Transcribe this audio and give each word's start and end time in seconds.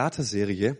Theaterserie. 0.00 0.78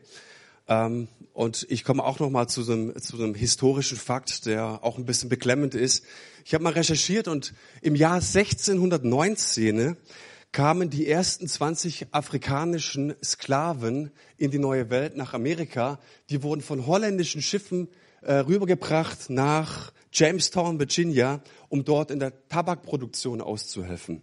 Ähm, 0.66 1.08
und 1.34 1.66
ich 1.68 1.84
komme 1.84 2.04
auch 2.04 2.20
noch 2.20 2.30
mal 2.30 2.48
zu 2.48 2.62
so, 2.62 2.72
einem, 2.72 3.00
zu 3.00 3.16
einem 3.16 3.34
historischen 3.34 3.98
Fakt, 3.98 4.46
der 4.46 4.82
auch 4.82 4.96
ein 4.96 5.04
bisschen 5.04 5.28
beklemmend 5.28 5.74
ist. 5.74 6.04
Ich 6.44 6.54
habe 6.54 6.64
mal 6.64 6.72
recherchiert 6.72 7.28
und 7.28 7.52
im 7.82 7.94
Jahr 7.94 8.14
1619 8.14 9.96
kamen 10.52 10.88
die 10.90 11.06
ersten 11.06 11.46
20 11.46 12.08
afrikanischen 12.12 13.14
Sklaven 13.22 14.10
in 14.38 14.50
die 14.50 14.58
neue 14.58 14.88
Welt 14.90 15.16
nach 15.16 15.34
Amerika. 15.34 16.00
Die 16.30 16.42
wurden 16.42 16.62
von 16.62 16.86
holländischen 16.86 17.42
Schiffen 17.42 17.88
äh, 18.22 18.34
rübergebracht 18.34 19.28
nach 19.28 19.92
Jamestown, 20.12 20.78
Virginia, 20.78 21.42
um 21.68 21.84
dort 21.84 22.10
in 22.10 22.18
der 22.20 22.48
Tabakproduktion 22.48 23.40
auszuhelfen. 23.40 24.22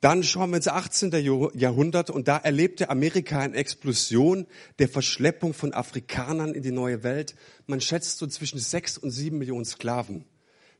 Dann 0.00 0.22
schauen 0.22 0.50
wir 0.50 0.56
ins 0.56 0.68
18. 0.68 1.10
Jahrhundert 1.54 2.10
und 2.10 2.28
da 2.28 2.36
erlebte 2.36 2.90
Amerika 2.90 3.38
eine 3.40 3.56
Explosion 3.56 4.46
der 4.78 4.88
Verschleppung 4.88 5.54
von 5.54 5.72
Afrikanern 5.72 6.54
in 6.54 6.62
die 6.62 6.72
neue 6.72 7.02
Welt. 7.02 7.34
Man 7.66 7.80
schätzt 7.80 8.18
so 8.18 8.26
zwischen 8.26 8.58
sechs 8.58 8.98
und 8.98 9.10
sieben 9.10 9.38
Millionen 9.38 9.64
Sklaven. 9.64 10.24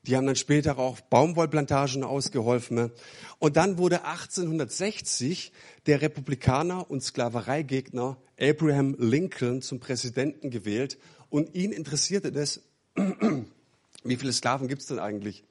Die 0.07 0.16
haben 0.16 0.27
dann 0.27 0.37
später 0.37 0.79
auch 0.79 1.01
Baumwollplantagen 1.01 2.05
ausgeholfen. 2.05 2.93
Und 3.41 3.57
dann 3.57 3.77
wurde 3.79 4.05
1860 4.05 5.52
der 5.87 6.01
Republikaner 6.01 6.88
und 6.88 7.02
Sklavereigegner 7.02 8.16
Abraham 8.38 8.95
Lincoln 8.98 9.62
zum 9.62 9.80
Präsidenten 9.80 10.51
gewählt. 10.51 10.98
Und 11.29 11.55
ihn 11.55 11.73
interessierte 11.73 12.30
das, 12.30 12.60
wie 14.05 14.16
viele 14.16 14.33
Sklaven 14.33 14.69
gibt 14.69 14.83
es 14.83 14.88
denn 14.88 15.01
eigentlich? 15.01 15.43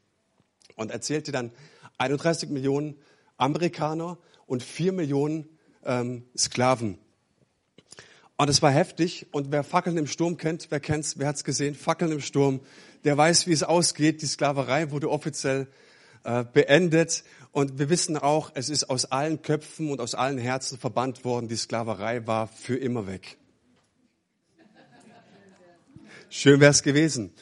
Und 0.76 0.92
erzählte 0.92 1.34
dann 1.34 1.52
31 1.98 2.50
Millionen 2.50 2.96
Amerikaner 3.38 4.18
und 4.48 4.64
vier 4.64 4.92
Millionen 4.92 5.50
ähm, 5.84 6.24
Sklaven. 6.38 6.98
Und 8.38 8.50
es 8.50 8.62
war 8.62 8.72
heftig. 8.72 9.28
Und 9.32 9.52
wer 9.52 9.64
Fackeln 9.64 9.98
im 9.98 10.08
Sturm 10.08 10.38
kennt, 10.38 10.68
wer 10.70 10.80
kennt's, 10.80 11.18
wer 11.18 11.28
hat's 11.28 11.44
gesehen? 11.44 11.76
Fackeln 11.76 12.12
im 12.12 12.22
Sturm. 12.22 12.60
Der 13.04 13.18
weiß, 13.18 13.48
wie 13.48 13.54
es 13.54 13.64
ausgeht. 13.64 14.22
Die 14.22 14.26
Sklaverei 14.26 14.92
wurde 14.92 15.10
offiziell 15.10 15.68
äh, 16.24 16.44
beendet. 16.44 17.24
Und 17.52 17.80
wir 17.80 17.90
wissen 17.90 18.18
auch, 18.18 18.52
es 18.56 18.70
ist 18.70 18.90
aus 18.90 19.06
allen 19.06 19.42
Köpfen 19.42 19.90
und 19.90 20.02
aus 20.02 20.16
allen 20.16 20.38
Herzen 20.38 20.78
verbannt 20.78 21.24
worden. 21.24 21.48
Die 21.48 21.56
Sklaverei 21.56 22.28
war 22.28 22.48
für 22.48 22.76
immer 22.76 23.08
weg. 23.08 23.38
Schön 26.30 26.60
wär's 26.60 26.84
gewesen. 26.84 27.34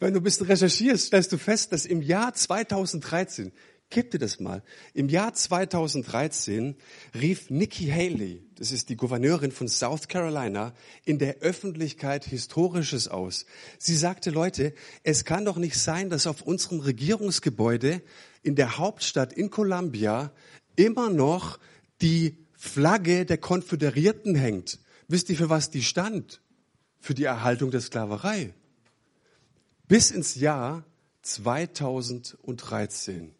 Wenn 0.00 0.14
du 0.14 0.20
ein 0.20 0.22
bisschen 0.24 0.46
recherchierst, 0.46 1.06
stellst 1.06 1.32
du 1.32 1.38
fest, 1.38 1.72
dass 1.72 1.86
im 1.86 2.02
Jahr 2.02 2.34
2013 2.34 3.52
Gib 3.94 4.10
dir 4.10 4.18
das 4.18 4.40
mal. 4.40 4.62
Im 4.94 5.10
Jahr 5.10 5.34
2013 5.34 6.76
rief 7.14 7.50
Nikki 7.50 7.88
Haley, 7.88 8.42
das 8.54 8.72
ist 8.72 8.88
die 8.88 8.96
Gouverneurin 8.96 9.52
von 9.52 9.68
South 9.68 10.08
Carolina, 10.08 10.72
in 11.04 11.18
der 11.18 11.40
Öffentlichkeit 11.40 12.24
Historisches 12.24 13.08
aus. 13.08 13.44
Sie 13.78 13.94
sagte, 13.94 14.30
Leute, 14.30 14.72
es 15.02 15.26
kann 15.26 15.44
doch 15.44 15.58
nicht 15.58 15.78
sein, 15.78 16.08
dass 16.08 16.26
auf 16.26 16.40
unserem 16.40 16.80
Regierungsgebäude 16.80 18.00
in 18.42 18.56
der 18.56 18.78
Hauptstadt 18.78 19.34
in 19.34 19.50
Columbia 19.50 20.32
immer 20.74 21.10
noch 21.10 21.58
die 22.00 22.38
Flagge 22.56 23.26
der 23.26 23.36
Konföderierten 23.36 24.34
hängt. 24.34 24.78
Wisst 25.06 25.28
ihr, 25.28 25.36
für 25.36 25.50
was 25.50 25.68
die 25.68 25.82
stand? 25.82 26.40
Für 26.98 27.12
die 27.12 27.24
Erhaltung 27.24 27.70
der 27.70 27.82
Sklaverei. 27.82 28.54
Bis 29.86 30.10
ins 30.10 30.36
Jahr 30.36 30.86
2013. 31.20 33.34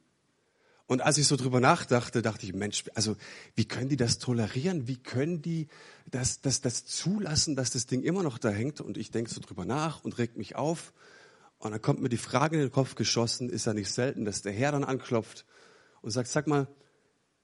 Und 0.86 1.00
als 1.00 1.19
ich 1.19 1.27
so 1.27 1.36
drüber 1.36 1.61
nachdachte, 1.61 2.22
dachte 2.22 2.44
ich, 2.44 2.55
Mensch, 2.55 2.84
also 2.94 3.16
wie 3.55 3.64
können 3.64 3.88
die 3.88 3.97
das 3.97 4.19
tolerieren? 4.19 4.88
Wie 4.88 4.97
können 4.97 5.41
die 5.41 5.69
das, 6.11 6.41
das, 6.41 6.61
das 6.61 6.84
zulassen, 6.84 7.56
dass 7.56 7.70
das 7.70 7.86
Ding 7.86 8.02
immer 8.02 8.22
noch 8.22 8.38
da 8.38 8.50
hängt? 8.50 8.80
Und 8.80 8.98
ich 8.98 9.10
denke 9.10 9.30
so 9.33 9.41
drüber 9.41 9.64
nach 9.64 10.05
und 10.05 10.19
regt 10.19 10.36
mich 10.36 10.56
auf. 10.56 10.92
Und 11.58 11.70
dann 11.70 11.80
kommt 11.80 12.03
mir 12.03 12.08
die 12.08 12.16
Frage 12.16 12.56
in 12.56 12.62
den 12.62 12.72
Kopf 12.72 12.97
geschossen, 12.97 13.48
ist 13.48 13.66
ja 13.66 13.75
nicht 13.75 13.91
selten, 13.91 14.25
dass 14.25 14.42
der 14.42 14.53
Herr 14.53 14.72
dann 14.72 14.84
anklopft 14.84 15.47
und 16.00 16.10
sagt, 16.10 16.28
sag 16.28 16.47
mal, 16.47 16.66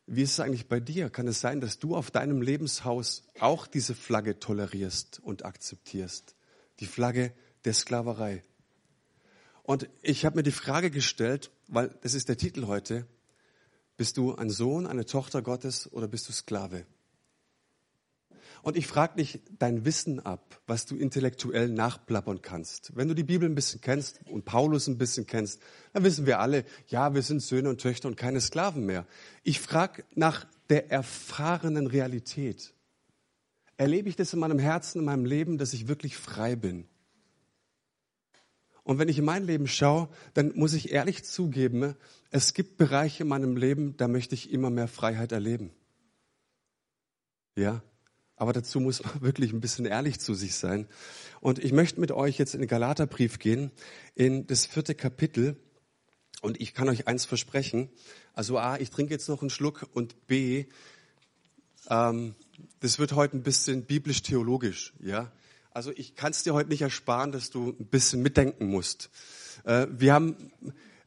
wie 0.06 0.22
ist 0.22 0.32
es 0.32 0.40
eigentlich 0.40 0.68
bei 0.68 0.80
dir? 0.80 1.10
Kann 1.10 1.28
es 1.28 1.40
sein, 1.40 1.60
dass 1.60 1.78
du 1.78 1.94
auf 1.94 2.10
deinem 2.10 2.42
Lebenshaus 2.42 3.24
auch 3.38 3.66
diese 3.66 3.94
Flagge 3.94 4.40
tolerierst 4.40 5.20
und 5.22 5.44
akzeptierst? 5.44 6.34
Die 6.80 6.86
Flagge 6.86 7.32
der 7.64 7.74
Sklaverei. 7.74 8.42
Und 9.62 9.88
ich 10.00 10.24
habe 10.24 10.36
mir 10.36 10.42
die 10.42 10.50
Frage 10.50 10.90
gestellt, 10.90 11.50
weil 11.66 11.94
das 12.00 12.14
ist 12.14 12.30
der 12.30 12.38
Titel 12.38 12.66
heute, 12.66 13.06
bist 13.98 14.16
du 14.16 14.34
ein 14.34 14.48
Sohn, 14.48 14.86
eine 14.86 15.04
Tochter 15.04 15.42
Gottes 15.42 15.92
oder 15.92 16.08
bist 16.08 16.28
du 16.28 16.32
Sklave? 16.32 16.86
Und 18.62 18.76
ich 18.76 18.86
frage 18.86 19.16
dich 19.16 19.40
dein 19.58 19.84
Wissen 19.84 20.20
ab, 20.20 20.60
was 20.66 20.86
du 20.86 20.96
intellektuell 20.96 21.68
nachplappern 21.68 22.40
kannst. 22.42 22.96
Wenn 22.96 23.08
du 23.08 23.14
die 23.14 23.24
Bibel 23.24 23.48
ein 23.48 23.54
bisschen 23.54 23.80
kennst 23.80 24.20
und 24.30 24.44
Paulus 24.44 24.86
ein 24.86 24.98
bisschen 24.98 25.26
kennst, 25.26 25.60
dann 25.92 26.04
wissen 26.04 26.26
wir 26.26 26.40
alle, 26.40 26.64
ja, 26.86 27.14
wir 27.14 27.22
sind 27.22 27.42
Söhne 27.42 27.68
und 27.68 27.80
Töchter 27.80 28.08
und 28.08 28.16
keine 28.16 28.40
Sklaven 28.40 28.86
mehr. 28.86 29.06
Ich 29.42 29.60
frage 29.60 30.04
nach 30.14 30.46
der 30.70 30.90
erfahrenen 30.90 31.86
Realität. 31.86 32.72
Erlebe 33.76 34.08
ich 34.08 34.16
das 34.16 34.32
in 34.32 34.40
meinem 34.40 34.58
Herzen, 34.58 35.00
in 35.00 35.04
meinem 35.04 35.24
Leben, 35.24 35.58
dass 35.58 35.72
ich 35.72 35.88
wirklich 35.88 36.16
frei 36.16 36.56
bin? 36.56 36.86
Und 38.88 38.98
wenn 38.98 39.10
ich 39.10 39.18
in 39.18 39.26
mein 39.26 39.44
Leben 39.44 39.68
schaue, 39.68 40.08
dann 40.32 40.54
muss 40.54 40.72
ich 40.72 40.92
ehrlich 40.92 41.22
zugeben, 41.22 41.94
es 42.30 42.54
gibt 42.54 42.78
Bereiche 42.78 43.24
in 43.24 43.28
meinem 43.28 43.54
Leben, 43.54 43.98
da 43.98 44.08
möchte 44.08 44.34
ich 44.34 44.50
immer 44.50 44.70
mehr 44.70 44.88
Freiheit 44.88 45.30
erleben. 45.30 45.72
Ja, 47.54 47.82
aber 48.34 48.54
dazu 48.54 48.80
muss 48.80 49.04
man 49.04 49.20
wirklich 49.20 49.52
ein 49.52 49.60
bisschen 49.60 49.84
ehrlich 49.84 50.20
zu 50.20 50.32
sich 50.32 50.54
sein. 50.54 50.88
Und 51.42 51.62
ich 51.62 51.72
möchte 51.72 52.00
mit 52.00 52.12
euch 52.12 52.38
jetzt 52.38 52.54
in 52.54 52.60
den 52.60 52.66
Galaterbrief 52.66 53.38
gehen, 53.38 53.72
in 54.14 54.46
das 54.46 54.64
vierte 54.64 54.94
Kapitel. 54.94 55.56
Und 56.40 56.58
ich 56.58 56.72
kann 56.72 56.88
euch 56.88 57.06
eins 57.06 57.26
versprechen. 57.26 57.90
Also 58.32 58.56
A, 58.56 58.78
ich 58.78 58.88
trinke 58.88 59.12
jetzt 59.12 59.28
noch 59.28 59.42
einen 59.42 59.50
Schluck 59.50 59.86
und 59.92 60.26
B, 60.26 60.64
ähm, 61.90 62.34
das 62.80 62.98
wird 62.98 63.12
heute 63.12 63.36
ein 63.36 63.42
bisschen 63.42 63.84
biblisch-theologisch, 63.84 64.94
ja. 65.00 65.30
Also 65.70 65.92
ich 65.94 66.14
kann 66.14 66.32
es 66.32 66.42
dir 66.42 66.54
heute 66.54 66.70
nicht 66.70 66.82
ersparen, 66.82 67.32
dass 67.32 67.50
du 67.50 67.74
ein 67.78 67.86
bisschen 67.86 68.22
mitdenken 68.22 68.66
musst. 68.66 69.10
Äh, 69.64 69.86
wir 69.90 70.12
haben 70.14 70.52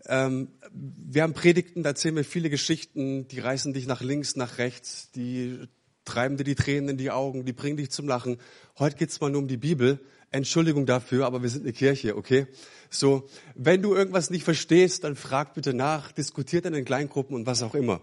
ähm, 0.05 0.49
wir 0.73 1.23
haben 1.23 1.33
Predigten, 1.33 1.83
da 1.83 1.89
erzählen 1.89 2.15
wir 2.15 2.23
viele 2.23 2.49
Geschichten, 2.49 3.27
die 3.27 3.39
reißen 3.39 3.73
dich 3.73 3.87
nach 3.87 4.01
links, 4.01 4.35
nach 4.35 4.57
rechts, 4.57 5.11
die 5.11 5.59
treiben 6.05 6.37
dir 6.37 6.43
die 6.43 6.55
Tränen 6.55 6.89
in 6.89 6.97
die 6.97 7.11
Augen, 7.11 7.45
die 7.45 7.53
bringen 7.53 7.77
dich 7.77 7.91
zum 7.91 8.07
Lachen. 8.07 8.37
Heute 8.79 8.97
geht's 8.97 9.21
mal 9.21 9.29
nur 9.29 9.41
um 9.41 9.47
die 9.47 9.57
Bibel. 9.57 9.99
Entschuldigung 10.31 10.85
dafür, 10.85 11.25
aber 11.25 11.41
wir 11.41 11.49
sind 11.49 11.63
eine 11.63 11.73
Kirche, 11.73 12.15
okay? 12.15 12.47
So, 12.89 13.27
wenn 13.53 13.81
du 13.81 13.93
irgendwas 13.93 14.29
nicht 14.29 14.43
verstehst, 14.43 15.03
dann 15.03 15.17
frag 15.17 15.53
bitte 15.53 15.73
nach, 15.73 16.13
diskutiert 16.13 16.65
in 16.65 16.73
den 16.73 16.85
Kleingruppen 16.85 17.35
und 17.35 17.45
was 17.45 17.61
auch 17.63 17.75
immer. 17.75 17.99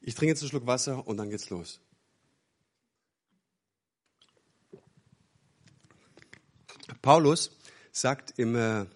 Ich 0.00 0.14
trinke 0.14 0.30
jetzt 0.30 0.42
einen 0.42 0.50
Schluck 0.50 0.66
Wasser 0.66 1.06
und 1.06 1.16
dann 1.16 1.30
geht's 1.30 1.50
los. 1.50 1.80
Paulus 7.02 7.56
sagt 7.92 8.38
im 8.38 8.56
äh, 8.56 8.86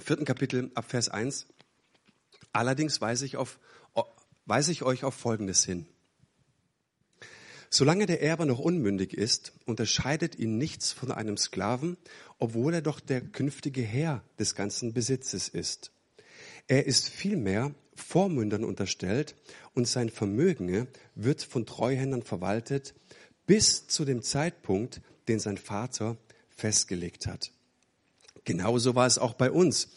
vierten 0.00 0.24
Kapitel 0.24 0.70
ab 0.74 0.84
Vers 0.88 1.08
1, 1.08 1.46
allerdings 2.52 3.00
weise 3.00 3.24
ich, 3.26 3.36
auf, 3.36 3.58
weise 4.46 4.72
ich 4.72 4.82
euch 4.82 5.04
auf 5.04 5.14
Folgendes 5.14 5.64
hin. 5.64 5.86
Solange 7.70 8.06
der 8.06 8.22
Erbe 8.22 8.46
noch 8.46 8.58
unmündig 8.58 9.12
ist, 9.12 9.52
unterscheidet 9.66 10.38
ihn 10.38 10.56
nichts 10.56 10.92
von 10.92 11.12
einem 11.12 11.36
Sklaven, 11.36 11.98
obwohl 12.38 12.74
er 12.74 12.82
doch 12.82 12.98
der 12.98 13.20
künftige 13.20 13.82
Herr 13.82 14.22
des 14.38 14.54
ganzen 14.54 14.94
Besitzes 14.94 15.48
ist. 15.48 15.92
Er 16.66 16.86
ist 16.86 17.08
vielmehr 17.08 17.74
Vormündern 17.94 18.64
unterstellt 18.64 19.34
und 19.74 19.86
sein 19.86 20.08
Vermögen 20.08 20.86
wird 21.14 21.42
von 21.42 21.66
Treuhändern 21.66 22.22
verwaltet 22.22 22.94
bis 23.46 23.86
zu 23.88 24.04
dem 24.04 24.22
Zeitpunkt, 24.22 25.00
den 25.26 25.40
sein 25.40 25.58
Vater 25.58 26.16
festgelegt 26.58 27.26
hat. 27.26 27.52
Genauso 28.44 28.94
war 28.94 29.06
es 29.06 29.18
auch 29.18 29.34
bei 29.34 29.50
uns. 29.50 29.88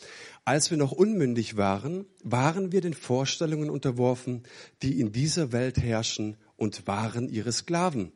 Als 0.46 0.72
wir 0.72 0.78
noch 0.78 0.92
unmündig 0.92 1.58
waren, 1.58 2.06
waren 2.24 2.72
wir 2.72 2.82
den 2.82 2.94
Vorstellungen 2.94 3.70
unterworfen, 3.70 4.44
die 4.82 5.00
in 5.00 5.12
dieser 5.12 5.52
Welt 5.52 5.78
herrschen 5.78 6.38
und 6.58 6.88
waren 6.88 7.30
ihre 7.30 7.52
Sklaven. 7.52 8.12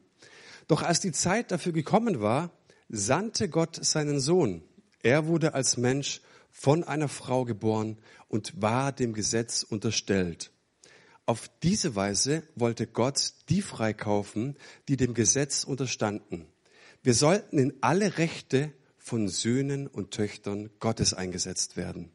Doch 0.68 0.84
als 0.84 1.00
die 1.00 1.12
Zeit 1.12 1.52
dafür 1.52 1.72
gekommen 1.72 2.22
war, 2.22 2.52
sandte 2.90 3.50
Gott 3.50 3.84
seinen 3.84 4.20
Sohn. 4.20 4.64
Er 5.04 5.28
wurde 5.28 5.54
als 5.54 5.78
Mensch 5.78 6.22
von 6.52 6.84
einer 6.84 7.10
Frau 7.10 7.46
geboren 7.46 7.98
und 8.28 8.62
war 8.62 8.92
dem 8.92 9.14
Gesetz 9.14 9.64
unterstellt. 9.64 10.52
Auf 11.26 11.50
diese 11.64 11.96
Weise 11.96 12.44
wollte 12.56 12.86
Gott 12.88 13.34
die 13.50 13.62
freikaufen, 13.62 14.58
die 14.88 14.98
dem 14.98 15.14
Gesetz 15.14 15.64
unterstanden. 15.64 16.48
Wir 17.06 17.14
sollten 17.14 17.60
in 17.60 17.72
alle 17.82 18.18
Rechte 18.18 18.72
von 18.98 19.28
Söhnen 19.28 19.86
und 19.86 20.10
Töchtern 20.10 20.72
Gottes 20.80 21.14
eingesetzt 21.14 21.78
werden. 21.78 22.10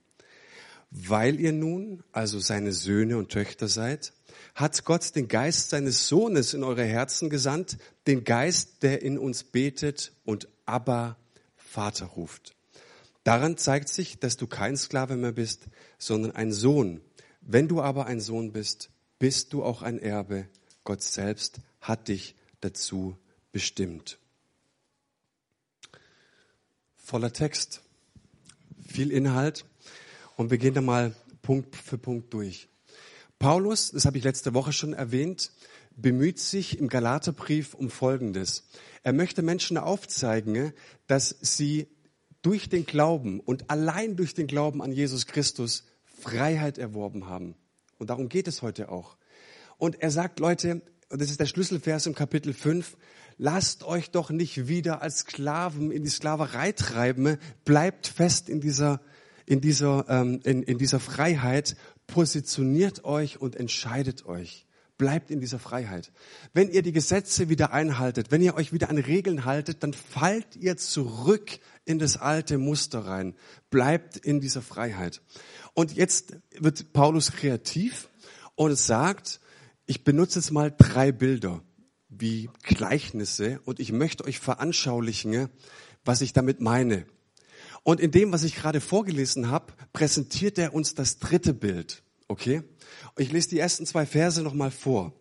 Weil 0.91 1.39
ihr 1.39 1.53
nun 1.53 2.03
also 2.11 2.41
seine 2.41 2.73
Söhne 2.73 3.17
und 3.17 3.29
Töchter 3.29 3.69
seid, 3.69 4.13
hat 4.57 4.85
Gott 4.85 5.15
den 5.15 5.29
Geist 5.29 5.71
seines 5.71 6.09
Sohnes 6.09 6.55
in 6.55 6.65
eure 6.65 6.83
Herzen 6.83 7.31
gesandt, 7.31 7.79
den 8.09 8.25
Geist, 8.25 8.83
der 8.83 9.03
in 9.03 9.17
uns 9.17 9.45
betet 9.45 10.13
und 10.25 10.49
Abba, 10.67 11.17
Vater 11.55 12.07
ruft. 12.07 12.57
Daran 13.23 13.59
zeigt 13.59 13.91
sich, 13.91 14.19
dass 14.19 14.39
du 14.39 14.49
kein 14.49 14.77
Sklave 14.77 15.15
mehr 15.15 15.31
bist, 15.31 15.69
sondern 15.99 16.33
ein 16.33 16.51
Sohn. 16.51 17.01
Wenn 17.43 17.69
du 17.69 17.81
aber 17.81 18.07
ein 18.07 18.19
Sohn 18.19 18.51
bist, 18.51 18.91
bist 19.21 19.53
du 19.53 19.63
auch 19.63 19.83
ein 19.83 20.01
Erbe. 20.01 20.49
Gott 20.83 21.05
selbst 21.05 21.61
hat 21.81 22.09
dich 22.09 22.35
dazu 22.61 23.17
bestimmt. 23.53 24.19
Voller 27.11 27.33
Text, 27.33 27.83
viel 28.87 29.11
Inhalt 29.11 29.65
und 30.37 30.53
wir 30.53 30.59
gehen 30.59 30.75
da 30.75 30.81
mal 30.81 31.13
Punkt 31.43 31.75
für 31.75 31.99
Punkt 31.99 32.33
durch. 32.33 32.69
Paulus, 33.41 33.91
das 33.91 34.05
habe 34.05 34.17
ich 34.17 34.23
letzte 34.23 34.55
Woche 34.55 34.73
schon 34.73 34.93
erwähnt, 34.93 35.51
bemüht 35.97 36.39
sich 36.39 36.79
im 36.79 36.87
Galaterbrief 36.87 37.75
um 37.75 37.91
Folgendes. 37.91 38.69
Er 39.03 39.13
möchte 39.13 39.43
Menschen 39.43 39.77
aufzeigen, 39.77 40.73
dass 41.09 41.35
sie 41.41 41.89
durch 42.43 42.69
den 42.69 42.87
Glauben 42.87 43.41
und 43.41 43.71
allein 43.71 44.15
durch 44.15 44.35
den 44.35 44.47
Glauben 44.47 44.81
an 44.81 44.93
Jesus 44.93 45.27
Christus 45.27 45.89
Freiheit 46.05 46.79
erworben 46.79 47.27
haben. 47.27 47.57
Und 47.99 48.11
darum 48.11 48.29
geht 48.29 48.47
es 48.47 48.63
heute 48.63 48.89
auch. 48.89 49.17
Und 49.79 50.01
er 50.01 50.13
sagt, 50.13 50.39
Leute, 50.39 50.81
und 51.11 51.21
das 51.21 51.31
ist 51.31 51.41
der 51.41 51.47
Schlüsselvers 51.47 52.07
im 52.07 52.15
Kapitel 52.15 52.55
5, 52.55 52.97
lasst 53.37 53.83
euch 53.83 54.11
doch 54.11 54.31
nicht 54.31 54.69
wieder 54.69 55.03
als 55.03 55.19
Sklaven 55.19 55.91
in 55.91 56.05
die 56.05 56.09
Sklaverei 56.09 56.73
treiben, 56.73 57.37
bleibt 57.65 58.07
fest 58.07 58.49
in 58.49 58.61
dieser, 58.61 59.01
in 59.45 59.61
dieser, 59.61 60.07
ähm, 60.09 60.41
in, 60.45 60.63
in 60.63 60.79
dieser 60.79 61.01
Freiheit, 61.01 61.77
positioniert 62.07 63.05
euch 63.05 63.41
und 63.41 63.57
entscheidet 63.57 64.25
euch. 64.25 64.67
Bleibt 64.99 65.31
in 65.31 65.41
dieser 65.41 65.59
Freiheit. 65.59 66.13
Wenn 66.53 66.71
ihr 66.71 66.83
die 66.83 66.93
Gesetze 66.93 67.49
wieder 67.49 67.73
einhaltet, 67.73 68.31
wenn 68.31 68.43
ihr 68.43 68.55
euch 68.55 68.73
wieder 68.73 68.91
an 68.91 68.99
Regeln 68.99 69.47
haltet, 69.47 69.83
dann 69.83 69.95
fallt 69.95 70.57
ihr 70.57 70.77
zurück 70.77 71.59
in 71.87 71.99
das 71.99 72.19
alte 72.19 72.59
Muster 72.59 73.07
rein. 73.07 73.35
Bleibt 73.71 74.19
in 74.19 74.41
dieser 74.41 74.61
Freiheit. 74.63 75.23
Und 75.73 75.93
jetzt 75.93 76.37
wird 76.59 76.93
Paulus 76.93 77.33
kreativ 77.33 78.11
und 78.57 78.77
sagt, 78.77 79.41
ich 79.91 80.05
benutze 80.05 80.39
jetzt 80.39 80.53
mal 80.53 80.71
drei 80.71 81.11
Bilder 81.11 81.65
wie 82.09 82.49
Gleichnisse 82.63 83.59
und 83.65 83.81
ich 83.81 83.91
möchte 83.91 84.25
euch 84.25 84.39
veranschaulichen, 84.39 85.49
was 86.05 86.21
ich 86.21 86.33
damit 86.33 86.61
meine. 86.61 87.07
Und 87.83 87.99
in 87.99 88.13
dem, 88.13 88.31
was 88.31 88.45
ich 88.45 88.55
gerade 88.55 88.81
vorgelesen 88.81 89.51
habe, 89.51 89.73
präsentiert 89.93 90.59
er 90.59 90.75
uns 90.75 90.95
das 90.95 91.19
dritte 91.19 91.55
Bild. 91.55 92.05
Okay? 92.29 92.63
Ich 93.19 93.33
lese 93.33 93.49
die 93.49 93.59
ersten 93.59 93.85
zwei 93.85 94.07
Verse 94.07 94.41
nochmal 94.43 94.71
vor. 94.71 95.13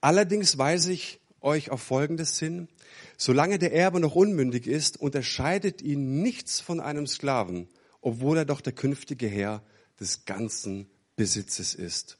Allerdings 0.00 0.58
weise 0.58 0.92
ich 0.92 1.18
euch 1.40 1.72
auf 1.72 1.82
Folgendes 1.82 2.38
hin. 2.38 2.68
Solange 3.16 3.58
der 3.58 3.72
Erbe 3.72 3.98
noch 3.98 4.14
unmündig 4.14 4.68
ist, 4.68 5.00
unterscheidet 5.00 5.82
ihn 5.82 6.22
nichts 6.22 6.60
von 6.60 6.78
einem 6.78 7.08
Sklaven, 7.08 7.66
obwohl 8.00 8.38
er 8.38 8.44
doch 8.44 8.60
der 8.60 8.74
künftige 8.74 9.26
Herr 9.26 9.60
des 9.98 10.24
ganzen 10.24 10.88
Besitzes 11.16 11.74
ist. 11.74 12.16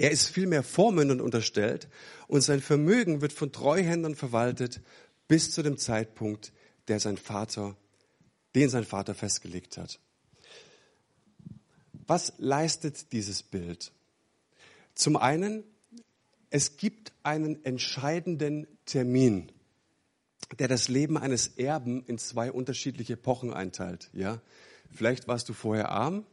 Er 0.00 0.10
ist 0.10 0.28
vielmehr 0.28 0.62
vormündend 0.62 1.20
unterstellt 1.20 1.86
und 2.26 2.40
sein 2.40 2.62
Vermögen 2.62 3.20
wird 3.20 3.34
von 3.34 3.52
Treuhändern 3.52 4.14
verwaltet 4.14 4.80
bis 5.28 5.50
zu 5.50 5.62
dem 5.62 5.76
Zeitpunkt, 5.76 6.54
der 6.88 7.00
sein 7.00 7.18
Vater, 7.18 7.76
den 8.54 8.70
sein 8.70 8.84
Vater 8.84 9.14
festgelegt 9.14 9.76
hat. 9.76 10.00
Was 12.06 12.32
leistet 12.38 13.12
dieses 13.12 13.42
Bild? 13.42 13.92
Zum 14.94 15.18
einen, 15.18 15.64
es 16.48 16.78
gibt 16.78 17.12
einen 17.22 17.62
entscheidenden 17.66 18.66
Termin, 18.86 19.52
der 20.58 20.68
das 20.68 20.88
Leben 20.88 21.18
eines 21.18 21.58
Erben 21.58 22.06
in 22.06 22.16
zwei 22.16 22.50
unterschiedliche 22.50 23.12
Epochen 23.12 23.52
einteilt. 23.52 24.08
Ja, 24.14 24.40
vielleicht 24.90 25.28
warst 25.28 25.50
du 25.50 25.52
vorher 25.52 25.90
arm 25.90 26.24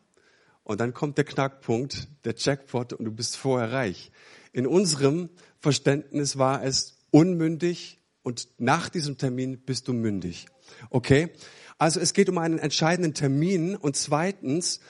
und 0.67 0.81
dann 0.81 0.93
kommt 0.93 1.17
der 1.17 1.23
Knackpunkt, 1.23 2.09
der 2.25 2.35
Jackpot 2.35 2.91
und 2.91 3.05
du 3.05 3.11
bist 3.11 3.37
vorher 3.37 3.71
reich. 3.71 4.11
In 4.51 4.67
unserem 4.67 5.29
Verständnis 5.59 6.37
war 6.37 6.61
es 6.61 6.97
unmündig 7.09 8.01
und 8.21 8.49
nach 8.57 8.89
diesem 8.89 9.17
Termin 9.17 9.59
bist 9.61 9.87
du 9.87 9.93
mündig. 9.93 10.47
Okay? 10.89 11.29
Also 11.77 12.01
es 12.01 12.11
geht 12.11 12.27
um 12.27 12.37
einen 12.37 12.59
entscheidenden 12.59 13.13
Termin 13.13 13.77
und 13.77 13.95
zweitens 13.95 14.81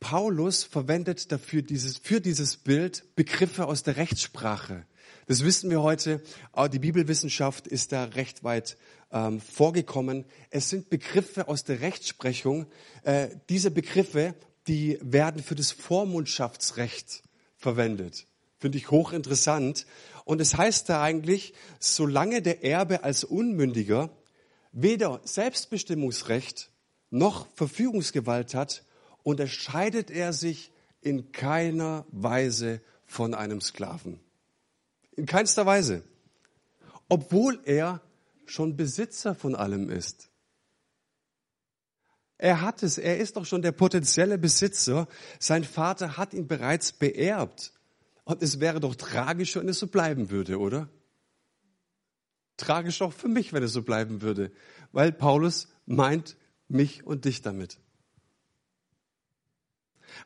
Paulus 0.00 0.64
verwendet 0.64 1.30
dafür 1.30 1.62
dieses, 1.62 1.96
für 1.98 2.20
dieses 2.20 2.56
Bild 2.56 3.14
Begriffe 3.14 3.66
aus 3.66 3.84
der 3.84 3.96
Rechtssprache. 3.96 4.84
Das 5.28 5.44
wissen 5.44 5.70
wir 5.70 5.80
heute. 5.80 6.22
Die 6.72 6.80
Bibelwissenschaft 6.80 7.68
ist 7.68 7.92
da 7.92 8.02
recht 8.02 8.42
weit 8.42 8.76
ähm, 9.12 9.40
vorgekommen. 9.40 10.24
Es 10.50 10.70
sind 10.70 10.90
Begriffe 10.90 11.46
aus 11.46 11.62
der 11.62 11.82
Rechtsprechung. 11.82 12.66
Äh, 13.04 13.28
diese 13.48 13.70
Begriffe, 13.70 14.34
die 14.66 14.98
werden 15.02 15.42
für 15.42 15.54
das 15.54 15.72
Vormundschaftsrecht 15.72 17.22
verwendet. 17.56 18.26
Finde 18.58 18.78
ich 18.78 18.90
hochinteressant. 18.90 19.86
Und 20.24 20.40
es 20.40 20.56
heißt 20.56 20.88
da 20.88 21.02
eigentlich, 21.02 21.52
solange 21.78 22.40
der 22.40 22.64
Erbe 22.64 23.04
als 23.04 23.24
Unmündiger 23.24 24.10
weder 24.72 25.20
Selbstbestimmungsrecht 25.24 26.70
noch 27.10 27.46
Verfügungsgewalt 27.54 28.54
hat, 28.54 28.84
unterscheidet 29.22 30.10
er 30.10 30.32
sich 30.32 30.72
in 31.00 31.32
keiner 31.32 32.06
Weise 32.10 32.80
von 33.06 33.34
einem 33.34 33.60
Sklaven. 33.60 34.18
In 35.12 35.26
keinster 35.26 35.66
Weise. 35.66 36.02
Obwohl 37.08 37.60
er 37.64 38.00
schon 38.46 38.76
Besitzer 38.76 39.34
von 39.34 39.54
allem 39.54 39.90
ist. 39.90 40.30
Er 42.38 42.60
hat 42.60 42.82
es, 42.82 42.98
er 42.98 43.18
ist 43.18 43.36
doch 43.36 43.46
schon 43.46 43.62
der 43.62 43.72
potenzielle 43.72 44.38
Besitzer. 44.38 45.08
Sein 45.38 45.64
Vater 45.64 46.16
hat 46.16 46.34
ihn 46.34 46.46
bereits 46.46 46.92
beerbt. 46.92 47.72
Und 48.24 48.42
es 48.42 48.60
wäre 48.60 48.80
doch 48.80 48.94
tragisch, 48.94 49.56
wenn 49.56 49.68
es 49.68 49.78
so 49.78 49.86
bleiben 49.86 50.30
würde, 50.30 50.58
oder? 50.58 50.88
Tragisch 52.56 53.02
auch 53.02 53.12
für 53.12 53.28
mich, 53.28 53.52
wenn 53.52 53.62
es 53.62 53.72
so 53.72 53.82
bleiben 53.82 54.22
würde. 54.22 54.52
Weil 54.92 55.12
Paulus 55.12 55.68
meint 55.86 56.36
mich 56.68 57.04
und 57.04 57.24
dich 57.24 57.42
damit. 57.42 57.78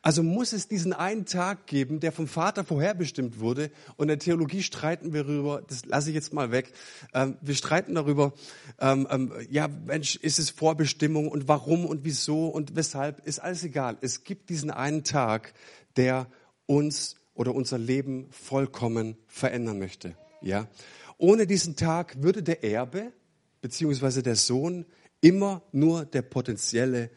Also 0.01 0.23
muss 0.23 0.53
es 0.53 0.67
diesen 0.67 0.93
einen 0.93 1.25
Tag 1.25 1.67
geben, 1.67 1.99
der 1.99 2.11
vom 2.11 2.27
Vater 2.27 2.63
vorherbestimmt 2.63 3.39
wurde. 3.39 3.71
Und 3.97 4.05
in 4.05 4.07
der 4.09 4.19
Theologie 4.19 4.63
streiten 4.63 5.13
wir 5.13 5.23
darüber, 5.23 5.61
das 5.67 5.85
lasse 5.85 6.09
ich 6.09 6.15
jetzt 6.15 6.33
mal 6.33 6.51
weg. 6.51 6.73
Ähm, 7.13 7.37
wir 7.41 7.55
streiten 7.55 7.95
darüber, 7.95 8.33
ähm, 8.79 9.07
ähm, 9.09 9.33
ja, 9.49 9.67
Mensch, 9.67 10.15
ist 10.15 10.39
es 10.39 10.49
Vorbestimmung 10.49 11.27
und 11.27 11.47
warum 11.47 11.85
und 11.85 12.03
wieso 12.05 12.47
und 12.47 12.75
weshalb, 12.75 13.25
ist 13.25 13.39
alles 13.39 13.63
egal. 13.63 13.97
Es 14.01 14.23
gibt 14.23 14.49
diesen 14.49 14.71
einen 14.71 15.03
Tag, 15.03 15.53
der 15.95 16.27
uns 16.65 17.15
oder 17.33 17.55
unser 17.55 17.77
Leben 17.77 18.27
vollkommen 18.31 19.17
verändern 19.27 19.79
möchte. 19.79 20.15
Ja. 20.41 20.67
Ohne 21.17 21.47
diesen 21.47 21.75
Tag 21.75 22.21
würde 22.21 22.43
der 22.43 22.63
Erbe 22.63 23.11
beziehungsweise 23.61 24.23
der 24.23 24.35
Sohn 24.35 24.85
immer 25.21 25.61
nur 25.71 26.05
der 26.05 26.21
potenzielle 26.21 27.09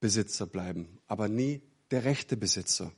Besitzer 0.00 0.46
bleiben, 0.46 0.97
aber 1.08 1.28
nie 1.28 1.62
der 1.90 2.04
rechte 2.04 2.36
Besitzer. 2.36 2.92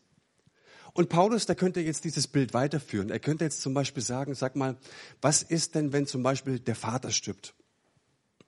Und 0.92 1.08
Paulus, 1.08 1.46
der 1.46 1.54
könnte 1.54 1.80
jetzt 1.80 2.04
dieses 2.04 2.26
Bild 2.26 2.52
weiterführen. 2.52 3.10
Er 3.10 3.20
könnte 3.20 3.44
jetzt 3.44 3.62
zum 3.62 3.74
Beispiel 3.74 4.02
sagen, 4.02 4.34
sag 4.34 4.56
mal, 4.56 4.76
was 5.20 5.42
ist 5.42 5.76
denn, 5.76 5.92
wenn 5.92 6.06
zum 6.06 6.22
Beispiel 6.22 6.58
der 6.58 6.74
Vater 6.74 7.10
stirbt? 7.10 7.54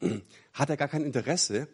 Hat 0.52 0.69
er 0.69 0.76
gar 0.76 0.88
kein 0.88 1.04
Interesse 1.04 1.69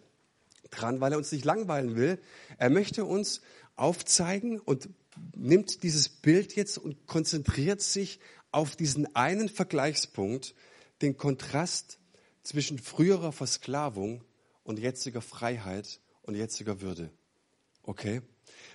dran, 0.71 1.00
weil 1.00 1.12
er 1.12 1.18
uns 1.18 1.33
nicht 1.33 1.47
langweilen 1.47 1.97
will. 1.97 2.21
Er 2.59 2.68
möchte 2.68 3.07
uns 3.07 3.40
aufzeigen 3.76 4.61
und 4.61 4.90
nimmt 5.35 5.83
dieses 5.83 6.09
Bild 6.09 6.54
jetzt 6.54 6.76
und 6.78 7.07
konzentriert 7.07 7.80
sich 7.80 8.21
auf 8.50 8.76
diesen 8.76 9.14
einen 9.16 9.49
Vergleichspunkt, 9.49 10.54
den 11.00 11.16
Kontrast 11.16 11.99
zwischen 12.42 12.78
früherer 12.78 13.33
Versklavung 13.33 14.25
und 14.64 14.78
jetziger 14.78 15.21
Freiheit 15.23 16.00
und 16.23 16.35
jetziger 16.35 16.80
Würde. 16.80 17.11
Okay? 17.88 18.21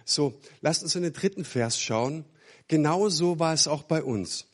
So, 0.05 0.33
lasst 0.61 0.81
uns 0.81 0.95
in 0.95 1.03
den 1.03 1.13
dritten 1.13 1.45
Vers 1.45 1.79
schauen. 1.79 2.25
Genauso 2.67 3.37
war 3.37 3.53
es 3.53 3.67
auch 3.67 3.83
bei 3.83 4.03
uns. 4.03 4.47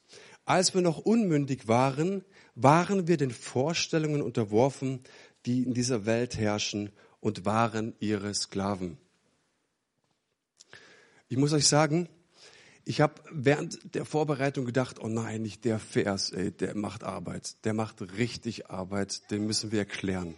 Als 0.43 0.73
wir 0.73 0.81
noch 0.81 0.97
unmündig 0.97 1.69
waren, 1.69 2.25
waren 2.55 3.07
wir 3.07 3.15
den 3.15 3.31
Vorstellungen 3.31 4.21
unterworfen, 4.21 4.99
die 5.45 5.63
in 5.63 5.73
dieser 5.73 6.05
Welt 6.05 6.37
herrschen 6.37 6.91
und 7.21 7.45
waren 7.45 7.95
ihre 7.99 8.33
Sklaven. 8.33 8.97
Ich 11.29 11.37
muss 11.37 11.53
euch 11.53 11.67
sagen, 11.67 12.09
ich 12.83 12.99
habe 12.99 13.13
während 13.31 13.95
der 13.95 14.03
Vorbereitung 14.03 14.65
gedacht, 14.65 14.99
oh 14.99 15.07
nein, 15.07 15.41
nicht 15.41 15.63
der 15.63 15.79
Vers, 15.79 16.31
ey, 16.31 16.51
der 16.51 16.75
macht 16.75 17.03
Arbeit, 17.05 17.63
der 17.63 17.73
macht 17.73 18.01
richtig 18.17 18.69
Arbeit, 18.69 19.31
den 19.31 19.45
müssen 19.45 19.71
wir 19.71 19.79
erklären. 19.79 20.35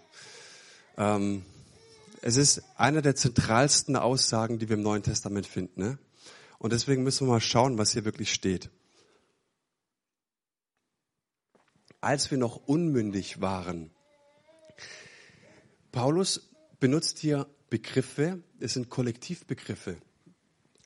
Ähm, 0.98 1.44
es 2.22 2.38
ist 2.38 2.64
eine 2.76 3.02
der 3.02 3.16
zentralsten 3.16 3.96
Aussagen, 3.96 4.60
die 4.60 4.70
wir 4.70 4.76
im 4.78 4.84
Neuen 4.84 5.04
Testament 5.04 5.48
finden. 5.48 5.82
Ne? 5.82 6.00
Und 6.60 6.72
deswegen 6.72 7.04
müssen 7.04 7.28
wir 7.28 7.34
mal 7.34 7.42
schauen, 7.42 7.78
was 7.78 7.92
hier 7.92 8.06
wirklich 8.06 8.32
steht. 8.32 8.70
Als 12.00 12.30
wir 12.32 12.38
noch 12.38 12.68
unmündig 12.68 13.42
waren. 13.42 13.92
Paulus 15.92 16.50
benutzt 16.80 17.20
hier 17.20 17.48
Begriffe, 17.70 18.44
es 18.60 18.74
sind 18.74 18.90
Kollektivbegriffe. 18.90 19.98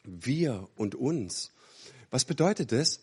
Wir 0.03 0.69
und 0.75 0.95
uns. 0.95 1.51
Was 2.11 2.25
bedeutet 2.25 2.71
das? 2.71 3.01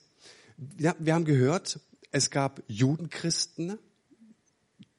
Ja, 0.79 0.95
wir 0.99 1.15
haben 1.15 1.25
gehört, 1.25 1.81
es 2.11 2.31
gab 2.31 2.63
Judenchristen, 2.69 3.79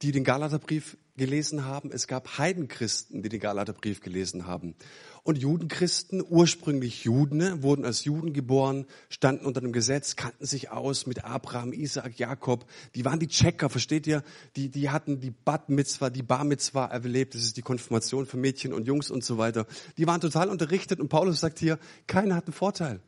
die 0.01 0.11
den 0.11 0.23
Galaterbrief 0.23 0.97
gelesen 1.15 1.65
haben. 1.65 1.91
Es 1.91 2.07
gab 2.07 2.37
Heidenchristen, 2.37 3.21
die 3.21 3.29
den 3.29 3.39
Galaterbrief 3.39 4.01
gelesen 4.01 4.47
haben. 4.47 4.75
Und 5.21 5.37
Judenchristen, 5.37 6.23
ursprünglich 6.27 7.03
Juden, 7.03 7.63
wurden 7.63 7.85
als 7.85 8.03
Juden 8.03 8.33
geboren, 8.33 8.85
standen 9.09 9.45
unter 9.45 9.61
dem 9.61 9.71
Gesetz, 9.71 10.15
kannten 10.15 10.45
sich 10.45 10.71
aus 10.71 11.05
mit 11.05 11.23
Abraham, 11.23 11.71
Isaac, 11.71 12.17
Jakob. 12.19 12.65
Die 12.95 13.05
waren 13.05 13.19
die 13.19 13.27
Checker, 13.27 13.69
versteht 13.69 14.05
ihr? 14.07 14.23
Die, 14.55 14.69
die 14.69 14.89
hatten 14.89 15.19
die 15.19 15.31
Bat 15.31 15.69
Mitzvah, 15.69 16.09
die 16.09 16.23
Bar 16.23 16.43
Mitzvah 16.43 16.87
erlebt. 16.87 17.35
Das 17.35 17.43
ist 17.43 17.57
die 17.57 17.61
Konfirmation 17.61 18.25
für 18.25 18.37
Mädchen 18.37 18.73
und 18.73 18.87
Jungs 18.87 19.11
und 19.11 19.23
so 19.23 19.37
weiter. 19.37 19.65
Die 19.97 20.07
waren 20.07 20.19
total 20.19 20.49
unterrichtet 20.49 20.99
und 20.99 21.09
Paulus 21.09 21.39
sagt 21.39 21.59
hier, 21.59 21.79
keiner 22.07 22.35
hat 22.35 22.47
einen 22.47 22.53
Vorteil. 22.53 22.99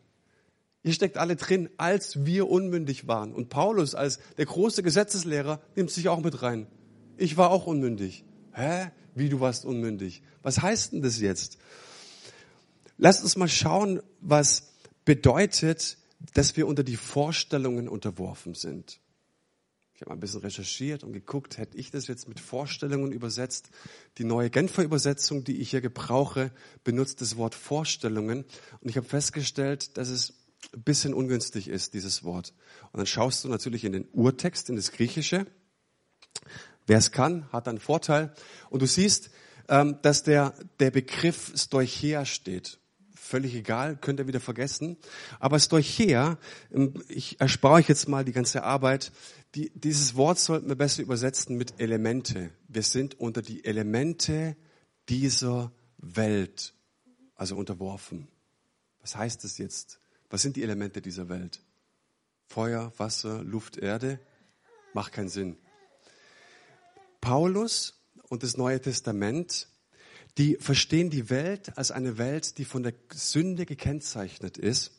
Ihr 0.83 0.93
steckt 0.93 1.17
alle 1.17 1.35
drin, 1.35 1.69
als 1.77 2.25
wir 2.25 2.47
unmündig 2.47 3.07
waren. 3.07 3.33
Und 3.33 3.49
Paulus 3.49 3.95
als 3.95 4.19
der 4.37 4.45
große 4.45 4.83
Gesetzeslehrer 4.83 5.59
nimmt 5.75 5.89
sich 5.89 6.07
auch 6.07 6.19
mit 6.21 6.43
rein. 6.43 6.67
Ich 7.17 7.37
war 7.37 7.51
auch 7.51 7.67
unmündig. 7.67 8.23
Hä? 8.53 8.91
Wie 9.13 9.29
du 9.29 9.39
warst 9.39 9.65
unmündig? 9.65 10.21
Was 10.43 10.61
heißt 10.61 10.93
denn 10.93 11.01
das 11.01 11.19
jetzt? 11.19 11.57
Lasst 12.97 13.23
uns 13.23 13.35
mal 13.35 13.47
schauen, 13.47 14.01
was 14.21 14.73
bedeutet, 15.05 15.97
dass 16.33 16.57
wir 16.57 16.67
unter 16.67 16.83
die 16.83 16.97
Vorstellungen 16.97 17.87
unterworfen 17.87 18.55
sind. 18.55 18.99
Ich 19.93 20.01
habe 20.01 20.09
mal 20.09 20.17
ein 20.17 20.19
bisschen 20.19 20.41
recherchiert 20.41 21.05
und 21.05 21.13
geguckt, 21.13 21.57
hätte 21.57 21.77
ich 21.77 21.89
das 21.89 22.07
jetzt 22.07 22.27
mit 22.27 22.41
Vorstellungen 22.41 23.13
übersetzt. 23.13 23.69
Die 24.17 24.25
neue 24.25 24.49
Genfer 24.49 24.83
Übersetzung, 24.83 25.45
die 25.45 25.61
ich 25.61 25.69
hier 25.69 25.79
gebrauche, 25.79 26.51
benutzt 26.83 27.21
das 27.21 27.37
Wort 27.37 27.55
Vorstellungen. 27.55 28.43
Und 28.81 28.89
ich 28.89 28.97
habe 28.97 29.07
festgestellt, 29.07 29.97
dass 29.97 30.09
es 30.09 30.33
ein 30.73 30.83
bisschen 30.83 31.13
ungünstig 31.13 31.69
ist, 31.69 31.93
dieses 31.93 32.25
Wort. 32.25 32.53
Und 32.91 32.97
dann 32.97 33.05
schaust 33.05 33.45
du 33.45 33.47
natürlich 33.47 33.85
in 33.85 33.93
den 33.93 34.05
Urtext, 34.11 34.69
in 34.69 34.75
das 34.75 34.91
Griechische. 34.91 35.47
Wer 36.87 36.97
es 36.97 37.11
kann, 37.11 37.51
hat 37.51 37.67
einen 37.67 37.79
Vorteil. 37.79 38.33
Und 38.69 38.81
du 38.81 38.87
siehst, 38.87 39.31
ähm, 39.67 39.97
dass 40.01 40.23
der, 40.23 40.53
der 40.79 40.91
Begriff 40.91 41.53
Stoichea 41.55 42.25
steht. 42.25 42.79
Völlig 43.15 43.55
egal, 43.55 43.97
könnt 43.97 44.19
ihr 44.19 44.27
wieder 44.27 44.39
vergessen. 44.39 44.97
Aber 45.39 45.59
Stoichea, 45.59 46.37
ähm, 46.71 46.93
ich 47.07 47.41
erspare 47.41 47.75
euch 47.75 47.89
jetzt 47.89 48.07
mal 48.07 48.23
die 48.23 48.33
ganze 48.33 48.63
Arbeit. 48.63 49.11
Die, 49.55 49.71
dieses 49.73 50.15
Wort 50.15 50.37
sollten 50.37 50.67
wir 50.67 50.75
besser 50.75 51.01
übersetzen 51.01 51.57
mit 51.57 51.79
Elemente. 51.79 52.51
Wir 52.67 52.83
sind 52.83 53.19
unter 53.19 53.41
die 53.41 53.65
Elemente 53.65 54.55
dieser 55.09 55.71
Welt, 55.97 56.73
also 57.35 57.55
unterworfen. 57.55 58.27
Was 59.01 59.15
heißt 59.15 59.43
das 59.43 59.57
jetzt? 59.57 59.99
Was 60.29 60.41
sind 60.41 60.55
die 60.55 60.63
Elemente 60.63 61.01
dieser 61.01 61.29
Welt? 61.29 61.61
Feuer, 62.47 62.93
Wasser, 62.97 63.43
Luft, 63.43 63.77
Erde? 63.77 64.19
Macht 64.93 65.13
keinen 65.13 65.29
Sinn. 65.29 65.57
Paulus 67.25 67.95
und 68.29 68.43
das 68.43 68.55
Neue 68.55 68.79
Testament, 68.79 69.67
die 70.37 70.57
verstehen 70.59 71.09
die 71.09 71.31
Welt 71.31 71.75
als 71.75 71.89
eine 71.89 72.19
Welt, 72.19 72.59
die 72.59 72.65
von 72.65 72.83
der 72.83 72.93
Sünde 73.11 73.65
gekennzeichnet 73.65 74.59
ist, 74.59 74.91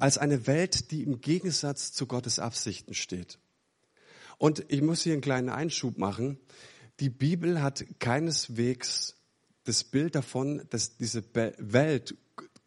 als 0.00 0.18
eine 0.18 0.48
Welt, 0.48 0.90
die 0.90 1.04
im 1.04 1.20
Gegensatz 1.20 1.92
zu 1.92 2.06
Gottes 2.06 2.40
Absichten 2.40 2.94
steht. 2.94 3.38
Und 4.38 4.64
ich 4.72 4.82
muss 4.82 5.02
hier 5.02 5.12
einen 5.12 5.22
kleinen 5.22 5.50
Einschub 5.50 5.98
machen. 5.98 6.36
Die 6.98 7.10
Bibel 7.10 7.62
hat 7.62 7.84
keineswegs 8.00 9.14
das 9.62 9.84
Bild 9.84 10.16
davon, 10.16 10.66
dass 10.70 10.96
diese 10.96 11.22
Welt 11.58 12.16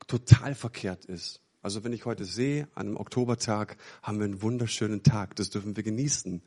total 0.07 0.55
verkehrt 0.55 1.03
ist. 1.03 1.41
Also 1.61 1.83
wenn 1.83 1.91
ich 1.91 2.05
heute 2.05 2.23
sehe, 2.23 2.69
an 2.75 2.87
einem 2.87 2.97
Oktobertag 2.97 3.75
haben 4.03 4.19
wir 4.19 4.25
einen 4.25 4.41
wunderschönen 4.41 5.03
Tag, 5.03 5.35
das 5.35 5.49
dürfen 5.49 5.75
wir 5.75 5.83
genießen. 5.83 6.41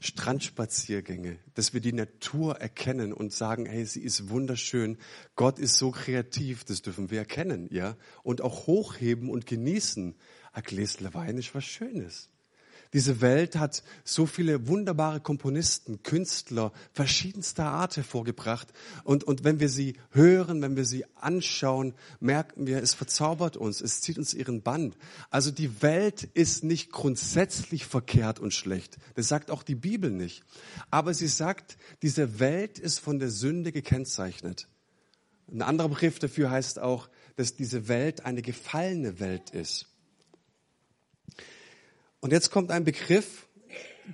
Strandspaziergänge, 0.00 1.38
dass 1.54 1.74
wir 1.74 1.80
die 1.80 1.92
Natur 1.92 2.56
erkennen 2.56 3.12
und 3.12 3.32
sagen, 3.32 3.66
hey, 3.66 3.84
sie 3.84 4.02
ist 4.02 4.30
wunderschön, 4.30 4.98
Gott 5.36 5.58
ist 5.58 5.76
so 5.76 5.90
kreativ, 5.90 6.64
das 6.64 6.82
dürfen 6.82 7.10
wir 7.10 7.18
erkennen, 7.18 7.68
ja, 7.70 7.96
und 8.22 8.40
auch 8.40 8.66
hochheben 8.66 9.28
und 9.28 9.46
genießen. 9.46 10.16
Ein 10.52 10.62
Gläsle 10.62 11.12
Wein 11.14 11.36
ist 11.36 11.54
was 11.54 11.64
Schönes. 11.64 12.30
Diese 12.92 13.20
Welt 13.20 13.54
hat 13.54 13.84
so 14.02 14.26
viele 14.26 14.66
wunderbare 14.66 15.20
Komponisten, 15.20 16.02
Künstler 16.02 16.72
verschiedenster 16.92 17.66
Art 17.66 17.96
hervorgebracht. 17.96 18.66
Und, 19.04 19.22
und 19.22 19.44
wenn 19.44 19.60
wir 19.60 19.68
sie 19.68 19.94
hören, 20.10 20.60
wenn 20.60 20.76
wir 20.76 20.84
sie 20.84 21.04
anschauen, 21.14 21.94
merken 22.18 22.66
wir, 22.66 22.82
es 22.82 22.94
verzaubert 22.94 23.56
uns, 23.56 23.80
es 23.80 24.00
zieht 24.00 24.18
uns 24.18 24.34
ihren 24.34 24.62
Band. 24.62 24.96
Also 25.30 25.52
die 25.52 25.82
Welt 25.82 26.24
ist 26.34 26.64
nicht 26.64 26.90
grundsätzlich 26.90 27.86
verkehrt 27.86 28.40
und 28.40 28.52
schlecht. 28.52 28.98
Das 29.14 29.28
sagt 29.28 29.52
auch 29.52 29.62
die 29.62 29.76
Bibel 29.76 30.10
nicht. 30.10 30.42
Aber 30.90 31.14
sie 31.14 31.28
sagt, 31.28 31.78
diese 32.02 32.40
Welt 32.40 32.80
ist 32.80 32.98
von 32.98 33.20
der 33.20 33.30
Sünde 33.30 33.70
gekennzeichnet. 33.70 34.66
Ein 35.52 35.62
anderer 35.62 35.88
Begriff 35.88 36.18
dafür 36.18 36.50
heißt 36.50 36.80
auch, 36.80 37.08
dass 37.36 37.54
diese 37.54 37.86
Welt 37.86 38.24
eine 38.24 38.42
gefallene 38.42 39.20
Welt 39.20 39.50
ist. 39.50 39.89
Und 42.20 42.32
jetzt 42.32 42.50
kommt 42.50 42.70
ein 42.70 42.84
Begriff, 42.84 43.48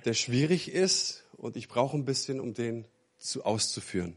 der 0.05 0.13
schwierig 0.13 0.71
ist 0.71 1.23
und 1.37 1.57
ich 1.57 1.67
brauche 1.67 1.97
ein 1.97 2.05
bisschen, 2.05 2.39
um 2.39 2.53
den 2.53 2.87
zu 3.17 3.43
auszuführen. 3.43 4.15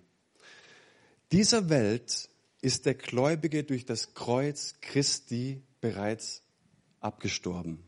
Dieser 1.33 1.69
Welt 1.69 2.29
ist 2.61 2.87
der 2.87 2.95
Gläubige 2.95 3.65
durch 3.65 3.85
das 3.85 4.15
Kreuz 4.15 4.75
Christi 4.81 5.63
bereits 5.81 6.43
abgestorben. 7.01 7.85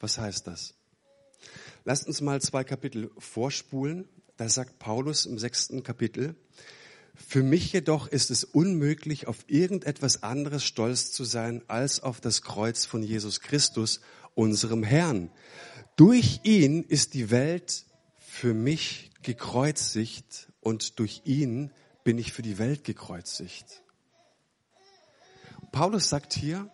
Was 0.00 0.18
heißt 0.18 0.46
das? 0.46 0.74
Lasst 1.84 2.06
uns 2.06 2.20
mal 2.20 2.40
zwei 2.40 2.64
Kapitel 2.64 3.10
vorspulen. 3.18 4.08
Da 4.36 4.48
sagt 4.48 4.78
Paulus 4.78 5.26
im 5.26 5.38
sechsten 5.38 5.82
Kapitel, 5.82 6.34
für 7.26 7.42
mich 7.42 7.72
jedoch 7.72 8.08
ist 8.08 8.30
es 8.30 8.44
unmöglich, 8.44 9.28
auf 9.28 9.44
irgendetwas 9.46 10.22
anderes 10.22 10.64
stolz 10.64 11.12
zu 11.12 11.24
sein 11.24 11.62
als 11.68 12.00
auf 12.00 12.20
das 12.20 12.42
Kreuz 12.42 12.86
von 12.86 13.02
Jesus 13.02 13.40
Christus, 13.40 14.00
unserem 14.34 14.82
Herrn. 14.82 15.30
Durch 15.96 16.40
ihn 16.44 16.82
ist 16.82 17.14
die 17.14 17.30
Welt 17.30 17.84
für 18.18 18.54
mich 18.54 19.10
gekreuzigt 19.22 20.48
und 20.60 20.98
durch 20.98 21.22
ihn 21.24 21.72
bin 22.04 22.18
ich 22.18 22.32
für 22.32 22.42
die 22.42 22.58
Welt 22.58 22.84
gekreuzigt. 22.84 23.82
Paulus 25.72 26.08
sagt 26.08 26.32
hier, 26.32 26.70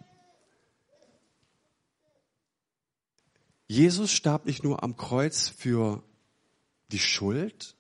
Jesus 3.66 4.12
starb 4.12 4.46
nicht 4.46 4.62
nur 4.62 4.82
am 4.82 4.96
Kreuz 4.96 5.48
für 5.48 6.02
die 6.92 7.00
Schuld, 7.00 7.76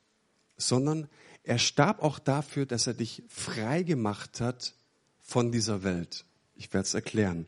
sondern 0.56 1.08
er 1.46 1.58
starb 1.58 2.02
auch 2.02 2.18
dafür, 2.18 2.66
dass 2.66 2.88
er 2.88 2.94
dich 2.94 3.22
frei 3.28 3.84
gemacht 3.84 4.40
hat 4.40 4.74
von 5.20 5.52
dieser 5.52 5.84
Welt. 5.84 6.24
Ich 6.56 6.72
werde 6.72 6.86
es 6.86 6.94
erklären. 6.94 7.46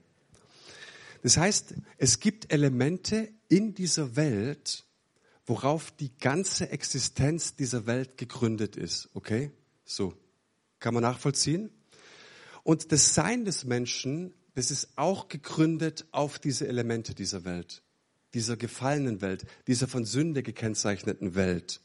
Das 1.22 1.36
heißt, 1.36 1.74
es 1.96 2.20
gibt 2.20 2.52
Elemente 2.52 3.28
in 3.48 3.74
dieser 3.74 4.14
Welt, 4.14 4.84
worauf 5.46 5.90
die 5.90 6.16
ganze 6.16 6.70
Existenz 6.70 7.56
dieser 7.56 7.86
Welt 7.86 8.16
gegründet 8.16 8.76
ist. 8.76 9.08
Okay? 9.14 9.50
So. 9.84 10.14
Kann 10.78 10.94
man 10.94 11.02
nachvollziehen? 11.02 11.70
Und 12.62 12.92
das 12.92 13.14
Sein 13.14 13.44
des 13.44 13.64
Menschen, 13.64 14.32
das 14.54 14.70
ist 14.70 14.90
auch 14.94 15.26
gegründet 15.26 16.06
auf 16.12 16.38
diese 16.38 16.68
Elemente 16.68 17.16
dieser 17.16 17.44
Welt. 17.44 17.82
Dieser 18.32 18.56
gefallenen 18.56 19.22
Welt, 19.22 19.44
dieser 19.66 19.88
von 19.88 20.04
Sünde 20.04 20.44
gekennzeichneten 20.44 21.34
Welt. 21.34 21.80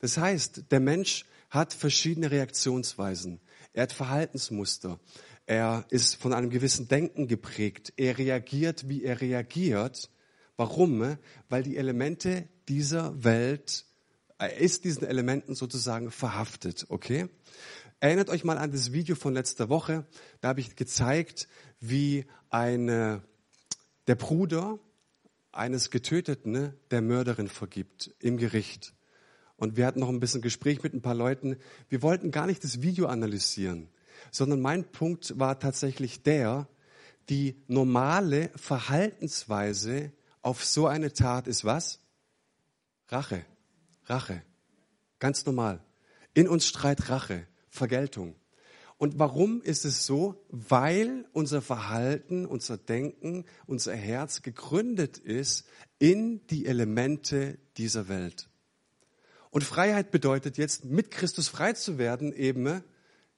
Das 0.00 0.16
heißt, 0.16 0.64
der 0.70 0.80
Mensch 0.80 1.24
hat 1.50 1.72
verschiedene 1.72 2.30
Reaktionsweisen. 2.30 3.40
Er 3.72 3.84
hat 3.84 3.92
Verhaltensmuster. 3.92 4.98
Er 5.46 5.86
ist 5.88 6.16
von 6.16 6.32
einem 6.32 6.50
gewissen 6.50 6.88
Denken 6.88 7.26
geprägt. 7.26 7.92
Er 7.96 8.18
reagiert, 8.18 8.88
wie 8.88 9.02
er 9.02 9.20
reagiert. 9.20 10.10
Warum? 10.56 11.16
Weil 11.48 11.62
die 11.62 11.76
Elemente 11.76 12.48
dieser 12.68 13.24
Welt, 13.24 13.86
er 14.38 14.56
ist 14.58 14.84
diesen 14.84 15.06
Elementen 15.06 15.54
sozusagen 15.54 16.10
verhaftet, 16.10 16.86
okay? 16.90 17.28
Erinnert 18.00 18.28
euch 18.28 18.44
mal 18.44 18.58
an 18.58 18.70
das 18.70 18.92
Video 18.92 19.16
von 19.16 19.34
letzter 19.34 19.68
Woche. 19.68 20.06
Da 20.40 20.48
habe 20.48 20.60
ich 20.60 20.76
gezeigt, 20.76 21.48
wie 21.80 22.26
eine, 22.50 23.22
der 24.06 24.14
Bruder 24.14 24.78
eines 25.50 25.90
Getöteten 25.90 26.74
der 26.90 27.02
Mörderin 27.02 27.48
vergibt 27.48 28.14
im 28.20 28.36
Gericht. 28.36 28.92
Und 29.58 29.76
wir 29.76 29.86
hatten 29.86 30.00
noch 30.00 30.08
ein 30.08 30.20
bisschen 30.20 30.40
Gespräch 30.40 30.82
mit 30.82 30.94
ein 30.94 31.02
paar 31.02 31.16
Leuten. 31.16 31.56
Wir 31.88 32.00
wollten 32.00 32.30
gar 32.30 32.46
nicht 32.46 32.62
das 32.64 32.80
Video 32.80 33.06
analysieren, 33.06 33.88
sondern 34.30 34.60
mein 34.60 34.84
Punkt 34.84 35.38
war 35.38 35.58
tatsächlich 35.58 36.22
der, 36.22 36.68
die 37.28 37.60
normale 37.66 38.50
Verhaltensweise 38.54 40.12
auf 40.42 40.64
so 40.64 40.86
eine 40.86 41.12
Tat 41.12 41.48
ist 41.48 41.64
was? 41.64 42.00
Rache. 43.08 43.44
Rache. 44.06 44.42
Ganz 45.18 45.44
normal. 45.44 45.84
In 46.34 46.48
uns 46.48 46.66
streit 46.66 47.10
Rache, 47.10 47.46
Vergeltung. 47.68 48.36
Und 48.96 49.18
warum 49.18 49.60
ist 49.62 49.84
es 49.84 50.06
so? 50.06 50.44
Weil 50.48 51.26
unser 51.32 51.62
Verhalten, 51.62 52.46
unser 52.46 52.78
Denken, 52.78 53.44
unser 53.66 53.94
Herz 53.94 54.42
gegründet 54.42 55.18
ist 55.18 55.66
in 55.98 56.46
die 56.46 56.66
Elemente 56.66 57.58
dieser 57.76 58.08
Welt. 58.08 58.47
Und 59.50 59.64
Freiheit 59.64 60.10
bedeutet 60.10 60.58
jetzt, 60.58 60.84
mit 60.84 61.10
Christus 61.10 61.48
frei 61.48 61.72
zu 61.72 61.98
werden, 61.98 62.32
eben 62.32 62.82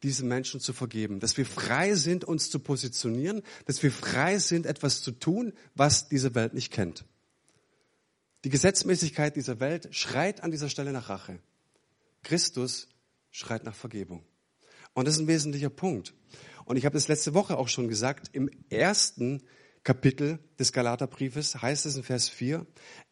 diesen 0.02 0.28
Menschen 0.28 0.60
zu 0.60 0.72
vergeben. 0.72 1.20
Dass 1.20 1.36
wir 1.36 1.46
frei 1.46 1.94
sind, 1.94 2.24
uns 2.24 2.50
zu 2.50 2.58
positionieren, 2.58 3.42
dass 3.66 3.82
wir 3.82 3.92
frei 3.92 4.38
sind, 4.38 4.66
etwas 4.66 5.02
zu 5.02 5.12
tun, 5.12 5.52
was 5.74 6.08
diese 6.08 6.34
Welt 6.34 6.54
nicht 6.54 6.72
kennt. 6.72 7.04
Die 8.44 8.50
Gesetzmäßigkeit 8.50 9.36
dieser 9.36 9.60
Welt 9.60 9.88
schreit 9.94 10.42
an 10.42 10.50
dieser 10.50 10.70
Stelle 10.70 10.92
nach 10.92 11.10
Rache. 11.10 11.38
Christus 12.22 12.88
schreit 13.30 13.64
nach 13.64 13.74
Vergebung. 13.74 14.24
Und 14.94 15.06
das 15.06 15.14
ist 15.14 15.20
ein 15.20 15.28
wesentlicher 15.28 15.70
Punkt. 15.70 16.14
Und 16.64 16.76
ich 16.76 16.84
habe 16.84 16.94
das 16.94 17.08
letzte 17.08 17.34
Woche 17.34 17.58
auch 17.58 17.68
schon 17.68 17.88
gesagt, 17.88 18.30
im 18.32 18.50
ersten 18.70 19.42
Kapitel 19.82 20.38
des 20.58 20.72
Galaterbriefes 20.72 21.60
heißt 21.60 21.86
es 21.86 21.96
in 21.96 22.02
Vers 22.02 22.28
4, 22.28 22.66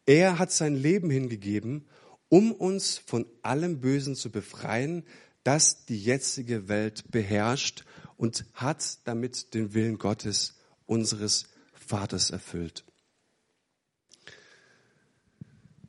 er 0.07 0.39
hat 0.39 0.51
sein 0.51 0.75
Leben 0.75 1.11
hingegeben, 1.11 1.87
um 2.29 2.53
uns 2.53 2.99
von 2.99 3.27
allem 3.43 3.81
Bösen 3.81 4.15
zu 4.15 4.31
befreien, 4.31 5.05
das 5.45 5.87
die 5.87 5.99
jetzige 5.99 6.69
Welt 6.69 7.11
beherrscht 7.11 7.85
und 8.17 8.45
hat 8.53 8.99
damit 9.05 9.55
den 9.55 9.75
Willen 9.75 9.99
Gottes, 9.99 10.55
unseres 10.87 11.47
Vaters, 11.73 12.31
erfüllt. 12.31 12.85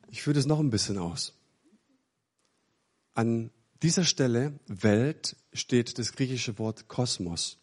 Ich 0.08 0.22
führe 0.22 0.34
das 0.34 0.46
noch 0.46 0.60
ein 0.60 0.70
bisschen 0.70 0.98
aus. 0.98 1.34
An 3.14 3.50
dieser 3.82 4.04
Stelle 4.04 4.58
Welt 4.66 5.36
steht 5.52 5.98
das 5.98 6.12
griechische 6.12 6.58
Wort 6.58 6.88
Kosmos. 6.88 7.58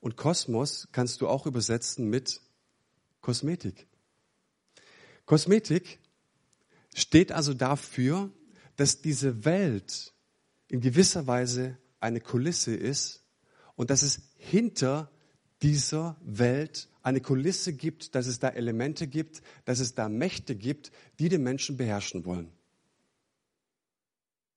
Und 0.00 0.16
Kosmos 0.16 0.88
kannst 0.92 1.20
du 1.20 1.28
auch 1.28 1.46
übersetzen 1.46 2.10
mit 2.10 2.40
Kosmetik. 3.20 3.86
Kosmetik 5.26 6.00
steht 6.94 7.32
also 7.32 7.54
dafür, 7.54 8.30
dass 8.76 9.02
diese 9.02 9.44
Welt 9.44 10.12
in 10.68 10.80
gewisser 10.80 11.26
Weise 11.26 11.78
eine 12.00 12.20
Kulisse 12.20 12.74
ist 12.74 13.22
und 13.76 13.90
dass 13.90 14.02
es 14.02 14.22
hinter 14.36 15.10
dieser 15.62 16.16
Welt 16.22 16.88
eine 17.02 17.20
Kulisse 17.20 17.72
gibt, 17.72 18.14
dass 18.14 18.26
es 18.26 18.38
da 18.38 18.48
Elemente 18.48 19.06
gibt, 19.06 19.42
dass 19.64 19.80
es 19.80 19.94
da 19.94 20.08
Mächte 20.08 20.54
gibt, 20.54 20.92
die 21.18 21.28
den 21.28 21.42
Menschen 21.42 21.76
beherrschen 21.76 22.24
wollen. 22.24 22.52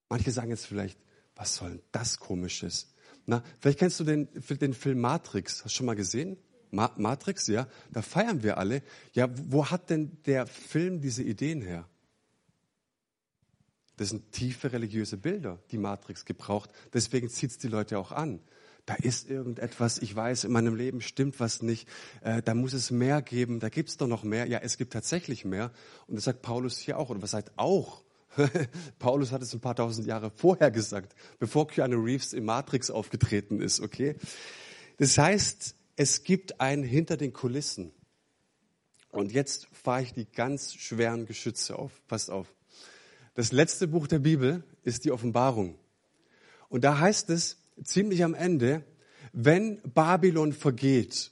Manche 0.09 0.31
sagen 0.31 0.49
jetzt 0.49 0.65
vielleicht, 0.65 0.99
was 1.35 1.55
soll 1.55 1.69
denn 1.71 1.81
das 1.91 2.19
Komisches? 2.19 2.93
Na, 3.25 3.43
vielleicht 3.59 3.79
kennst 3.79 3.99
du 3.99 4.03
den, 4.03 4.27
den 4.49 4.73
Film 4.73 5.01
Matrix. 5.01 5.65
Hast 5.65 5.73
du 5.73 5.77
schon 5.77 5.85
mal 5.87 5.95
gesehen? 5.95 6.37
Ma 6.71 6.91
Matrix, 6.97 7.47
ja. 7.47 7.67
Da 7.91 8.01
feiern 8.01 8.43
wir 8.43 8.57
alle. 8.57 8.83
Ja, 9.13 9.29
wo 9.49 9.65
hat 9.65 9.89
denn 9.89 10.21
der 10.25 10.45
Film 10.45 11.01
diese 11.01 11.23
Ideen 11.23 11.61
her? 11.61 11.89
Das 13.97 14.09
sind 14.09 14.31
tiefe 14.31 14.71
religiöse 14.71 15.17
Bilder, 15.17 15.59
die 15.71 15.77
Matrix 15.77 16.25
gebraucht. 16.25 16.69
Deswegen 16.93 17.29
zieht 17.29 17.51
es 17.51 17.57
die 17.57 17.67
Leute 17.67 17.97
auch 17.97 18.11
an. 18.11 18.39
Da 18.85 18.93
ist 18.95 19.29
irgendetwas, 19.29 19.97
ich 19.97 20.15
weiß, 20.15 20.43
in 20.43 20.51
meinem 20.51 20.75
Leben 20.75 21.01
stimmt 21.01 21.39
was 21.39 21.63
nicht, 21.63 21.89
äh, 22.21 22.43
da 22.43 22.53
muss 22.53 22.73
es 22.73 22.91
mehr 22.91 23.23
geben, 23.23 23.59
da 23.59 23.69
gibt 23.69 23.89
es 23.89 23.97
doch 23.97 24.07
noch 24.07 24.23
mehr. 24.23 24.47
Ja, 24.47 24.59
es 24.59 24.77
gibt 24.77 24.93
tatsächlich 24.93 25.43
mehr. 25.43 25.71
Und 26.07 26.15
das 26.15 26.25
sagt 26.25 26.43
Paulus 26.43 26.77
hier 26.77 26.99
auch, 26.99 27.09
oder 27.09 27.21
was 27.21 27.31
sagt 27.31 27.53
auch? 27.55 28.03
Paulus 28.99 29.31
hat 29.31 29.41
es 29.41 29.53
ein 29.53 29.61
paar 29.61 29.75
tausend 29.75 30.05
Jahre 30.05 30.29
vorher 30.29 30.69
gesagt, 30.69 31.15
bevor 31.39 31.67
Keanu 31.67 32.03
Reeves 32.03 32.33
in 32.33 32.45
Matrix 32.45 32.91
aufgetreten 32.91 33.59
ist, 33.59 33.79
okay? 33.79 34.15
Das 34.97 35.17
heißt, 35.17 35.75
es 35.95 36.23
gibt 36.23 36.59
ein 36.61 36.83
hinter 36.83 37.17
den 37.17 37.33
Kulissen. 37.33 37.91
Und 39.09 39.31
jetzt 39.31 39.67
fahre 39.71 40.03
ich 40.03 40.13
die 40.13 40.25
ganz 40.25 40.73
schweren 40.73 41.25
Geschütze 41.25 41.79
auf. 41.79 42.05
Passt 42.07 42.29
auf. 42.29 42.54
Das 43.35 43.51
letzte 43.51 43.87
Buch 43.87 44.07
der 44.07 44.19
Bibel 44.19 44.63
ist 44.83 45.03
die 45.03 45.11
Offenbarung. 45.11 45.77
Und 46.69 46.85
da 46.85 46.99
heißt 46.99 47.29
es 47.29 47.57
ziemlich 47.83 48.23
am 48.23 48.33
Ende, 48.33 48.83
wenn 49.33 49.81
Babylon 49.93 50.53
vergeht, 50.53 51.31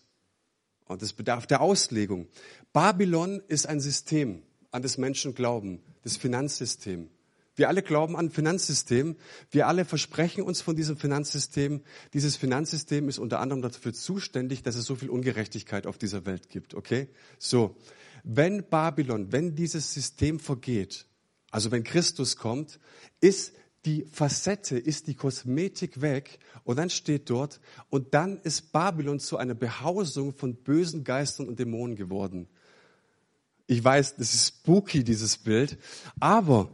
und 0.85 1.01
das 1.01 1.13
bedarf 1.13 1.47
der 1.47 1.61
Auslegung, 1.61 2.27
Babylon 2.73 3.41
ist 3.47 3.67
ein 3.67 3.79
System, 3.79 4.43
an 4.71 4.81
das 4.81 4.97
Menschen 4.97 5.33
glauben, 5.33 5.81
das 6.03 6.17
Finanzsystem. 6.17 7.09
Wir 7.55 7.69
alle 7.69 7.83
glauben 7.83 8.17
an 8.17 8.31
Finanzsystem. 8.31 9.15
Wir 9.51 9.67
alle 9.67 9.85
versprechen 9.85 10.43
uns 10.43 10.61
von 10.61 10.75
diesem 10.75 10.97
Finanzsystem. 10.97 11.83
Dieses 12.13 12.35
Finanzsystem 12.35 13.07
ist 13.07 13.19
unter 13.19 13.39
anderem 13.39 13.61
dafür 13.61 13.93
zuständig, 13.93 14.63
dass 14.63 14.75
es 14.75 14.85
so 14.85 14.95
viel 14.95 15.09
Ungerechtigkeit 15.09 15.85
auf 15.85 15.97
dieser 15.97 16.25
Welt 16.25 16.49
gibt. 16.49 16.73
Okay? 16.73 17.09
So. 17.37 17.77
Wenn 18.23 18.67
Babylon, 18.69 19.31
wenn 19.31 19.53
dieses 19.53 19.93
System 19.93 20.39
vergeht, 20.39 21.05
also 21.53 21.69
wenn 21.69 21.83
Christus 21.83 22.35
kommt, 22.35 22.79
ist 23.21 23.53
die 23.85 24.05
Facette, 24.11 24.75
ist 24.75 25.05
die 25.05 25.13
Kosmetik 25.13 26.01
weg 26.01 26.39
und 26.63 26.77
dann 26.77 26.89
steht 26.89 27.29
dort, 27.29 27.61
und 27.91 28.15
dann 28.15 28.39
ist 28.41 28.71
Babylon 28.71 29.19
zu 29.19 29.37
einer 29.37 29.53
Behausung 29.53 30.33
von 30.33 30.55
bösen 30.55 31.03
Geistern 31.03 31.47
und 31.47 31.59
Dämonen 31.59 31.95
geworden. 31.95 32.47
Ich 33.67 33.83
weiß, 33.83 34.15
das 34.15 34.33
ist 34.33 34.47
spooky, 34.47 35.03
dieses 35.03 35.37
Bild, 35.37 35.77
aber 36.19 36.71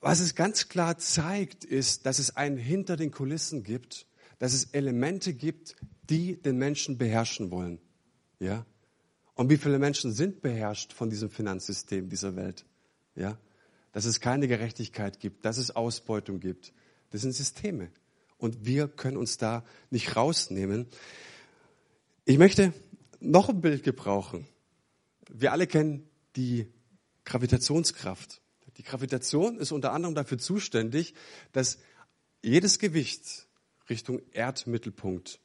was 0.00 0.20
es 0.20 0.34
ganz 0.34 0.70
klar 0.70 0.96
zeigt, 0.96 1.66
ist, 1.66 2.06
dass 2.06 2.18
es 2.18 2.38
einen 2.38 2.56
hinter 2.56 2.96
den 2.96 3.10
Kulissen 3.10 3.64
gibt, 3.64 4.06
dass 4.38 4.54
es 4.54 4.64
Elemente 4.72 5.34
gibt, 5.34 5.76
die 6.08 6.40
den 6.40 6.56
Menschen 6.56 6.96
beherrschen 6.96 7.50
wollen. 7.50 7.80
Ja? 8.38 8.64
Und 9.34 9.50
wie 9.50 9.58
viele 9.58 9.78
Menschen 9.78 10.10
sind 10.10 10.40
beherrscht 10.40 10.94
von 10.94 11.10
diesem 11.10 11.28
Finanzsystem 11.28 12.08
dieser 12.08 12.34
Welt? 12.34 12.64
Ja? 13.14 13.36
Dass 13.96 14.04
es 14.04 14.20
keine 14.20 14.46
Gerechtigkeit 14.46 15.20
gibt, 15.20 15.46
dass 15.46 15.56
es 15.56 15.74
Ausbeutung 15.74 16.38
gibt. 16.38 16.74
Das 17.12 17.22
sind 17.22 17.32
Systeme. 17.32 17.90
Und 18.36 18.66
wir 18.66 18.88
können 18.88 19.16
uns 19.16 19.38
da 19.38 19.64
nicht 19.88 20.16
rausnehmen. 20.16 20.86
Ich 22.26 22.36
möchte 22.36 22.74
noch 23.20 23.48
ein 23.48 23.62
Bild 23.62 23.84
gebrauchen. 23.84 24.46
Wir 25.30 25.50
alle 25.50 25.66
kennen 25.66 26.06
die 26.36 26.70
Gravitationskraft. 27.24 28.42
Die 28.76 28.82
Gravitation 28.82 29.56
ist 29.56 29.72
unter 29.72 29.94
anderem 29.94 30.14
dafür 30.14 30.36
zuständig, 30.36 31.14
dass 31.52 31.78
jedes 32.42 32.78
Gewicht 32.78 33.48
Richtung 33.88 34.20
Erdmittelpunkt 34.32 35.40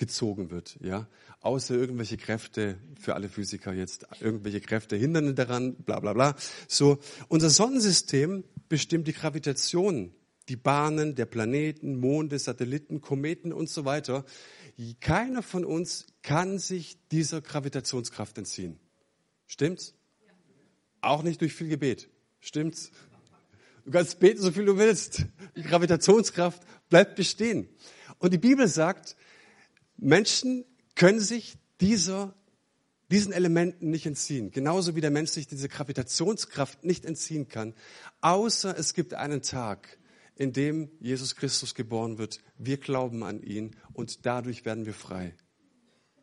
gezogen 0.00 0.50
wird, 0.50 0.78
ja. 0.80 1.06
Außer 1.42 1.74
irgendwelche 1.74 2.16
Kräfte, 2.16 2.78
für 2.98 3.14
alle 3.14 3.28
Physiker 3.28 3.72
jetzt, 3.72 4.06
irgendwelche 4.20 4.60
Kräfte 4.60 4.96
hindern 4.96 5.36
daran, 5.36 5.76
bla, 5.76 6.00
bla, 6.00 6.12
bla. 6.12 6.34
So. 6.66 6.98
Unser 7.28 7.50
Sonnensystem 7.50 8.44
bestimmt 8.68 9.06
die 9.06 9.12
Gravitation, 9.12 10.12
die 10.48 10.56
Bahnen 10.56 11.14
der 11.14 11.26
Planeten, 11.26 12.00
Monde, 12.00 12.38
Satelliten, 12.38 13.00
Kometen 13.00 13.52
und 13.52 13.70
so 13.70 13.84
weiter. 13.84 14.24
Keiner 15.00 15.42
von 15.42 15.64
uns 15.64 16.06
kann 16.22 16.58
sich 16.58 16.98
dieser 17.12 17.40
Gravitationskraft 17.40 18.36
entziehen. 18.38 18.80
Stimmt's? 19.46 19.94
Auch 21.02 21.22
nicht 21.22 21.40
durch 21.40 21.54
viel 21.54 21.68
Gebet. 21.68 22.08
Stimmt's? 22.40 22.90
Du 23.84 23.90
kannst 23.90 24.18
beten, 24.20 24.40
so 24.40 24.50
viel 24.50 24.64
du 24.64 24.76
willst. 24.78 25.26
Die 25.56 25.62
Gravitationskraft 25.62 26.62
bleibt 26.88 27.16
bestehen. 27.16 27.68
Und 28.18 28.32
die 28.32 28.38
Bibel 28.38 28.68
sagt, 28.68 29.16
Menschen 30.00 30.64
können 30.94 31.20
sich 31.20 31.56
dieser, 31.80 32.34
diesen 33.10 33.32
Elementen 33.32 33.90
nicht 33.90 34.06
entziehen. 34.06 34.50
Genauso 34.50 34.96
wie 34.96 35.00
der 35.00 35.10
Mensch 35.10 35.30
sich 35.30 35.46
diese 35.46 35.68
Gravitationskraft 35.68 36.84
nicht 36.84 37.04
entziehen 37.04 37.48
kann. 37.48 37.74
Außer 38.20 38.76
es 38.78 38.94
gibt 38.94 39.14
einen 39.14 39.42
Tag, 39.42 39.98
in 40.36 40.52
dem 40.52 40.90
Jesus 41.00 41.36
Christus 41.36 41.74
geboren 41.74 42.18
wird. 42.18 42.40
Wir 42.56 42.78
glauben 42.78 43.22
an 43.22 43.42
ihn 43.42 43.76
und 43.92 44.24
dadurch 44.24 44.64
werden 44.64 44.86
wir 44.86 44.94
frei. 44.94 45.34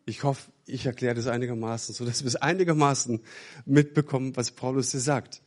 Ich 0.06 0.24
hoffe, 0.24 0.52
ich 0.66 0.86
erkläre 0.86 1.16
das 1.16 1.28
einigermaßen, 1.28 1.94
so 1.94 2.06
dass 2.06 2.24
wir 2.24 2.28
es 2.28 2.38
einigermaßen 2.38 3.22
mitbekommen, 3.66 4.36
was 4.36 4.52
Paulus 4.52 4.92
hier 4.92 5.02
sagt. 5.02 5.42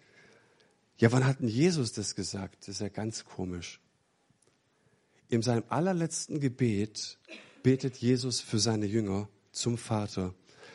Ja, 0.99 1.11
wann 1.12 1.27
hat 1.27 1.40
denn 1.40 1.49
Jesus 1.49 1.93
das 1.93 2.14
gesagt? 2.14 2.69
Das 2.69 2.77
ist 2.77 2.81
ja 2.81 2.90
ganz 2.90 3.25
komisch. 3.25 3.81
In 5.29 5.40
seinem 5.40 5.64
allerletzten 5.69 6.40
Gebet 6.40 7.19
betet 7.62 7.96
Jesus 7.96 8.40
für 8.40 8.59
seine 8.59 8.87
Jünger 8.87 9.29
zum 9.53 9.79
Vater. 9.79 10.35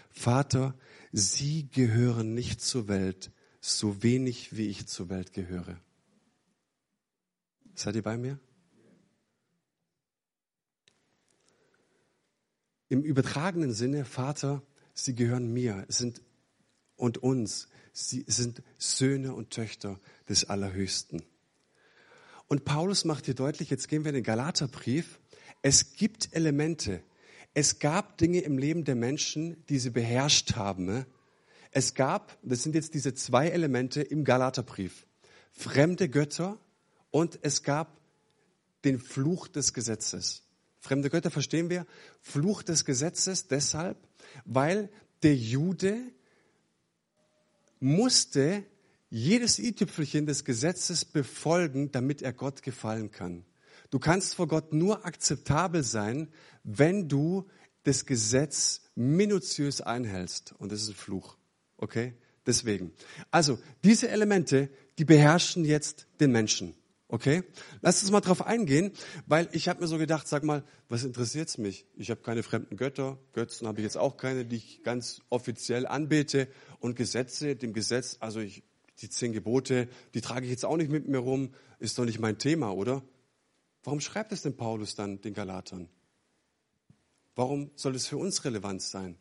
Vater, 0.10 0.76
sie 1.12 1.70
gehören 1.70 2.34
nicht 2.34 2.62
zur 2.62 2.88
Welt, 2.88 3.32
so 3.60 4.04
wenig 4.04 4.56
wie 4.56 4.68
ich 4.68 4.88
zur 4.88 5.10
Welt 5.10 5.34
gehöre. 5.34 5.80
Seid 7.74 7.96
ihr 7.96 8.04
bei 8.04 8.18
mir? 8.18 8.40
Im 12.88 13.04
übertragenen 13.04 13.74
Sinne, 13.74 14.06
Vater, 14.06 14.62
sie 14.94 15.16
gehören 15.16 15.52
mir 15.52 15.86
sind 15.90 16.22
und 16.96 17.18
uns. 17.18 17.68
Sie 17.92 18.24
sind 18.28 18.62
Söhne 18.78 19.34
und 19.34 19.52
Töchter 19.52 20.00
des 20.30 20.46
Allerhöchsten. 20.46 21.24
Und 22.48 22.64
Paulus 22.64 23.06
macht 23.06 23.26
hier 23.26 23.34
deutlich, 23.34 23.70
jetzt 23.70 23.88
gehen 23.88 24.04
wir 24.04 24.10
in 24.10 24.16
den 24.16 24.24
Galaterbrief, 24.24 25.20
es 25.66 25.94
gibt 25.94 26.30
Elemente, 26.32 27.02
es 27.56 27.80
gab 27.80 28.20
Dinge 28.20 28.42
im 28.42 28.60
Leben 28.60 28.84
der 28.84 28.94
Menschen, 28.94 29.66
die 29.66 29.80
sie 29.80 29.90
beherrscht 29.90 30.58
haben. 30.58 31.08
Es 31.72 31.96
gab, 31.96 32.38
das 32.44 32.62
sind 32.62 32.76
jetzt 32.76 32.94
diese 32.94 33.16
zwei 33.16 33.48
Elemente 33.48 34.04
im 34.04 34.26
Galaterbrief, 34.26 35.08
fremde 35.52 36.08
Götter 36.08 36.60
und 37.10 37.40
es 37.42 37.64
gab 37.64 38.00
den 38.84 39.00
Fluch 39.00 39.48
des 39.48 39.74
Gesetzes. 39.74 40.44
Fremde 40.82 41.10
Götter 41.10 41.32
verstehen 41.32 41.72
wir. 41.72 41.88
Fluch 42.22 42.62
des 42.62 42.86
Gesetzes 42.86 43.48
deshalb, 43.48 43.98
weil 44.46 44.88
der 45.24 45.36
Jude 45.36 46.00
musste 47.80 48.64
jedes 49.10 49.58
i-Tüpfelchen 49.58 50.28
des 50.28 50.46
Gesetzes 50.46 51.06
befolgen, 51.06 51.92
damit 51.92 52.22
er 52.22 52.34
Gott 52.34 52.62
gefallen 52.62 53.10
kann. 53.10 53.46
Du 53.90 54.00
kannst 54.00 54.36
vor 54.36 54.48
Gott 54.48 54.74
nur 54.74 55.06
akzeptabel 55.06 55.84
sein, 55.84 56.30
wenn 56.64 57.08
du 57.08 57.48
das 57.84 58.06
Gesetz 58.06 58.82
minutiös 58.96 59.82
einhältst. 59.82 60.54
Und 60.58 60.72
das 60.72 60.82
ist 60.82 60.90
ein 60.90 60.96
Fluch. 60.96 61.38
Okay? 61.78 62.14
Deswegen. 62.46 62.92
Also, 63.32 63.60
diese 63.84 64.10
Elemente, 64.10 64.70
die 64.98 65.06
beherrschen 65.06 65.66
jetzt 65.66 66.08
den 66.20 66.32
Menschen. 66.32 66.76
Okay? 67.08 67.44
Lass 67.82 68.02
uns 68.02 68.12
mal 68.12 68.22
drauf 68.22 68.46
eingehen, 68.46 68.92
weil 69.28 69.48
ich 69.52 69.68
habe 69.68 69.82
mir 69.82 69.88
so 69.88 69.98
gedacht, 69.98 70.28
sag 70.28 70.44
mal, 70.44 70.64
was 70.90 71.04
interessiert's 71.04 71.58
mich? 71.58 71.86
Ich 71.96 72.10
habe 72.10 72.22
keine 72.22 72.44
fremden 72.44 72.78
Götter, 72.78 73.20
Götzen 73.34 73.68
habe 73.68 73.80
ich 73.80 73.84
jetzt 73.84 73.98
auch 73.98 74.18
keine, 74.18 74.46
die 74.46 74.58
ich 74.58 74.84
ganz 74.84 75.22
offiziell 75.30 75.86
anbete 75.86 76.48
und 76.80 76.96
Gesetze, 76.96 77.56
dem 77.56 77.74
Gesetz, 77.74 78.18
also 78.20 78.40
ich, 78.40 78.64
die 79.02 79.10
zehn 79.10 79.34
Gebote, 79.34 79.88
die 80.14 80.22
trage 80.22 80.46
ich 80.46 80.52
jetzt 80.52 80.66
auch 80.66 80.78
nicht 80.78 80.90
mit 80.90 81.08
mir 81.08 81.20
rum, 81.20 81.54
ist 81.80 81.98
doch 82.00 82.06
nicht 82.06 82.20
mein 82.20 82.38
Thema, 82.38 82.72
oder? 82.72 83.04
Warum 83.86 84.02
schreibt 84.02 84.32
es 84.32 84.42
denn 84.42 84.58
Paulus 84.58 84.96
dann 84.96 85.22
den 85.22 85.36
Galatern? 85.36 85.88
Warum 87.36 87.70
soll 87.76 87.96
es 87.96 88.08
für 88.08 88.18
uns 88.18 88.44
relevant 88.44 88.82
sein? 88.82 89.16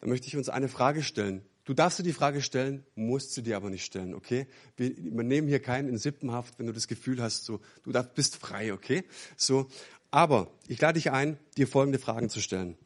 Da 0.00 0.06
möchte 0.06 0.26
ich 0.26 0.36
uns 0.36 0.48
eine 0.48 0.68
Frage 0.68 1.02
stellen. 1.02 1.44
Du 1.64 1.74
darfst 1.74 1.98
dir 1.98 2.02
die 2.02 2.14
Frage 2.14 2.40
stellen, 2.40 2.84
musst 2.94 3.34
sie 3.34 3.42
dir 3.42 3.56
aber 3.56 3.68
nicht 3.68 3.84
stellen, 3.84 4.14
okay? 4.14 4.48
Wir, 4.76 4.96
wir 4.96 5.22
nehmen 5.22 5.48
hier 5.48 5.60
keinen 5.60 5.90
in 5.90 5.98
Sippenhaft, 5.98 6.58
wenn 6.58 6.66
du 6.66 6.72
das 6.72 6.88
Gefühl 6.88 7.22
hast, 7.22 7.44
so, 7.44 7.60
du 7.82 7.92
darfst, 7.92 8.14
bist 8.14 8.36
frei, 8.36 8.72
okay? 8.72 9.04
So, 9.36 9.68
aber 10.10 10.50
ich 10.66 10.80
lade 10.80 10.94
dich 10.94 11.10
ein, 11.12 11.38
dir 11.58 11.68
folgende 11.68 11.98
Fragen 11.98 12.30
zu 12.30 12.40
stellen. 12.40 12.78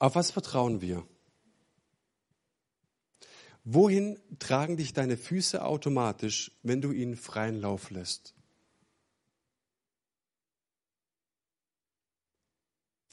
Auf 0.00 0.16
was 0.16 0.32
vertrauen 0.32 0.80
wir? 0.80 1.06
Wohin 3.62 4.18
tragen 4.38 4.76
dich 4.76 4.92
deine 4.92 5.16
Füße 5.16 5.64
automatisch, 5.64 6.50
wenn 6.62 6.82
du 6.82 6.90
ihnen 6.90 7.16
freien 7.16 7.60
Lauf 7.60 7.90
lässt? 7.90 8.35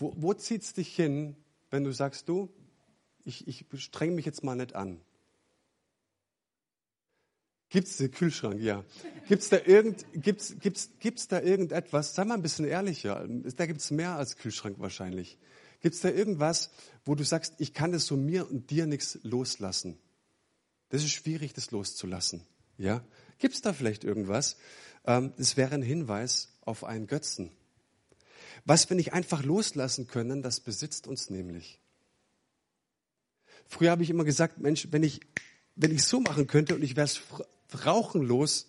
Wo, 0.03 0.13
wo 0.17 0.33
zieht 0.33 0.63
es 0.63 0.73
dich 0.73 0.93
hin, 0.93 1.37
wenn 1.69 1.85
du 1.85 1.93
sagst, 1.93 2.27
du, 2.27 2.49
ich, 3.23 3.47
ich 3.47 3.65
streng 3.81 4.15
mich 4.15 4.25
jetzt 4.25 4.43
mal 4.43 4.53
nicht 4.53 4.75
an? 4.75 4.99
Gibt 7.69 7.87
es 7.87 7.95
den 7.95 8.11
Kühlschrank? 8.11 8.59
Ja. 8.59 8.83
Gibt 9.29 9.43
es 9.43 9.47
da, 9.47 9.59
irgend, 9.65 10.05
gibt's, 10.11 10.55
gibt's, 10.59 10.89
gibt's 10.99 11.29
da 11.29 11.39
irgendetwas? 11.39 12.15
Sei 12.15 12.25
mal 12.25 12.33
ein 12.33 12.41
bisschen 12.41 12.65
ehrlicher. 12.65 13.25
Da 13.55 13.65
gibt 13.65 13.79
es 13.79 13.91
mehr 13.91 14.17
als 14.17 14.35
Kühlschrank 14.35 14.77
wahrscheinlich. 14.79 15.37
Gibt 15.79 15.95
es 15.95 16.01
da 16.01 16.09
irgendwas, 16.09 16.71
wo 17.05 17.15
du 17.15 17.23
sagst, 17.23 17.53
ich 17.59 17.73
kann 17.73 17.93
das 17.93 18.05
so 18.05 18.17
mir 18.17 18.51
und 18.51 18.71
dir 18.71 18.87
nichts 18.87 19.19
loslassen? 19.23 19.97
Das 20.89 21.01
ist 21.01 21.11
schwierig, 21.11 21.53
das 21.53 21.71
loszulassen. 21.71 22.43
Ja? 22.77 23.05
Gibt 23.37 23.55
es 23.55 23.61
da 23.61 23.71
vielleicht 23.71 24.03
irgendwas? 24.03 24.57
Ähm, 25.05 25.31
das 25.37 25.55
wäre 25.55 25.73
ein 25.75 25.81
Hinweis 25.81 26.49
auf 26.59 26.83
einen 26.83 27.07
Götzen. 27.07 27.51
Was 28.65 28.89
wir 28.89 28.95
nicht 28.95 29.13
einfach 29.13 29.43
loslassen 29.43 30.07
können, 30.07 30.41
das 30.41 30.59
besitzt 30.59 31.07
uns 31.07 31.29
nämlich. 31.29 31.79
Früher 33.67 33.91
habe 33.91 34.03
ich 34.03 34.09
immer 34.09 34.23
gesagt, 34.23 34.59
Mensch, 34.59 34.87
wenn 34.91 35.03
ich, 35.03 35.21
wenn 35.75 35.91
ich 35.91 36.03
so 36.03 36.19
machen 36.19 36.47
könnte 36.47 36.75
und 36.75 36.83
ich 36.83 36.95
wäre 36.95 37.09
rauchenlos, 37.85 38.67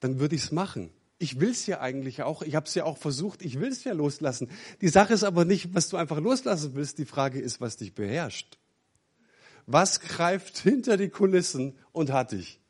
dann 0.00 0.18
würde 0.18 0.36
ich 0.36 0.44
es 0.44 0.52
machen. 0.52 0.90
Ich 1.18 1.40
will 1.40 1.50
es 1.50 1.66
ja 1.66 1.80
eigentlich 1.80 2.22
auch. 2.22 2.42
Ich 2.42 2.54
habe 2.54 2.66
es 2.66 2.74
ja 2.74 2.84
auch 2.84 2.98
versucht. 2.98 3.42
Ich 3.42 3.58
will 3.58 3.70
es 3.70 3.84
ja 3.84 3.92
loslassen. 3.92 4.50
Die 4.80 4.88
Sache 4.88 5.14
ist 5.14 5.24
aber 5.24 5.44
nicht, 5.44 5.74
was 5.74 5.88
du 5.88 5.96
einfach 5.96 6.18
loslassen 6.18 6.74
willst. 6.74 6.98
Die 6.98 7.06
Frage 7.06 7.40
ist, 7.40 7.60
was 7.60 7.78
dich 7.78 7.94
beherrscht. 7.94 8.58
Was 9.66 10.00
greift 10.00 10.58
hinter 10.58 10.96
die 10.96 11.08
Kulissen 11.08 11.76
und 11.92 12.12
hat 12.12 12.32
dich? 12.32 12.60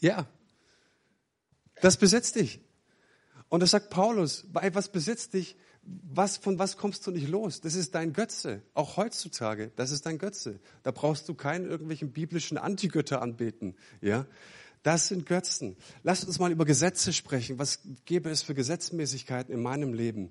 Ja, 0.00 0.28
das 1.80 1.96
besetzt 1.96 2.36
dich. 2.36 2.60
Und 3.48 3.60
das 3.60 3.70
sagt 3.70 3.90
Paulus, 3.90 4.44
bei 4.52 4.74
was 4.74 4.90
besitzt 4.90 5.34
dich? 5.34 5.56
Was, 5.82 6.36
von 6.36 6.58
was 6.58 6.76
kommst 6.76 7.06
du 7.06 7.10
nicht 7.10 7.28
los? 7.28 7.62
Das 7.62 7.74
ist 7.74 7.94
dein 7.94 8.12
Götze. 8.12 8.62
Auch 8.74 8.98
heutzutage, 8.98 9.72
das 9.76 9.90
ist 9.90 10.04
dein 10.04 10.18
Götze. 10.18 10.60
Da 10.82 10.90
brauchst 10.90 11.28
du 11.28 11.34
keinen 11.34 11.64
irgendwelchen 11.64 12.12
biblischen 12.12 12.58
Antigötter 12.58 13.22
anbeten. 13.22 13.74
Ja? 14.02 14.26
Das 14.82 15.08
sind 15.08 15.24
Götzen. 15.24 15.76
Lasst 16.02 16.26
uns 16.26 16.38
mal 16.38 16.52
über 16.52 16.66
Gesetze 16.66 17.12
sprechen. 17.12 17.58
Was 17.58 17.80
gäbe 18.04 18.28
es 18.30 18.42
für 18.42 18.54
Gesetzmäßigkeiten 18.54 19.52
in 19.52 19.62
meinem 19.62 19.94
Leben? 19.94 20.30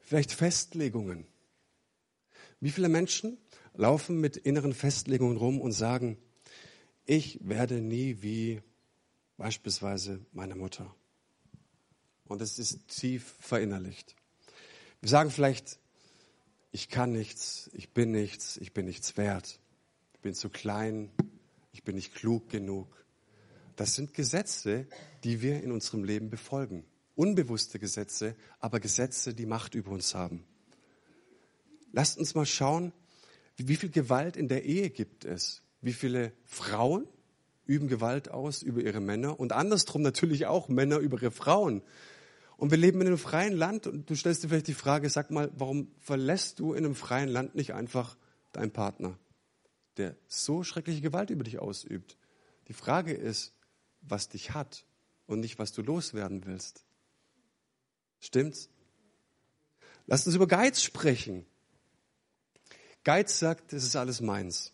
Vielleicht 0.00 0.32
Festlegungen. 0.32 1.26
Wie 2.60 2.70
viele 2.70 2.88
Menschen 2.88 3.38
laufen 3.74 4.20
mit 4.20 4.36
inneren 4.36 4.74
Festlegungen 4.74 5.36
rum 5.36 5.60
und 5.60 5.72
sagen, 5.72 6.18
ich 7.04 7.38
werde 7.42 7.80
nie 7.80 8.20
wie 8.20 8.60
beispielsweise 9.36 10.20
meine 10.32 10.54
Mutter. 10.54 10.94
Und 12.28 12.42
es 12.42 12.58
ist 12.58 12.86
tief 12.88 13.36
verinnerlicht. 13.40 14.14
Wir 15.00 15.08
sagen 15.08 15.30
vielleicht, 15.30 15.78
ich 16.70 16.88
kann 16.88 17.12
nichts, 17.12 17.70
ich 17.72 17.90
bin 17.94 18.12
nichts, 18.12 18.58
ich 18.58 18.72
bin 18.72 18.84
nichts 18.84 19.16
wert, 19.16 19.58
ich 20.14 20.20
bin 20.20 20.34
zu 20.34 20.50
klein, 20.50 21.10
ich 21.72 21.82
bin 21.84 21.94
nicht 21.94 22.14
klug 22.14 22.50
genug. 22.50 22.86
Das 23.76 23.94
sind 23.94 24.12
Gesetze, 24.12 24.86
die 25.24 25.40
wir 25.40 25.62
in 25.62 25.72
unserem 25.72 26.04
Leben 26.04 26.30
befolgen. 26.30 26.84
Unbewusste 27.14 27.78
Gesetze, 27.78 28.36
aber 28.60 28.80
Gesetze, 28.80 29.34
die 29.34 29.46
Macht 29.46 29.74
über 29.74 29.90
uns 29.90 30.14
haben. 30.14 30.44
Lasst 31.92 32.18
uns 32.18 32.34
mal 32.34 32.46
schauen, 32.46 32.92
wie 33.56 33.76
viel 33.76 33.90
Gewalt 33.90 34.36
in 34.36 34.48
der 34.48 34.64
Ehe 34.64 34.90
gibt 34.90 35.24
es. 35.24 35.62
Wie 35.80 35.92
viele 35.92 36.32
Frauen 36.44 37.08
üben 37.66 37.88
Gewalt 37.88 38.30
aus 38.30 38.62
über 38.62 38.80
ihre 38.80 39.00
Männer 39.00 39.38
und 39.38 39.52
andersrum 39.52 40.02
natürlich 40.02 40.46
auch 40.46 40.68
Männer 40.68 40.98
über 40.98 41.20
ihre 41.20 41.30
Frauen. 41.30 41.82
Und 42.58 42.72
wir 42.72 42.76
leben 42.76 43.00
in 43.00 43.06
einem 43.06 43.18
freien 43.18 43.52
Land 43.52 43.86
und 43.86 44.10
du 44.10 44.16
stellst 44.16 44.42
dir 44.42 44.48
vielleicht 44.48 44.66
die 44.66 44.74
Frage, 44.74 45.08
sag 45.08 45.30
mal, 45.30 45.48
warum 45.54 45.92
verlässt 46.00 46.58
du 46.58 46.72
in 46.74 46.84
einem 46.84 46.96
freien 46.96 47.28
Land 47.28 47.54
nicht 47.54 47.72
einfach 47.72 48.16
deinen 48.50 48.72
Partner, 48.72 49.16
der 49.96 50.16
so 50.26 50.64
schreckliche 50.64 51.00
Gewalt 51.00 51.30
über 51.30 51.44
dich 51.44 51.60
ausübt? 51.60 52.18
Die 52.66 52.72
Frage 52.72 53.12
ist, 53.14 53.54
was 54.00 54.28
dich 54.28 54.54
hat 54.54 54.84
und 55.26 55.38
nicht, 55.38 55.60
was 55.60 55.70
du 55.72 55.82
loswerden 55.82 56.46
willst. 56.46 56.84
Stimmt's? 58.18 58.68
Lass 60.08 60.26
uns 60.26 60.34
über 60.34 60.48
Geiz 60.48 60.82
sprechen. 60.82 61.46
Geiz 63.04 63.38
sagt, 63.38 63.72
es 63.72 63.84
ist 63.84 63.94
alles 63.94 64.20
meins. 64.20 64.72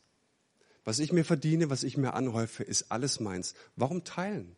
Was 0.85 1.01
ich 1.01 1.13
mir 1.13 1.25
verdiene, 1.27 1.69
was 1.69 1.83
ich 1.83 1.99
mir 1.99 2.15
anhäufe, 2.15 2.63
ist 2.63 2.91
alles 2.91 3.21
meins. 3.21 3.55
Warum 3.77 4.05
teilen? 4.05 4.57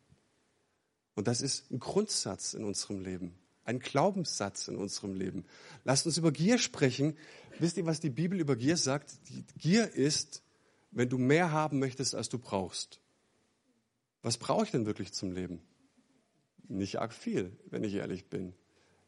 Und 1.16 1.26
das 1.26 1.40
ist 1.40 1.70
ein 1.72 1.80
Grundsatz 1.80 2.54
in 2.54 2.62
unserem 2.62 3.00
Leben, 3.00 3.34
ein 3.64 3.80
Glaubenssatz 3.80 4.68
in 4.68 4.76
unserem 4.76 5.14
Leben. 5.14 5.44
Lasst 5.82 6.06
uns 6.06 6.18
über 6.18 6.30
Gier 6.30 6.58
sprechen. 6.58 7.16
Wisst 7.58 7.78
ihr, 7.78 7.86
was 7.86 8.00
die 8.00 8.10
Bibel 8.10 8.38
über 8.38 8.54
Gier 8.54 8.76
sagt? 8.76 9.18
Die 9.30 9.44
Gier 9.58 9.92
ist, 9.92 10.42
wenn 10.90 11.08
du 11.08 11.16
mehr 11.16 11.50
haben 11.50 11.78
möchtest, 11.78 12.14
als 12.14 12.28
du 12.28 12.38
brauchst. 12.38 13.00
Was 14.22 14.36
brauche 14.36 14.66
ich 14.66 14.70
denn 14.70 14.86
wirklich 14.86 15.12
zum 15.12 15.32
Leben? 15.32 15.62
Nicht 16.68 16.98
arg 16.98 17.14
viel, 17.14 17.56
wenn 17.70 17.82
ich 17.82 17.94
ehrlich 17.94 18.26
bin. 18.26 18.54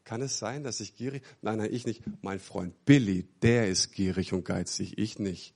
Kann 0.03 0.23
es 0.23 0.39
sein, 0.39 0.63
dass 0.63 0.79
ich 0.79 0.95
gierig? 0.95 1.23
Nein, 1.43 1.59
nein, 1.59 1.71
ich 1.71 1.85
nicht. 1.85 2.01
Mein 2.23 2.39
Freund 2.39 2.73
Billy, 2.85 3.27
der 3.43 3.69
ist 3.69 3.91
gierig 3.91 4.33
und 4.33 4.45
geizig, 4.45 4.97
ich 4.97 5.19
nicht. 5.19 5.53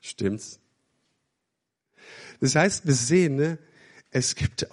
Stimmt's? 0.00 0.60
Das 2.40 2.54
heißt, 2.54 2.86
wir 2.86 2.94
sehen, 2.94 3.36
ne, 3.36 3.58
es 4.10 4.34
gibt 4.34 4.66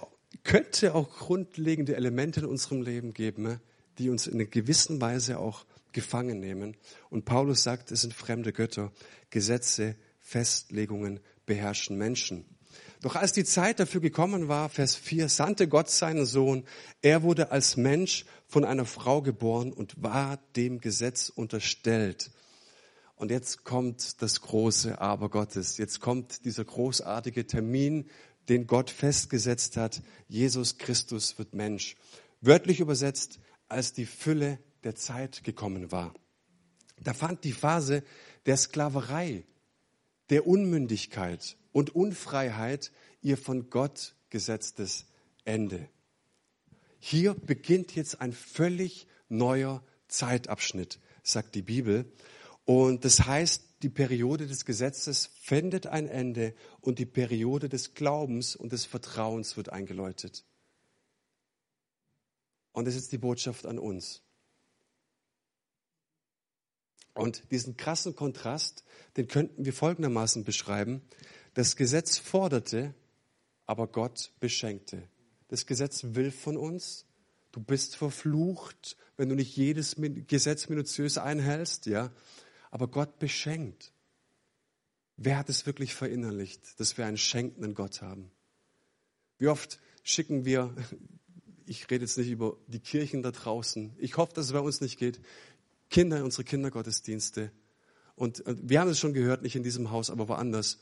könnte 0.44 0.94
auch 0.94 1.18
grundlegende 1.18 1.96
Elemente 1.96 2.40
in 2.40 2.46
unserem 2.46 2.82
Leben 2.82 3.14
geben, 3.14 3.42
ne, 3.42 3.60
die 3.98 4.10
uns 4.10 4.26
in 4.26 4.34
einer 4.34 4.44
gewissen 4.44 5.00
Weise 5.00 5.38
auch 5.38 5.64
gefangen 5.92 6.40
nehmen. 6.40 6.76
Und 7.10 7.24
Paulus 7.24 7.62
sagt, 7.62 7.90
es 7.92 8.02
sind 8.02 8.14
fremde 8.14 8.52
Götter, 8.52 8.92
Gesetze, 9.30 9.96
Festlegungen, 10.20 11.20
beherrschen 11.46 11.96
Menschen. 11.96 12.44
Doch 13.02 13.16
als 13.16 13.32
die 13.32 13.44
Zeit 13.44 13.80
dafür 13.80 14.00
gekommen 14.00 14.48
war, 14.48 14.68
Vers 14.68 14.94
4, 14.94 15.28
sandte 15.28 15.66
Gott 15.68 15.90
seinen 15.90 16.24
Sohn. 16.24 16.64
Er 17.02 17.22
wurde 17.22 17.50
als 17.50 17.76
Mensch 17.76 18.24
von 18.46 18.64
einer 18.64 18.86
Frau 18.86 19.22
geboren 19.22 19.72
und 19.72 20.02
war 20.02 20.38
dem 20.56 20.80
Gesetz 20.80 21.28
unterstellt. 21.28 22.30
Und 23.16 23.30
jetzt 23.30 23.64
kommt 23.64 24.22
das 24.22 24.40
große 24.40 25.00
Aber 25.00 25.30
Gottes. 25.30 25.78
Jetzt 25.78 26.00
kommt 26.00 26.44
dieser 26.44 26.64
großartige 26.64 27.46
Termin, 27.46 28.08
den 28.48 28.66
Gott 28.66 28.90
festgesetzt 28.90 29.76
hat. 29.76 30.02
Jesus 30.28 30.78
Christus 30.78 31.38
wird 31.38 31.54
Mensch. 31.54 31.96
Wörtlich 32.40 32.80
übersetzt, 32.80 33.38
als 33.68 33.92
die 33.92 34.06
Fülle 34.06 34.58
der 34.84 34.94
Zeit 34.94 35.44
gekommen 35.44 35.92
war. 35.92 36.14
Da 37.00 37.14
fand 37.14 37.44
die 37.44 37.52
Phase 37.52 38.02
der 38.46 38.56
Sklaverei, 38.56 39.44
der 40.30 40.46
Unmündigkeit 40.46 41.56
und 41.72 41.94
Unfreiheit 41.94 42.92
ihr 43.22 43.36
von 43.36 43.70
Gott 43.70 44.14
gesetztes 44.30 45.06
Ende. 45.44 45.88
Hier 46.98 47.34
beginnt 47.34 47.94
jetzt 47.94 48.20
ein 48.20 48.32
völlig 48.32 49.06
neuer 49.28 49.82
Zeitabschnitt, 50.08 51.00
sagt 51.22 51.54
die 51.54 51.62
Bibel. 51.62 52.12
Und 52.64 53.04
das 53.04 53.26
heißt, 53.26 53.64
die 53.82 53.88
Periode 53.88 54.46
des 54.46 54.64
Gesetzes 54.64 55.30
findet 55.40 55.86
ein 55.88 56.06
Ende 56.06 56.54
und 56.80 56.98
die 56.98 57.06
Periode 57.06 57.68
des 57.68 57.94
Glaubens 57.94 58.54
und 58.54 58.72
des 58.72 58.84
Vertrauens 58.84 59.56
wird 59.56 59.70
eingeläutet. 59.70 60.44
Und 62.72 62.86
das 62.86 62.94
ist 62.94 63.12
die 63.12 63.18
Botschaft 63.18 63.66
an 63.66 63.78
uns. 63.78 64.22
Und 67.14 67.50
diesen 67.50 67.76
krassen 67.76 68.16
Kontrast, 68.16 68.84
den 69.16 69.28
könnten 69.28 69.64
wir 69.64 69.72
folgendermaßen 69.72 70.44
beschreiben. 70.44 71.02
Das 71.54 71.76
Gesetz 71.76 72.16
forderte, 72.18 72.94
aber 73.66 73.86
Gott 73.86 74.32
beschenkte. 74.40 75.08
Das 75.48 75.66
Gesetz 75.66 76.04
will 76.04 76.30
von 76.30 76.56
uns. 76.56 77.04
Du 77.50 77.60
bist 77.60 77.96
verflucht, 77.96 78.96
wenn 79.18 79.28
du 79.28 79.34
nicht 79.34 79.54
jedes 79.54 79.96
Gesetz 79.98 80.70
minutiös 80.70 81.18
einhältst, 81.18 81.84
ja. 81.84 82.10
Aber 82.72 82.88
Gott 82.88 83.20
beschenkt. 83.20 83.92
Wer 85.16 85.38
hat 85.38 85.50
es 85.50 85.66
wirklich 85.66 85.94
verinnerlicht, 85.94 86.80
dass 86.80 86.98
wir 86.98 87.06
einen 87.06 87.18
schenkenden 87.18 87.74
Gott 87.74 88.00
haben? 88.02 88.32
Wie 89.38 89.48
oft 89.48 89.78
schicken 90.02 90.46
wir, 90.46 90.74
ich 91.66 91.88
rede 91.90 92.04
jetzt 92.04 92.16
nicht 92.16 92.30
über 92.30 92.56
die 92.66 92.80
Kirchen 92.80 93.22
da 93.22 93.30
draußen, 93.30 93.94
ich 93.98 94.16
hoffe, 94.16 94.32
dass 94.34 94.46
es 94.46 94.52
bei 94.52 94.60
uns 94.60 94.80
nicht 94.80 94.98
geht, 94.98 95.20
Kinder 95.90 96.16
in 96.16 96.24
unsere 96.24 96.44
Kindergottesdienste. 96.44 97.52
Und 98.14 98.42
wir 98.46 98.80
haben 98.80 98.88
es 98.88 98.98
schon 98.98 99.12
gehört, 99.12 99.42
nicht 99.42 99.54
in 99.54 99.62
diesem 99.62 99.90
Haus, 99.90 100.08
aber 100.08 100.28
woanders. 100.28 100.78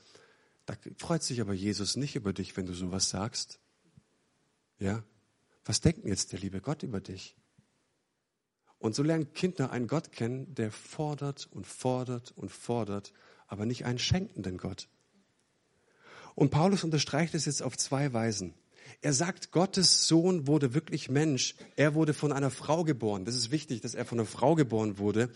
Da 0.66 0.76
freut 0.96 1.24
sich 1.24 1.40
aber 1.40 1.54
Jesus 1.54 1.96
nicht 1.96 2.14
über 2.14 2.32
dich, 2.32 2.56
wenn 2.56 2.66
du 2.66 2.72
sowas 2.72 3.10
sagst. 3.10 3.58
Ja? 4.78 5.02
Was 5.64 5.80
denkt 5.80 6.04
jetzt 6.04 6.32
der 6.32 6.38
liebe 6.38 6.60
Gott 6.60 6.84
über 6.84 7.00
dich? 7.00 7.36
Und 8.80 8.94
so 8.94 9.02
lernen 9.02 9.32
Kinder 9.34 9.70
einen 9.70 9.86
Gott 9.86 10.10
kennen, 10.10 10.52
der 10.54 10.72
fordert 10.72 11.48
und 11.52 11.66
fordert 11.66 12.32
und 12.34 12.50
fordert, 12.50 13.12
aber 13.46 13.66
nicht 13.66 13.84
einen 13.84 13.98
schenkenden 13.98 14.56
Gott. 14.56 14.88
Und 16.34 16.50
Paulus 16.50 16.82
unterstreicht 16.82 17.34
es 17.34 17.44
jetzt 17.44 17.62
auf 17.62 17.76
zwei 17.76 18.12
Weisen. 18.12 18.54
Er 19.02 19.12
sagt, 19.12 19.52
Gottes 19.52 20.08
Sohn 20.08 20.46
wurde 20.46 20.74
wirklich 20.74 21.10
Mensch. 21.10 21.54
Er 21.76 21.94
wurde 21.94 22.14
von 22.14 22.32
einer 22.32 22.50
Frau 22.50 22.82
geboren. 22.82 23.26
Das 23.26 23.34
ist 23.34 23.50
wichtig, 23.50 23.82
dass 23.82 23.94
er 23.94 24.06
von 24.06 24.18
einer 24.18 24.26
Frau 24.26 24.54
geboren 24.54 24.98
wurde. 24.98 25.30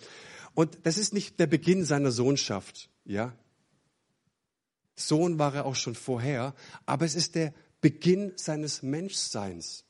Und 0.55 0.79
das 0.85 0.97
ist 0.97 1.13
nicht 1.13 1.39
der 1.39 1.47
Beginn 1.47 1.85
seiner 1.85 2.11
Sohnschaft, 2.11 2.89
ja. 3.05 3.37
Sohn 4.97 5.39
war 5.39 5.55
er 5.55 5.67
auch 5.67 5.75
schon 5.75 5.97
vorher, 5.97 6.55
aber 6.87 7.05
es 7.05 7.15
ist 7.15 7.35
der 7.35 7.53
Beginn 7.81 8.33
seines 8.37 8.83
Menschseins. 8.83 9.85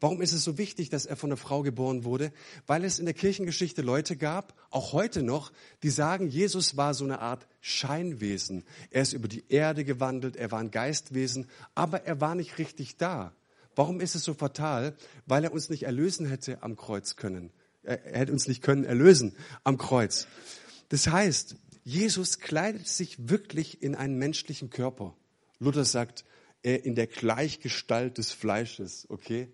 Warum 0.00 0.22
ist 0.22 0.32
es 0.32 0.44
so 0.44 0.56
wichtig, 0.56 0.88
dass 0.88 1.04
er 1.04 1.16
von 1.16 1.28
einer 1.28 1.36
Frau 1.36 1.62
geboren 1.62 2.04
wurde? 2.04 2.32
Weil 2.66 2.84
es 2.84 2.98
in 2.98 3.04
der 3.04 3.14
Kirchengeschichte 3.14 3.82
Leute 3.82 4.16
gab, 4.16 4.54
auch 4.70 4.94
heute 4.94 5.22
noch, 5.22 5.52
die 5.82 5.90
sagen, 5.90 6.28
Jesus 6.28 6.78
war 6.78 6.94
so 6.94 7.04
eine 7.04 7.20
Art 7.20 7.46
Scheinwesen. 7.60 8.64
Er 8.90 9.02
ist 9.02 9.12
über 9.12 9.28
die 9.28 9.44
Erde 9.50 9.84
gewandelt, 9.84 10.36
er 10.36 10.50
war 10.50 10.58
ein 10.58 10.70
Geistwesen, 10.70 11.48
aber 11.74 12.04
er 12.06 12.20
war 12.20 12.34
nicht 12.34 12.56
richtig 12.56 12.96
da. 12.96 13.34
Warum 13.76 14.00
ist 14.00 14.14
es 14.14 14.24
so 14.24 14.32
fatal? 14.32 14.96
Weil 15.26 15.44
er 15.44 15.52
uns 15.52 15.68
nicht 15.68 15.82
erlösen 15.82 16.26
hätte 16.26 16.62
am 16.62 16.76
Kreuz 16.76 17.16
können. 17.16 17.52
Er 17.82 18.00
hätte 18.20 18.32
uns 18.32 18.48
nicht 18.48 18.62
können 18.62 18.84
erlösen 18.84 19.36
am 19.64 19.76
Kreuz. 19.76 20.26
Das 20.88 21.08
heißt, 21.08 21.56
Jesus 21.84 22.38
kleidet 22.38 22.88
sich 22.88 23.28
wirklich 23.28 23.82
in 23.82 23.94
einen 23.94 24.16
menschlichen 24.16 24.70
Körper. 24.70 25.14
Luther 25.58 25.84
sagt, 25.84 26.24
in 26.62 26.94
der 26.94 27.06
Gleichgestalt 27.06 28.18
des 28.18 28.32
Fleisches, 28.32 29.06
okay? 29.08 29.52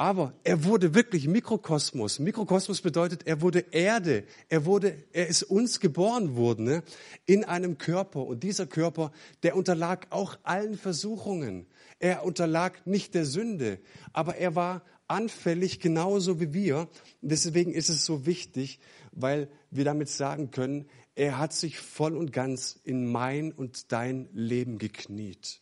Aber 0.00 0.32
er 0.44 0.64
wurde 0.64 0.94
wirklich 0.94 1.28
Mikrokosmos. 1.28 2.20
Mikrokosmos 2.20 2.80
bedeutet, 2.80 3.26
er 3.26 3.42
wurde 3.42 3.66
Erde. 3.70 4.24
Er 4.48 4.64
wurde, 4.64 4.94
er 5.12 5.26
ist 5.26 5.42
uns 5.42 5.78
geboren 5.78 6.36
worden, 6.36 6.64
ne? 6.64 6.82
in 7.26 7.44
einem 7.44 7.76
Körper. 7.76 8.24
Und 8.24 8.42
dieser 8.42 8.66
Körper, 8.66 9.12
der 9.42 9.56
unterlag 9.56 10.06
auch 10.08 10.38
allen 10.42 10.78
Versuchungen. 10.78 11.66
Er 11.98 12.24
unterlag 12.24 12.86
nicht 12.86 13.12
der 13.12 13.26
Sünde, 13.26 13.78
aber 14.14 14.36
er 14.36 14.54
war 14.54 14.84
anfällig 15.06 15.80
genauso 15.80 16.40
wie 16.40 16.54
wir. 16.54 16.88
Deswegen 17.20 17.74
ist 17.74 17.90
es 17.90 18.06
so 18.06 18.24
wichtig, 18.24 18.80
weil 19.12 19.50
wir 19.70 19.84
damit 19.84 20.08
sagen 20.08 20.50
können, 20.50 20.88
er 21.14 21.36
hat 21.36 21.52
sich 21.52 21.78
voll 21.78 22.16
und 22.16 22.32
ganz 22.32 22.80
in 22.84 23.04
mein 23.04 23.52
und 23.52 23.92
dein 23.92 24.30
Leben 24.32 24.78
gekniet. 24.78 25.60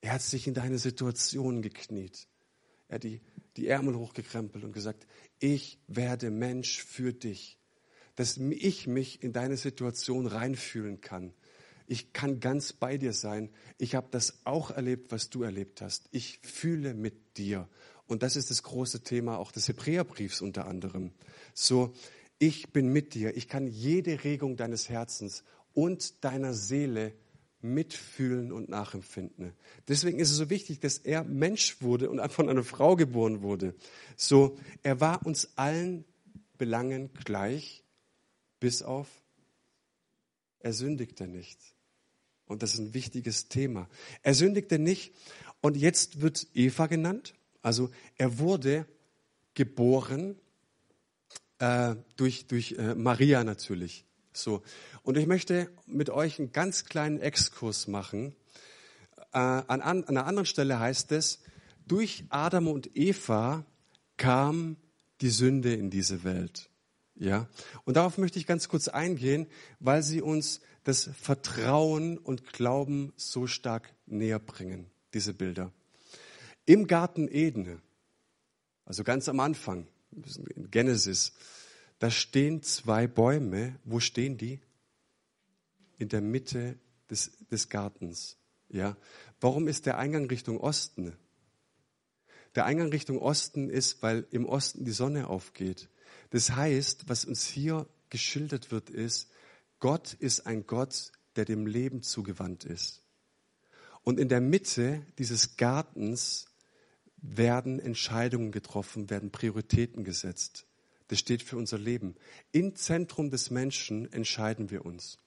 Er 0.00 0.14
hat 0.14 0.22
sich 0.22 0.48
in 0.48 0.54
deine 0.54 0.78
Situation 0.78 1.62
gekniet. 1.62 2.26
Er 2.88 2.96
hat 2.96 3.04
die 3.04 3.20
die 3.56 3.68
Ärmel 3.68 3.96
hochgekrempelt 3.96 4.64
und 4.64 4.72
gesagt, 4.72 5.06
ich 5.38 5.78
werde 5.86 6.30
Mensch 6.30 6.82
für 6.82 7.12
dich, 7.12 7.58
dass 8.16 8.36
ich 8.36 8.86
mich 8.86 9.22
in 9.22 9.32
deine 9.32 9.56
Situation 9.56 10.26
reinfühlen 10.26 11.00
kann. 11.00 11.32
Ich 11.86 12.12
kann 12.12 12.40
ganz 12.40 12.72
bei 12.72 12.96
dir 12.96 13.12
sein. 13.12 13.50
Ich 13.78 13.94
habe 13.94 14.08
das 14.10 14.40
auch 14.44 14.70
erlebt, 14.70 15.12
was 15.12 15.30
du 15.30 15.42
erlebt 15.42 15.82
hast. 15.82 16.08
Ich 16.12 16.38
fühle 16.42 16.94
mit 16.94 17.36
dir. 17.36 17.68
Und 18.06 18.22
das 18.22 18.36
ist 18.36 18.50
das 18.50 18.62
große 18.62 19.02
Thema 19.02 19.38
auch 19.38 19.52
des 19.52 19.68
Hebräerbriefs 19.68 20.40
unter 20.40 20.66
anderem. 20.66 21.12
So, 21.52 21.94
ich 22.38 22.72
bin 22.72 22.88
mit 22.88 23.14
dir. 23.14 23.36
Ich 23.36 23.48
kann 23.48 23.66
jede 23.66 24.24
Regung 24.24 24.56
deines 24.56 24.88
Herzens 24.88 25.44
und 25.72 26.24
deiner 26.24 26.54
Seele 26.54 27.14
mitfühlen 27.64 28.52
und 28.52 28.68
nachempfinden. 28.68 29.52
Deswegen 29.88 30.20
ist 30.20 30.30
es 30.30 30.36
so 30.36 30.50
wichtig, 30.50 30.80
dass 30.80 30.98
er 30.98 31.24
Mensch 31.24 31.80
wurde 31.80 32.10
und 32.10 32.20
von 32.30 32.48
einer 32.48 32.62
Frau 32.62 32.94
geboren 32.94 33.42
wurde. 33.42 33.74
So, 34.16 34.58
er 34.82 35.00
war 35.00 35.26
uns 35.26 35.48
allen 35.56 36.04
Belangen 36.58 37.10
gleich, 37.24 37.82
bis 38.60 38.82
auf, 38.82 39.08
er 40.60 40.72
sündigte 40.72 41.26
nicht. 41.26 41.58
Und 42.46 42.62
das 42.62 42.74
ist 42.74 42.80
ein 42.80 42.94
wichtiges 42.94 43.48
Thema. 43.48 43.88
Er 44.22 44.34
sündigte 44.34 44.78
nicht. 44.78 45.14
Und 45.60 45.76
jetzt 45.76 46.20
wird 46.20 46.46
Eva 46.54 46.86
genannt. 46.86 47.34
Also 47.62 47.90
er 48.16 48.38
wurde 48.38 48.86
geboren 49.54 50.38
äh, 51.58 51.96
durch, 52.16 52.46
durch 52.46 52.72
äh, 52.72 52.94
Maria 52.94 53.42
natürlich. 53.44 54.04
So. 54.36 54.62
Und 55.02 55.16
ich 55.16 55.26
möchte 55.26 55.70
mit 55.86 56.10
euch 56.10 56.38
einen 56.38 56.52
ganz 56.52 56.84
kleinen 56.84 57.20
Exkurs 57.20 57.86
machen. 57.86 58.34
Äh, 59.32 59.38
an, 59.38 59.80
an 59.80 60.04
einer 60.04 60.26
anderen 60.26 60.46
Stelle 60.46 60.78
heißt 60.78 61.12
es, 61.12 61.40
durch 61.86 62.24
Adam 62.30 62.68
und 62.68 62.96
Eva 62.96 63.64
kam 64.16 64.76
die 65.20 65.30
Sünde 65.30 65.74
in 65.74 65.90
diese 65.90 66.24
Welt. 66.24 66.70
Ja. 67.16 67.48
Und 67.84 67.96
darauf 67.96 68.18
möchte 68.18 68.38
ich 68.38 68.46
ganz 68.46 68.68
kurz 68.68 68.88
eingehen, 68.88 69.46
weil 69.80 70.02
sie 70.02 70.20
uns 70.20 70.60
das 70.82 71.10
Vertrauen 71.20 72.18
und 72.18 72.52
Glauben 72.52 73.12
so 73.16 73.46
stark 73.46 73.94
näher 74.06 74.38
bringen, 74.38 74.90
diese 75.14 75.32
Bilder. 75.32 75.72
Im 76.66 76.86
Garten 76.86 77.28
Eden, 77.28 77.80
also 78.84 79.04
ganz 79.04 79.28
am 79.28 79.40
Anfang, 79.40 79.86
in 80.54 80.70
Genesis, 80.70 81.32
da 81.98 82.10
stehen 82.10 82.62
zwei 82.62 83.06
Bäume. 83.06 83.78
Wo 83.84 84.00
stehen 84.00 84.36
die? 84.36 84.60
In 85.98 86.08
der 86.08 86.20
Mitte 86.20 86.78
des, 87.10 87.32
des 87.50 87.68
Gartens. 87.68 88.36
Ja. 88.68 88.96
Warum 89.40 89.68
ist 89.68 89.86
der 89.86 89.98
Eingang 89.98 90.26
Richtung 90.26 90.58
Osten? 90.58 91.16
Der 92.54 92.66
Eingang 92.66 92.88
Richtung 92.88 93.18
Osten 93.18 93.68
ist, 93.68 94.02
weil 94.02 94.26
im 94.30 94.46
Osten 94.46 94.84
die 94.84 94.92
Sonne 94.92 95.28
aufgeht. 95.28 95.88
Das 96.30 96.50
heißt, 96.50 97.08
was 97.08 97.24
uns 97.24 97.46
hier 97.46 97.88
geschildert 98.10 98.70
wird, 98.70 98.90
ist, 98.90 99.30
Gott 99.80 100.14
ist 100.14 100.46
ein 100.46 100.66
Gott, 100.66 101.12
der 101.36 101.44
dem 101.44 101.66
Leben 101.66 102.02
zugewandt 102.02 102.64
ist. 102.64 103.02
Und 104.02 104.20
in 104.20 104.28
der 104.28 104.40
Mitte 104.40 105.04
dieses 105.18 105.56
Gartens 105.56 106.46
werden 107.16 107.80
Entscheidungen 107.80 108.52
getroffen, 108.52 109.10
werden 109.10 109.30
Prioritäten 109.30 110.04
gesetzt. 110.04 110.66
Das 111.08 111.18
steht 111.18 111.42
für 111.42 111.56
unser 111.56 111.78
Leben. 111.78 112.14
Im 112.52 112.74
Zentrum 112.74 113.30
des 113.30 113.50
Menschen 113.50 114.12
entscheiden 114.12 114.70
wir 114.70 114.84
uns. 114.84 115.18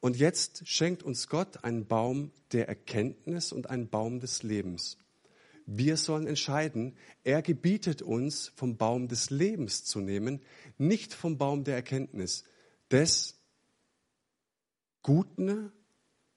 Und 0.00 0.16
jetzt 0.16 0.66
schenkt 0.66 1.02
uns 1.02 1.28
Gott 1.28 1.62
einen 1.62 1.86
Baum 1.86 2.32
der 2.52 2.68
Erkenntnis 2.68 3.52
und 3.52 3.68
einen 3.68 3.88
Baum 3.88 4.20
des 4.20 4.42
Lebens. 4.42 4.96
Wir 5.66 5.96
sollen 5.96 6.26
entscheiden, 6.26 6.96
er 7.22 7.42
gebietet 7.42 8.02
uns, 8.02 8.50
vom 8.56 8.76
Baum 8.76 9.08
des 9.08 9.30
Lebens 9.30 9.84
zu 9.84 10.00
nehmen, 10.00 10.40
nicht 10.78 11.12
vom 11.14 11.38
Baum 11.38 11.64
der 11.64 11.76
Erkenntnis, 11.76 12.44
des 12.90 13.38
Guten 15.02 15.70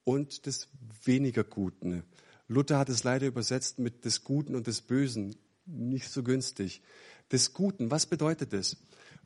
und 0.03 0.45
des 0.45 0.69
weniger 1.03 1.43
Guten. 1.43 2.03
Luther 2.47 2.77
hat 2.77 2.89
es 2.89 3.03
leider 3.03 3.27
übersetzt 3.27 3.79
mit 3.79 4.05
des 4.05 4.23
Guten 4.23 4.55
und 4.55 4.67
des 4.67 4.81
Bösen, 4.81 5.35
nicht 5.65 6.09
so 6.09 6.21
günstig. 6.21 6.81
Des 7.31 7.53
Guten, 7.53 7.91
was 7.91 8.05
bedeutet 8.05 8.53
es? 8.53 8.77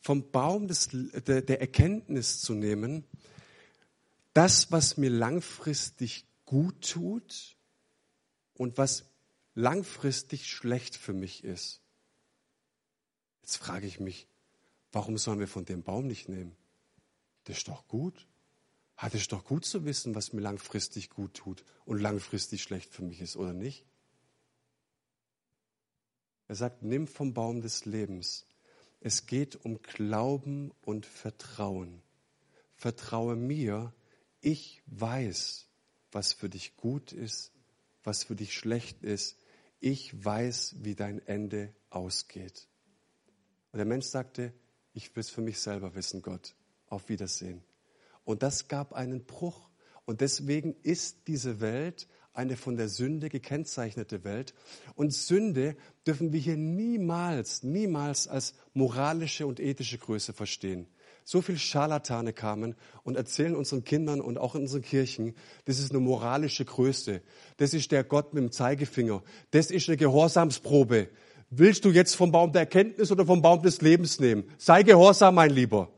Vom 0.01 0.31
Baum 0.31 0.67
des, 0.67 0.89
der, 0.91 1.41
der 1.41 1.61
Erkenntnis 1.61 2.39
zu 2.39 2.53
nehmen, 2.53 3.03
das, 4.33 4.71
was 4.71 4.97
mir 4.97 5.09
langfristig 5.09 6.25
gut 6.45 6.91
tut 6.91 7.57
und 8.53 8.77
was 8.77 9.05
langfristig 9.55 10.47
schlecht 10.47 10.95
für 10.95 11.13
mich 11.13 11.43
ist. 11.43 11.81
Jetzt 13.41 13.57
frage 13.57 13.87
ich 13.87 13.99
mich, 13.99 14.27
warum 14.91 15.17
sollen 15.17 15.39
wir 15.39 15.47
von 15.47 15.65
dem 15.65 15.81
Baum 15.81 16.05
nicht 16.05 16.29
nehmen? 16.29 16.55
Das 17.45 17.57
ist 17.57 17.67
doch 17.67 17.87
gut. 17.87 18.27
Hat 18.95 19.15
es 19.15 19.27
doch 19.27 19.43
gut 19.45 19.65
zu 19.65 19.85
wissen, 19.85 20.15
was 20.15 20.33
mir 20.33 20.41
langfristig 20.41 21.09
gut 21.09 21.33
tut 21.35 21.63
und 21.85 21.99
langfristig 21.99 22.61
schlecht 22.61 22.93
für 22.93 23.03
mich 23.03 23.21
ist, 23.21 23.35
oder 23.35 23.53
nicht? 23.53 23.85
Er 26.47 26.55
sagt, 26.55 26.83
nimm 26.83 27.07
vom 27.07 27.33
Baum 27.33 27.61
des 27.61 27.85
Lebens. 27.85 28.45
Es 29.01 29.25
geht 29.25 29.55
um 29.65 29.81
Glauben 29.81 30.71
und 30.81 31.05
Vertrauen. 31.05 32.01
Vertraue 32.75 33.35
mir, 33.35 33.93
ich 34.41 34.81
weiß, 34.87 35.67
was 36.11 36.33
für 36.33 36.49
dich 36.49 36.77
gut 36.77 37.11
ist, 37.11 37.51
was 38.03 38.23
für 38.23 38.35
dich 38.35 38.53
schlecht 38.53 39.03
ist. 39.03 39.37
Ich 39.79 40.23
weiß, 40.23 40.77
wie 40.79 40.95
dein 40.95 41.19
Ende 41.27 41.73
ausgeht. 41.89 42.67
Und 43.71 43.77
der 43.77 43.85
Mensch 43.85 44.05
sagte, 44.05 44.53
ich 44.93 45.15
will 45.15 45.21
es 45.21 45.29
für 45.29 45.41
mich 45.41 45.59
selber 45.59 45.93
wissen, 45.95 46.21
Gott. 46.21 46.55
Auf 46.87 47.09
Wiedersehen. 47.09 47.63
Und 48.23 48.41
das 48.43 48.67
gab 48.67 48.93
einen 48.93 49.25
Bruch. 49.25 49.69
Und 50.05 50.21
deswegen 50.21 50.75
ist 50.83 51.27
diese 51.27 51.59
Welt 51.59 52.07
eine 52.37 52.55
von 52.55 52.77
der 52.77 52.87
Sünde 52.87 53.29
gekennzeichnete 53.29 54.23
Welt. 54.23 54.53
Und 54.95 55.13
Sünde 55.13 55.75
dürfen 56.05 56.31
wir 56.31 56.39
hier 56.39 56.57
niemals, 56.57 57.63
niemals 57.63 58.27
als 58.27 58.53
moralische 58.73 59.47
und 59.47 59.59
ethische 59.59 59.97
Größe 59.97 60.33
verstehen 60.33 60.87
so 61.27 61.41
viel 61.41 61.57
Scharlatane 61.57 62.31
kamen 62.31 62.73
und 63.03 63.17
erzählen 63.17 63.53
unseren 63.53 63.83
Kindern 63.83 64.21
und 64.21 64.37
auch 64.37 64.55
in 64.55 64.61
unseren 64.61 64.81
Kirchen, 64.81 65.35
das 65.65 65.77
ist 65.77 65.91
eine 65.91 65.99
moralische 65.99 66.63
Größe. 66.63 67.21
Das 67.57 67.73
ist 67.73 67.91
der 67.91 68.05
Gott 68.05 68.33
mit 68.33 68.43
dem 68.43 68.51
Zeigefinger. 68.53 69.21
Das 69.51 69.69
ist 69.69 69.89
eine 69.89 69.97
Gehorsamsprobe. 69.97 71.09
Willst 71.49 71.83
du 71.83 71.89
jetzt 71.89 72.15
vom 72.15 72.31
Baum 72.31 72.53
der 72.53 72.61
Erkenntnis 72.61 73.11
oder 73.11 73.25
vom 73.25 73.41
Baum 73.41 73.61
des 73.61 73.81
Lebens 73.81 74.21
nehmen? 74.21 74.45
Sei 74.57 74.83
gehorsam, 74.83 75.35
mein 75.35 75.49
Lieber. 75.49 75.91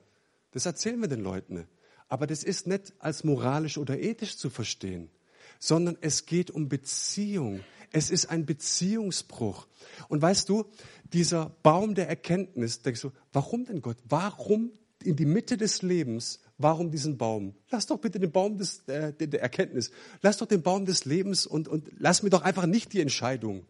Das 0.49 0.65
erzählen 0.65 0.99
wir 0.99 1.07
den 1.07 1.21
Leuten. 1.21 1.67
Aber 2.07 2.25
das 2.25 2.43
ist 2.43 2.65
nicht 2.65 2.93
als 2.97 3.23
moralisch 3.23 3.77
oder 3.77 3.99
ethisch 3.99 4.35
zu 4.35 4.49
verstehen, 4.49 5.11
sondern 5.57 5.97
es 6.01 6.25
geht 6.25 6.51
um 6.51 6.69
Beziehung. 6.69 7.61
Es 7.91 8.11
ist 8.11 8.27
ein 8.27 8.45
Beziehungsbruch. 8.45 9.67
Und 10.09 10.21
weißt 10.21 10.47
du, 10.49 10.65
dieser 11.11 11.49
Baum 11.63 11.95
der 11.95 12.07
Erkenntnis, 12.07 12.81
denkst 12.81 13.01
du, 13.01 13.11
warum 13.33 13.65
denn 13.65 13.81
Gott? 13.81 13.97
Warum 14.07 14.71
in 15.03 15.15
die 15.15 15.25
Mitte 15.25 15.57
des 15.57 15.81
Lebens, 15.81 16.39
warum 16.57 16.91
diesen 16.91 17.17
Baum? 17.17 17.55
Lass 17.69 17.87
doch 17.87 17.97
bitte 17.97 18.19
den 18.19 18.31
Baum 18.31 18.57
des, 18.57 18.87
äh, 18.87 19.13
der 19.13 19.41
Erkenntnis, 19.41 19.91
lass 20.21 20.37
doch 20.37 20.45
den 20.45 20.61
Baum 20.61 20.85
des 20.85 21.05
Lebens 21.05 21.47
und, 21.47 21.67
und 21.67 21.89
lass 21.97 22.21
mir 22.21 22.29
doch 22.29 22.43
einfach 22.43 22.65
nicht 22.65 22.93
die 22.93 23.01
Entscheidung. 23.01 23.65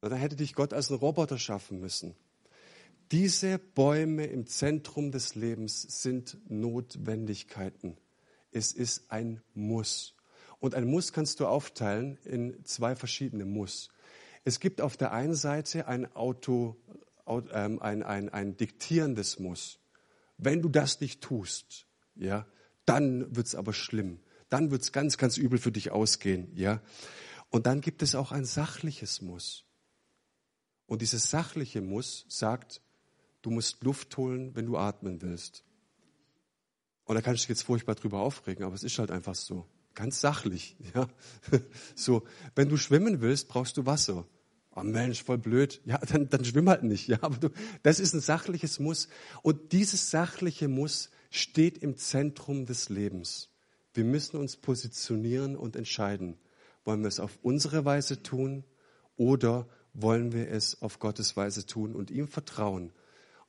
Na, 0.00 0.08
dann 0.08 0.18
hätte 0.18 0.36
dich 0.36 0.54
Gott 0.54 0.72
als 0.72 0.90
einen 0.90 1.00
Roboter 1.00 1.38
schaffen 1.38 1.80
müssen. 1.80 2.14
Diese 3.10 3.58
Bäume 3.58 4.26
im 4.26 4.46
Zentrum 4.46 5.10
des 5.10 5.34
Lebens 5.34 6.02
sind 6.02 6.36
Notwendigkeiten. 6.48 7.96
Es 8.52 8.72
ist 8.72 9.10
ein 9.10 9.42
Muss. 9.54 10.14
Und 10.60 10.74
ein 10.74 10.86
Muss 10.86 11.12
kannst 11.12 11.40
du 11.40 11.46
aufteilen 11.46 12.18
in 12.24 12.64
zwei 12.64 12.96
verschiedene 12.96 13.44
Muss. 13.44 13.88
Es 14.44 14.60
gibt 14.60 14.80
auf 14.80 14.96
der 14.96 15.12
einen 15.12 15.34
Seite 15.34 15.86
ein 15.86 16.14
Auto, 16.14 16.76
ähm, 17.26 17.80
ein, 17.80 18.02
ein, 18.02 18.28
ein 18.28 18.56
diktierendes 18.56 19.38
Muss. 19.38 19.78
Wenn 20.36 20.62
du 20.62 20.68
das 20.68 21.00
nicht 21.00 21.20
tust, 21.20 21.86
ja, 22.14 22.46
dann 22.84 23.36
wird's 23.36 23.54
aber 23.54 23.72
schlimm. 23.72 24.20
Dann 24.48 24.70
wird's 24.70 24.92
ganz, 24.92 25.18
ganz 25.18 25.36
übel 25.36 25.58
für 25.58 25.72
dich 25.72 25.90
ausgehen, 25.90 26.50
ja. 26.54 26.80
Und 27.50 27.66
dann 27.66 27.80
gibt 27.80 28.02
es 28.02 28.14
auch 28.14 28.32
ein 28.32 28.44
sachliches 28.44 29.20
Muss. 29.20 29.64
Und 30.86 31.02
dieses 31.02 31.30
sachliche 31.30 31.82
Muss 31.82 32.24
sagt, 32.28 32.80
du 33.42 33.50
musst 33.50 33.84
Luft 33.84 34.16
holen, 34.16 34.54
wenn 34.56 34.66
du 34.66 34.76
atmen 34.78 35.20
willst. 35.20 35.64
Und 37.04 37.14
da 37.14 37.20
kannst 37.20 37.42
du 37.42 37.44
dich 37.44 37.48
jetzt 37.50 37.62
furchtbar 37.62 37.94
drüber 37.94 38.20
aufregen, 38.20 38.64
aber 38.64 38.74
es 38.74 38.82
ist 38.82 38.98
halt 38.98 39.10
einfach 39.10 39.34
so. 39.34 39.66
Ganz 39.98 40.20
sachlich, 40.20 40.76
ja. 40.94 41.08
So, 41.96 42.22
wenn 42.54 42.68
du 42.68 42.76
schwimmen 42.76 43.20
willst, 43.20 43.48
brauchst 43.48 43.76
du 43.76 43.84
Wasser 43.84 44.24
oh 44.78 44.84
Mensch, 44.84 45.24
voll 45.24 45.38
blöd. 45.38 45.80
Ja, 45.84 45.98
dann, 45.98 46.28
dann 46.28 46.44
schwimm 46.44 46.68
halt 46.68 46.84
nicht. 46.84 47.08
Ja, 47.08 47.18
aber 47.22 47.36
du, 47.36 47.48
das 47.82 47.98
ist 47.98 48.14
ein 48.14 48.20
sachliches 48.20 48.78
Muss. 48.78 49.08
Und 49.42 49.72
dieses 49.72 50.10
sachliche 50.10 50.68
Muss 50.68 51.10
steht 51.30 51.78
im 51.78 51.96
Zentrum 51.96 52.64
des 52.64 52.88
Lebens. 52.88 53.50
Wir 53.92 54.04
müssen 54.04 54.36
uns 54.36 54.56
positionieren 54.56 55.56
und 55.56 55.74
entscheiden. 55.74 56.38
Wollen 56.84 57.00
wir 57.00 57.08
es 57.08 57.18
auf 57.18 57.38
unsere 57.42 57.84
Weise 57.84 58.22
tun 58.22 58.64
oder 59.16 59.68
wollen 59.94 60.32
wir 60.32 60.48
es 60.48 60.80
auf 60.80 61.00
Gottes 61.00 61.36
Weise 61.36 61.66
tun 61.66 61.94
und 61.94 62.10
ihm 62.10 62.28
vertrauen? 62.28 62.92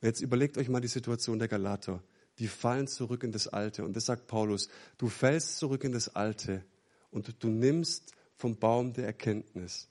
Und 0.00 0.06
jetzt 0.06 0.20
überlegt 0.20 0.58
euch 0.58 0.68
mal 0.68 0.80
die 0.80 0.88
Situation 0.88 1.38
der 1.38 1.48
Galater. 1.48 2.02
Die 2.40 2.48
fallen 2.48 2.88
zurück 2.88 3.22
in 3.22 3.32
das 3.32 3.48
Alte. 3.48 3.84
Und 3.84 3.94
das 3.94 4.06
sagt 4.06 4.26
Paulus. 4.26 4.68
Du 4.96 5.08
fällst 5.08 5.58
zurück 5.58 5.84
in 5.84 5.92
das 5.92 6.16
Alte 6.16 6.64
und 7.10 7.34
du 7.44 7.48
nimmst 7.48 8.14
vom 8.34 8.56
Baum 8.56 8.94
der 8.94 9.04
Erkenntnis. 9.04 9.88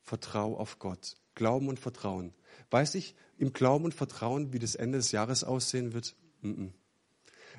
Vertrau 0.00 0.56
auf 0.56 0.78
Gott. 0.78 1.16
Glauben 1.34 1.68
und 1.68 1.78
Vertrauen. 1.78 2.32
Weiß 2.70 2.94
ich 2.94 3.14
im 3.36 3.52
Glauben 3.52 3.84
und 3.84 3.94
Vertrauen, 3.94 4.52
wie 4.52 4.58
das 4.58 4.74
Ende 4.74 4.98
des 4.98 5.12
Jahres 5.12 5.44
aussehen 5.44 5.92
wird? 5.92 6.16
Mm 6.40 6.50
-mm. 6.50 6.70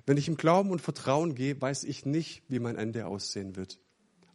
Wenn 0.06 0.17
ich 0.17 0.28
im 0.28 0.36
Glauben 0.36 0.72
und 0.72 0.82
Vertrauen 0.82 1.36
gehe, 1.36 1.62
weiß 1.62 1.84
ich 1.84 2.06
nicht, 2.06 2.43
wie 2.50 2.60
mein 2.60 2.76
Ende 2.76 3.06
aussehen 3.06 3.56
wird. 3.56 3.80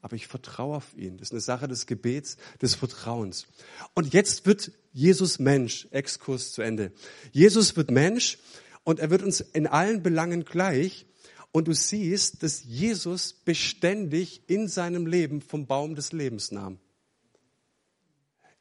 Aber 0.00 0.14
ich 0.14 0.28
vertraue 0.28 0.76
auf 0.76 0.96
ihn. 0.96 1.18
Das 1.18 1.28
ist 1.28 1.32
eine 1.32 1.40
Sache 1.40 1.66
des 1.66 1.86
Gebets, 1.86 2.36
des 2.62 2.76
Vertrauens. 2.76 3.48
Und 3.94 4.12
jetzt 4.14 4.46
wird 4.46 4.70
Jesus 4.92 5.40
Mensch. 5.40 5.88
Exkurs 5.90 6.52
zu 6.52 6.62
Ende. 6.62 6.92
Jesus 7.32 7.76
wird 7.76 7.90
Mensch 7.90 8.38
und 8.88 9.00
er 9.00 9.10
wird 9.10 9.22
uns 9.22 9.40
in 9.40 9.66
allen 9.66 10.02
Belangen 10.02 10.46
gleich. 10.46 11.04
Und 11.52 11.68
du 11.68 11.74
siehst, 11.74 12.42
dass 12.42 12.64
Jesus 12.64 13.34
beständig 13.34 14.48
in 14.48 14.66
seinem 14.66 15.06
Leben 15.06 15.42
vom 15.42 15.66
Baum 15.66 15.94
des 15.94 16.12
Lebens 16.12 16.52
nahm. 16.52 16.78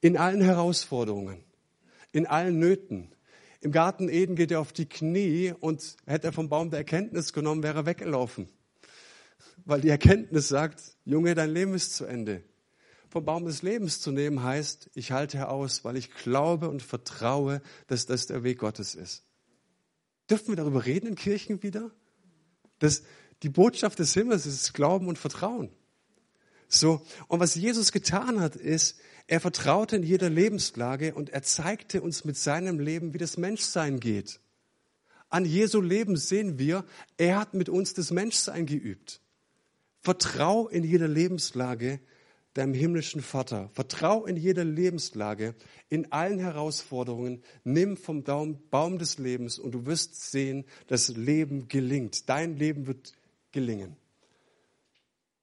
In 0.02 0.18
allen 0.18 0.42
Herausforderungen, 0.42 1.46
in 2.12 2.28
allen 2.28 2.60
Nöten. 2.60 3.16
Im 3.62 3.72
Garten 3.72 4.10
Eden 4.10 4.36
geht 4.36 4.52
er 4.52 4.60
auf 4.60 4.74
die 4.74 4.90
Knie 4.90 5.54
und 5.58 5.96
hätte 6.06 6.28
er 6.28 6.34
vom 6.34 6.50
Baum 6.50 6.72
der 6.72 6.80
Erkenntnis 6.80 7.32
genommen, 7.32 7.64
wäre 7.64 7.80
er 7.80 7.86
weggelaufen. 7.86 8.50
Weil 9.64 9.80
die 9.80 9.90
Erkenntnis 9.90 10.50
sagt, 10.50 10.98
Junge, 11.06 11.36
dein 11.36 11.52
Leben 11.52 11.74
ist 11.74 11.96
zu 11.96 12.04
Ende. 12.04 12.44
Vom 13.08 13.24
Baum 13.24 13.46
des 13.46 13.62
Lebens 13.62 14.02
zu 14.02 14.12
nehmen 14.12 14.44
heißt, 14.44 14.90
ich 14.94 15.14
halte 15.14 15.48
aus, 15.48 15.86
weil 15.86 15.96
ich 15.96 16.14
glaube 16.14 16.68
und 16.68 16.84
vertraue, 16.84 17.62
dass 17.88 18.08
das 18.08 18.28
der 18.28 18.44
Weg 18.44 18.60
Gottes 18.60 18.94
ist. 18.94 19.24
Dürfen 20.30 20.50
wir 20.50 20.56
darüber 20.56 20.86
reden 20.86 21.08
in 21.08 21.16
Kirchen 21.16 21.64
wieder? 21.64 21.92
Dass 22.80 23.04
die 23.44 23.50
Botschaft 23.50 24.00
des 24.00 24.14
Himmels 24.14 24.46
ist 24.46 24.74
Glauben 24.74 25.08
und 25.08 25.18
Vertrauen. 25.18 25.70
So. 26.68 27.06
Und 27.28 27.40
was 27.40 27.56
Jesus 27.56 27.92
getan 27.92 28.40
hat, 28.42 28.56
ist, 28.56 29.00
er 29.28 29.40
vertraute 29.40 29.96
in 29.98 30.04
jeder 30.04 30.30
Lebenslage 30.30 31.14
und 31.14 31.30
er 31.30 31.44
zeigte 31.44 32.02
uns 32.02 32.26
mit 32.26 32.38
seinem 32.38 32.80
Leben, 32.80 33.14
wie 33.14 33.18
das 33.18 33.38
Menschsein 33.38 34.00
geht. 34.00 34.40
An 35.30 35.44
Jesu 35.44 35.82
Leben 35.82 36.16
sehen 36.16 36.58
wir, 36.58 36.86
er 37.18 37.40
hat 37.40 37.54
mit 37.54 37.68
uns 37.68 37.94
das 37.94 38.12
Menschsein 38.12 38.66
geübt. 38.66 39.22
Vertrau 40.00 40.70
in 40.70 40.84
jeder 40.84 41.08
Lebenslage 41.08 42.00
deinem 42.58 42.74
himmlischen 42.74 43.22
Vater. 43.22 43.70
Vertrau 43.74 44.26
in 44.26 44.36
jeder 44.36 44.64
Lebenslage, 44.64 45.56
in 45.90 46.12
allen 46.12 46.40
Herausforderungen. 46.40 47.44
Nimm 47.64 47.98
vom 47.98 48.24
Baum 48.24 48.98
des 48.98 49.18
Lebens 49.20 49.60
und 49.60 49.72
du 49.72 49.86
wirst 49.86 50.32
sehen, 50.32 50.66
das 50.88 51.10
Leben 51.10 51.68
gelingt. 51.68 52.28
Dein 52.30 52.58
Leben 52.58 52.88
wird 52.88 53.14
gelingen. 53.52 53.96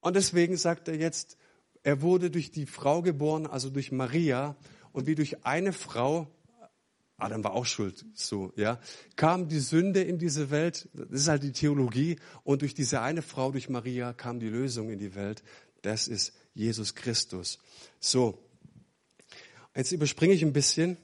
Und 0.00 0.16
deswegen 0.16 0.56
sagt 0.56 0.88
er 0.88 0.96
jetzt, 0.96 1.38
er 1.82 2.02
wurde 2.02 2.30
durch 2.30 2.50
die 2.50 2.66
Frau 2.66 3.02
geboren, 3.02 3.46
also 3.46 3.70
durch 3.70 3.92
Maria. 3.92 4.56
Und 4.92 5.06
wie 5.06 5.14
durch 5.14 5.44
eine 5.44 5.72
Frau 5.72 6.28
Adam 7.16 7.44
war 7.44 7.52
auch 7.52 7.64
schuld, 7.64 8.04
so, 8.12 8.52
ja. 8.56 8.80
Kam 9.14 9.48
die 9.48 9.60
Sünde 9.60 10.02
in 10.02 10.18
diese 10.18 10.50
Welt, 10.50 10.88
das 10.94 11.20
ist 11.22 11.28
halt 11.28 11.44
die 11.44 11.52
Theologie, 11.52 12.16
und 12.42 12.62
durch 12.62 12.74
diese 12.74 13.02
eine 13.02 13.22
Frau, 13.22 13.52
durch 13.52 13.68
Maria, 13.68 14.12
kam 14.12 14.40
die 14.40 14.48
Lösung 14.48 14.90
in 14.90 14.98
die 14.98 15.14
Welt. 15.14 15.44
Das 15.82 16.08
ist 16.08 16.32
Jesus 16.54 16.94
Christus. 16.94 17.58
So. 18.00 18.38
Jetzt 19.74 19.92
überspringe 19.92 20.34
ich 20.34 20.42
ein 20.42 20.52
bisschen. 20.52 20.96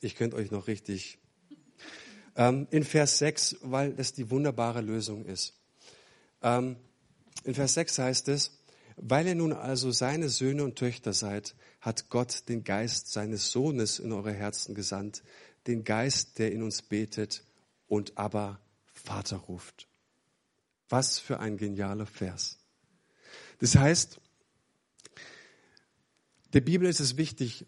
Ich 0.00 0.16
könnte 0.16 0.36
euch 0.36 0.50
noch 0.50 0.66
richtig. 0.66 1.18
Ähm, 2.36 2.66
in 2.70 2.84
Vers 2.84 3.18
6, 3.18 3.56
weil 3.62 3.92
das 3.92 4.12
die 4.12 4.30
wunderbare 4.30 4.80
Lösung 4.80 5.24
ist. 5.26 5.54
Ähm, 6.42 6.76
in 7.44 7.54
Vers 7.54 7.74
6 7.74 7.98
heißt 7.98 8.28
es, 8.28 8.58
weil 8.96 9.26
ihr 9.26 9.34
nun 9.34 9.52
also 9.52 9.90
seine 9.90 10.28
Söhne 10.28 10.64
und 10.64 10.76
Töchter 10.76 11.12
seid, 11.12 11.54
hat 11.80 12.08
Gott 12.08 12.48
den 12.48 12.64
Geist 12.64 13.12
seines 13.12 13.50
Sohnes 13.50 13.98
in 13.98 14.12
eure 14.12 14.32
Herzen 14.32 14.74
gesandt, 14.74 15.22
den 15.66 15.84
Geist, 15.84 16.38
der 16.38 16.52
in 16.52 16.62
uns 16.62 16.82
betet 16.82 17.44
und 17.86 18.16
aber 18.16 18.60
Vater 18.92 19.36
ruft. 19.36 19.88
Was 20.88 21.18
für 21.18 21.40
ein 21.40 21.56
genialer 21.56 22.06
Vers. 22.06 22.58
Das 23.58 23.76
heißt, 23.76 24.20
der 26.52 26.60
Bibel 26.60 26.88
ist 26.88 27.00
es 27.00 27.16
wichtig, 27.16 27.66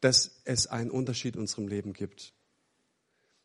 dass 0.00 0.40
es 0.44 0.66
einen 0.66 0.90
Unterschied 0.90 1.34
in 1.34 1.42
unserem 1.42 1.68
Leben 1.68 1.92
gibt. 1.92 2.32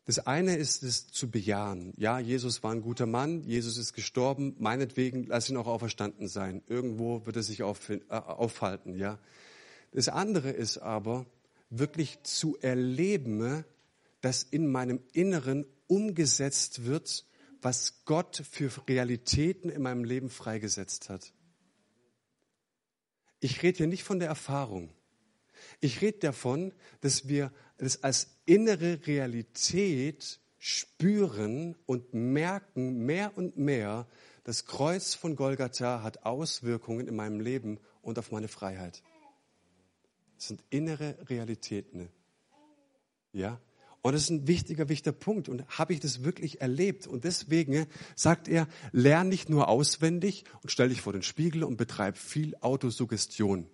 Das 0.06 0.20
eine 0.20 0.56
ist 0.56 0.84
es 0.84 1.08
zu 1.08 1.30
bejahen. 1.30 1.92
Ja, 1.96 2.20
Jesus 2.20 2.62
war 2.62 2.72
ein 2.72 2.80
guter 2.80 3.06
Mann, 3.06 3.42
Jesus 3.42 3.76
ist 3.76 3.92
gestorben, 3.92 4.54
meinetwegen 4.58 5.26
lass 5.26 5.50
ihn 5.50 5.56
auch 5.56 5.66
auferstanden 5.66 6.28
sein. 6.28 6.62
Irgendwo 6.68 7.26
wird 7.26 7.36
er 7.36 7.42
sich 7.42 7.64
auf, 7.64 7.90
äh, 7.90 8.00
aufhalten, 8.08 8.94
ja. 8.94 9.18
Das 9.92 10.08
andere 10.08 10.50
ist 10.50 10.78
aber 10.78 11.26
wirklich 11.70 12.22
zu 12.22 12.56
erleben, 12.60 13.64
dass 14.20 14.44
in 14.44 14.70
meinem 14.70 15.00
Inneren 15.12 15.66
umgesetzt 15.88 16.84
wird, 16.84 17.24
was 17.60 18.04
Gott 18.04 18.42
für 18.48 18.70
Realitäten 18.88 19.70
in 19.70 19.82
meinem 19.82 20.04
Leben 20.04 20.30
freigesetzt 20.30 21.08
hat. 21.08 21.32
Ich 23.40 23.62
rede 23.62 23.78
hier 23.78 23.86
nicht 23.86 24.04
von 24.04 24.18
der 24.18 24.28
Erfahrung. 24.28 24.90
Ich 25.80 26.00
rede 26.00 26.18
davon, 26.18 26.72
dass 27.00 27.28
wir 27.28 27.52
es 27.78 28.02
als 28.02 28.38
innere 28.46 29.06
Realität 29.06 30.40
spüren 30.58 31.76
und 31.86 32.14
merken 32.14 33.04
mehr 33.04 33.32
und 33.36 33.56
mehr, 33.56 34.06
das 34.44 34.64
Kreuz 34.64 35.14
von 35.14 35.36
Golgatha 35.36 36.02
hat 36.02 36.24
Auswirkungen 36.24 37.08
in 37.08 37.16
meinem 37.16 37.40
Leben 37.40 37.80
und 38.00 38.18
auf 38.18 38.30
meine 38.30 38.48
Freiheit. 38.48 39.02
Das 40.36 40.48
sind 40.48 40.62
innere 40.70 41.16
Realitäten. 41.28 42.08
Ja? 43.32 43.60
Und 44.02 44.12
das 44.12 44.22
ist 44.22 44.30
ein 44.30 44.46
wichtiger, 44.46 44.88
wichtiger 44.88 45.12
Punkt. 45.12 45.48
Und 45.48 45.66
habe 45.68 45.92
ich 45.92 46.00
das 46.00 46.22
wirklich 46.22 46.60
erlebt? 46.60 47.06
Und 47.06 47.24
deswegen 47.24 47.86
sagt 48.14 48.48
er, 48.48 48.68
lern 48.92 49.28
nicht 49.28 49.48
nur 49.48 49.68
auswendig 49.68 50.44
und 50.62 50.70
stell 50.70 50.90
dich 50.90 51.00
vor 51.00 51.12
den 51.12 51.22
Spiegel 51.22 51.64
und 51.64 51.76
betreib 51.76 52.16
viel 52.16 52.56
Autosuggestion. 52.60 53.66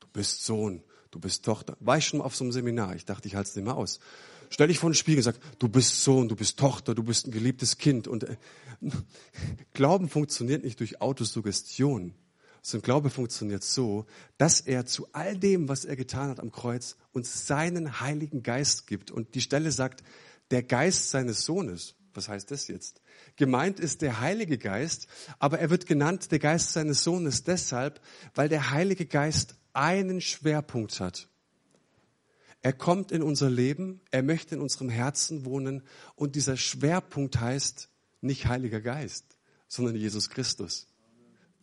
Du 0.00 0.06
bist 0.12 0.44
Sohn, 0.44 0.82
du 1.10 1.18
bist 1.18 1.44
Tochter. 1.44 1.76
War 1.80 1.98
ich 1.98 2.06
schon 2.06 2.20
auf 2.20 2.36
so 2.36 2.44
einem 2.44 2.52
Seminar? 2.52 2.94
Ich 2.94 3.04
dachte, 3.04 3.26
ich 3.26 3.34
halte 3.34 3.50
es 3.50 3.56
nicht 3.56 3.64
mehr 3.64 3.76
aus. 3.76 3.98
Stell 4.50 4.68
dich 4.68 4.78
vor 4.78 4.90
den 4.90 4.94
Spiegel 4.94 5.18
und 5.18 5.24
sag, 5.24 5.58
du 5.58 5.68
bist 5.68 6.04
Sohn, 6.04 6.28
du 6.28 6.36
bist 6.36 6.58
Tochter, 6.58 6.94
du 6.94 7.02
bist 7.02 7.26
ein 7.26 7.32
geliebtes 7.32 7.76
Kind. 7.76 8.06
Und 8.06 8.24
äh, 8.24 8.36
Glauben 9.72 10.08
funktioniert 10.08 10.62
nicht 10.62 10.78
durch 10.78 11.00
Autosuggestion, 11.00 12.14
sondern 12.66 12.80
Glaube 12.80 13.10
funktioniert 13.10 13.62
so, 13.62 14.06
dass 14.38 14.62
er 14.62 14.86
zu 14.86 15.06
all 15.12 15.36
dem, 15.36 15.68
was 15.68 15.84
er 15.84 15.96
getan 15.96 16.30
hat 16.30 16.40
am 16.40 16.50
Kreuz, 16.50 16.96
uns 17.12 17.46
seinen 17.46 18.00
Heiligen 18.00 18.42
Geist 18.42 18.86
gibt. 18.86 19.10
Und 19.10 19.34
die 19.34 19.42
Stelle 19.42 19.70
sagt, 19.70 20.02
der 20.50 20.62
Geist 20.62 21.10
seines 21.10 21.44
Sohnes. 21.44 21.94
Was 22.14 22.30
heißt 22.30 22.50
das 22.50 22.68
jetzt? 22.68 23.02
Gemeint 23.36 23.80
ist 23.80 24.00
der 24.00 24.20
Heilige 24.20 24.56
Geist, 24.56 25.08
aber 25.38 25.58
er 25.58 25.68
wird 25.68 25.84
genannt 25.86 26.32
der 26.32 26.38
Geist 26.38 26.72
seines 26.72 27.04
Sohnes 27.04 27.44
deshalb, 27.44 28.00
weil 28.34 28.48
der 28.48 28.70
Heilige 28.70 29.04
Geist 29.04 29.56
einen 29.74 30.22
Schwerpunkt 30.22 31.00
hat. 31.00 31.28
Er 32.62 32.72
kommt 32.72 33.12
in 33.12 33.22
unser 33.22 33.50
Leben, 33.50 34.00
er 34.10 34.22
möchte 34.22 34.54
in 34.54 34.62
unserem 34.62 34.88
Herzen 34.88 35.44
wohnen 35.44 35.82
und 36.14 36.34
dieser 36.34 36.56
Schwerpunkt 36.56 37.38
heißt 37.38 37.90
nicht 38.22 38.46
Heiliger 38.46 38.80
Geist, 38.80 39.36
sondern 39.68 39.96
Jesus 39.96 40.30
Christus. 40.30 40.86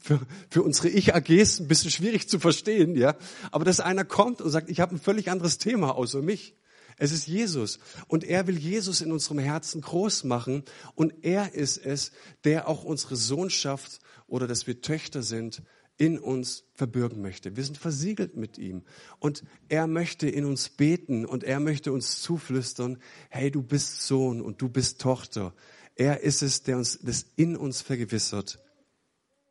Für, 0.04 0.20
für 0.49 0.64
unsere 0.64 0.89
Ich-AGs 0.89 1.60
ein 1.60 1.68
bisschen 1.68 1.91
schwierig 1.91 2.28
zu 2.28 2.39
verstehen, 2.39 2.95
ja. 2.95 3.16
Aber 3.52 3.66
dass 3.66 3.80
einer 3.80 4.04
kommt 4.04 4.41
und 4.41 4.49
sagt, 4.49 4.70
ich 4.70 4.80
habe 4.80 4.95
ein 4.95 4.99
völlig 4.99 5.30
anderes 5.30 5.60
Thema 5.60 5.95
außer 5.95 6.22
mich. 6.22 6.56
Es 6.97 7.12
ist 7.12 7.28
Jesus. 7.28 7.80
Und 8.08 8.24
er 8.24 8.47
will 8.47 8.58
Jesus 8.58 9.02
in 9.02 9.12
unserem 9.12 9.39
Herzen 9.39 9.82
groß 9.82 10.24
machen. 10.24 10.64
Und 10.95 11.14
er 11.24 11.54
ist 11.54 11.78
es, 11.78 12.12
der 12.43 12.68
auch 12.68 12.84
unsere 12.84 13.16
Sohnschaft 13.16 13.99
oder 14.28 14.47
dass 14.47 14.68
wir 14.68 14.82
Töchter 14.82 15.24
sind, 15.24 15.62
in 15.97 16.18
uns 16.18 16.64
verbürgen 16.74 17.22
möchte. 17.22 17.56
Wir 17.56 17.64
sind 17.64 17.78
versiegelt 17.78 18.36
mit 18.36 18.58
ihm 18.58 18.82
und 19.20 19.43
er 19.70 19.86
möchte 19.86 20.28
in 20.28 20.45
uns 20.45 20.70
beten 20.70 21.28
und 21.28 21.43
er 21.43 21.60
möchte 21.60 21.91
uns 21.91 22.22
zuflüstern, 22.22 22.97
hey, 23.30 23.52
du 23.52 23.62
bist 23.62 24.08
Sohn 24.08 24.41
und 24.41 24.60
du 24.64 24.68
bist 24.68 24.99
Tochter. 24.99 25.54
Er 25.95 26.22
ist 26.22 26.41
es, 26.41 26.64
der 26.64 26.78
uns 26.78 26.97
das 27.04 27.28
in 27.36 27.56
uns 27.56 27.82
vergewissert, 27.82 28.58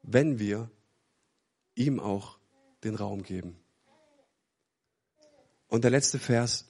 wenn 0.03 0.39
wir 0.39 0.71
ihm 1.75 2.01
auch 2.01 2.39
den 2.85 2.95
Raum 2.95 3.23
geben. 3.23 3.57
Und 5.69 5.85
der 5.85 5.91
letzte 5.91 6.19
Vers. 6.19 6.67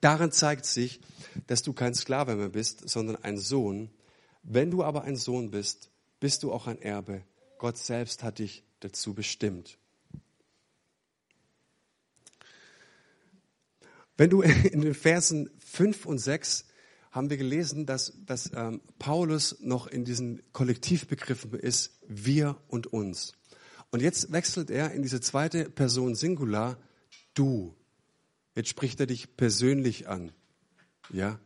Darin 0.00 0.32
zeigt 0.32 0.64
sich, 0.64 1.00
dass 1.46 1.62
du 1.62 1.72
kein 1.72 1.94
Sklave 1.94 2.36
mehr 2.36 2.48
bist, 2.48 2.88
sondern 2.88 3.16
ein 3.16 3.38
Sohn. 3.38 3.90
Wenn 4.42 4.70
du 4.70 4.82
aber 4.82 5.02
ein 5.02 5.16
Sohn 5.16 5.50
bist, 5.50 5.90
bist 6.20 6.42
du 6.42 6.52
auch 6.52 6.66
ein 6.66 6.80
Erbe 6.80 7.22
Gott 7.64 7.78
selbst 7.78 8.22
hat 8.22 8.40
dich 8.40 8.62
dazu 8.80 9.14
bestimmt. 9.14 9.78
Wenn 14.18 14.28
du 14.28 14.42
in 14.42 14.82
den 14.82 14.94
Versen 14.94 15.50
5 15.60 16.04
und 16.04 16.18
6 16.18 16.66
haben 17.14 17.30
wir 17.30 17.36
gelesen, 17.36 17.86
dass, 17.86 18.12
dass 18.26 18.50
ähm, 18.56 18.80
Paulus 18.98 19.60
noch 19.60 19.86
in 19.86 20.04
diesen 20.04 20.42
Kollektivbegriffen 20.52 21.52
ist, 21.54 22.00
wir 22.08 22.56
und 22.66 22.88
uns. 22.88 23.34
Und 23.92 24.02
jetzt 24.02 24.32
wechselt 24.32 24.68
er 24.68 24.90
in 24.90 25.02
diese 25.02 25.20
zweite 25.20 25.70
Person 25.70 26.16
Singular, 26.16 26.76
du. 27.34 27.72
Jetzt 28.56 28.68
spricht 28.68 28.98
er 28.98 29.06
dich 29.06 29.36
persönlich 29.36 30.08
an. 30.08 30.32
Ja? 31.08 31.38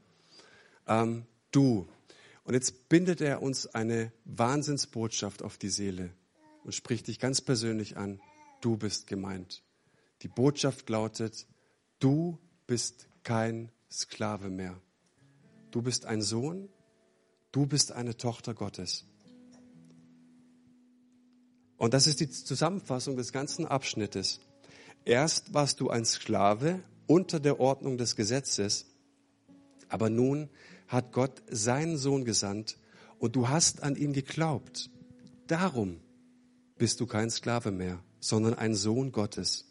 Ähm, 0.87 1.27
du. 1.51 1.87
Und 2.45 2.55
jetzt 2.55 2.89
bindet 2.89 3.21
er 3.21 3.43
uns 3.43 3.67
eine 3.67 4.11
Wahnsinnsbotschaft 4.25 5.43
auf 5.43 5.59
die 5.59 5.69
Seele 5.69 6.15
und 6.65 6.75
spricht 6.75 7.09
dich 7.09 7.19
ganz 7.19 7.43
persönlich 7.43 7.99
an. 7.99 8.23
Du 8.63 8.79
bist 8.79 9.07
gemeint. 9.07 9.63
Die 10.23 10.29
Botschaft 10.29 10.89
lautet, 10.89 11.47
du 11.99 12.39
bist 12.67 13.07
kein 13.23 13.71
Sklave 13.91 14.49
mehr. 14.49 14.81
Du 15.71 15.83
bist 15.83 16.07
ein 16.07 16.23
Sohn, 16.23 16.69
du 17.53 17.67
bist 17.67 17.93
eine 17.93 18.17
Tochter 18.17 18.55
Gottes. 18.55 19.05
Und 21.77 21.95
das 21.95 22.07
ist 22.07 22.21
die 22.21 22.29
Zusammenfassung 22.29 23.17
des 23.17 23.33
ganzen 23.33 23.67
Abschnittes. 23.67 24.41
Erst 25.05 25.55
warst 25.55 25.81
du 25.81 25.91
ein 25.91 26.05
Sklave 26.05 26.83
unter 27.07 27.41
der 27.41 27.61
Ordnung 27.61 27.97
des 27.97 28.17
Gesetzes, 28.17 28.87
aber 29.89 30.11
nun 30.11 30.51
hat 30.89 31.13
Gott 31.13 31.43
seinen 31.49 31.97
Sohn 31.97 32.25
gesandt 32.25 32.79
und 33.19 33.37
du 33.37 33.49
hast 33.49 33.83
an 33.83 33.97
ihn 33.97 34.13
geglaubt. 34.13 34.91
Darum 35.47 36.01
bist 36.77 37.01
du 37.01 37.07
kein 37.07 37.31
Sklave 37.31 37.71
mehr, 37.71 38.03
sondern 38.21 38.55
ein 38.55 38.75
Sohn 38.75 39.13
Gottes. 39.13 39.67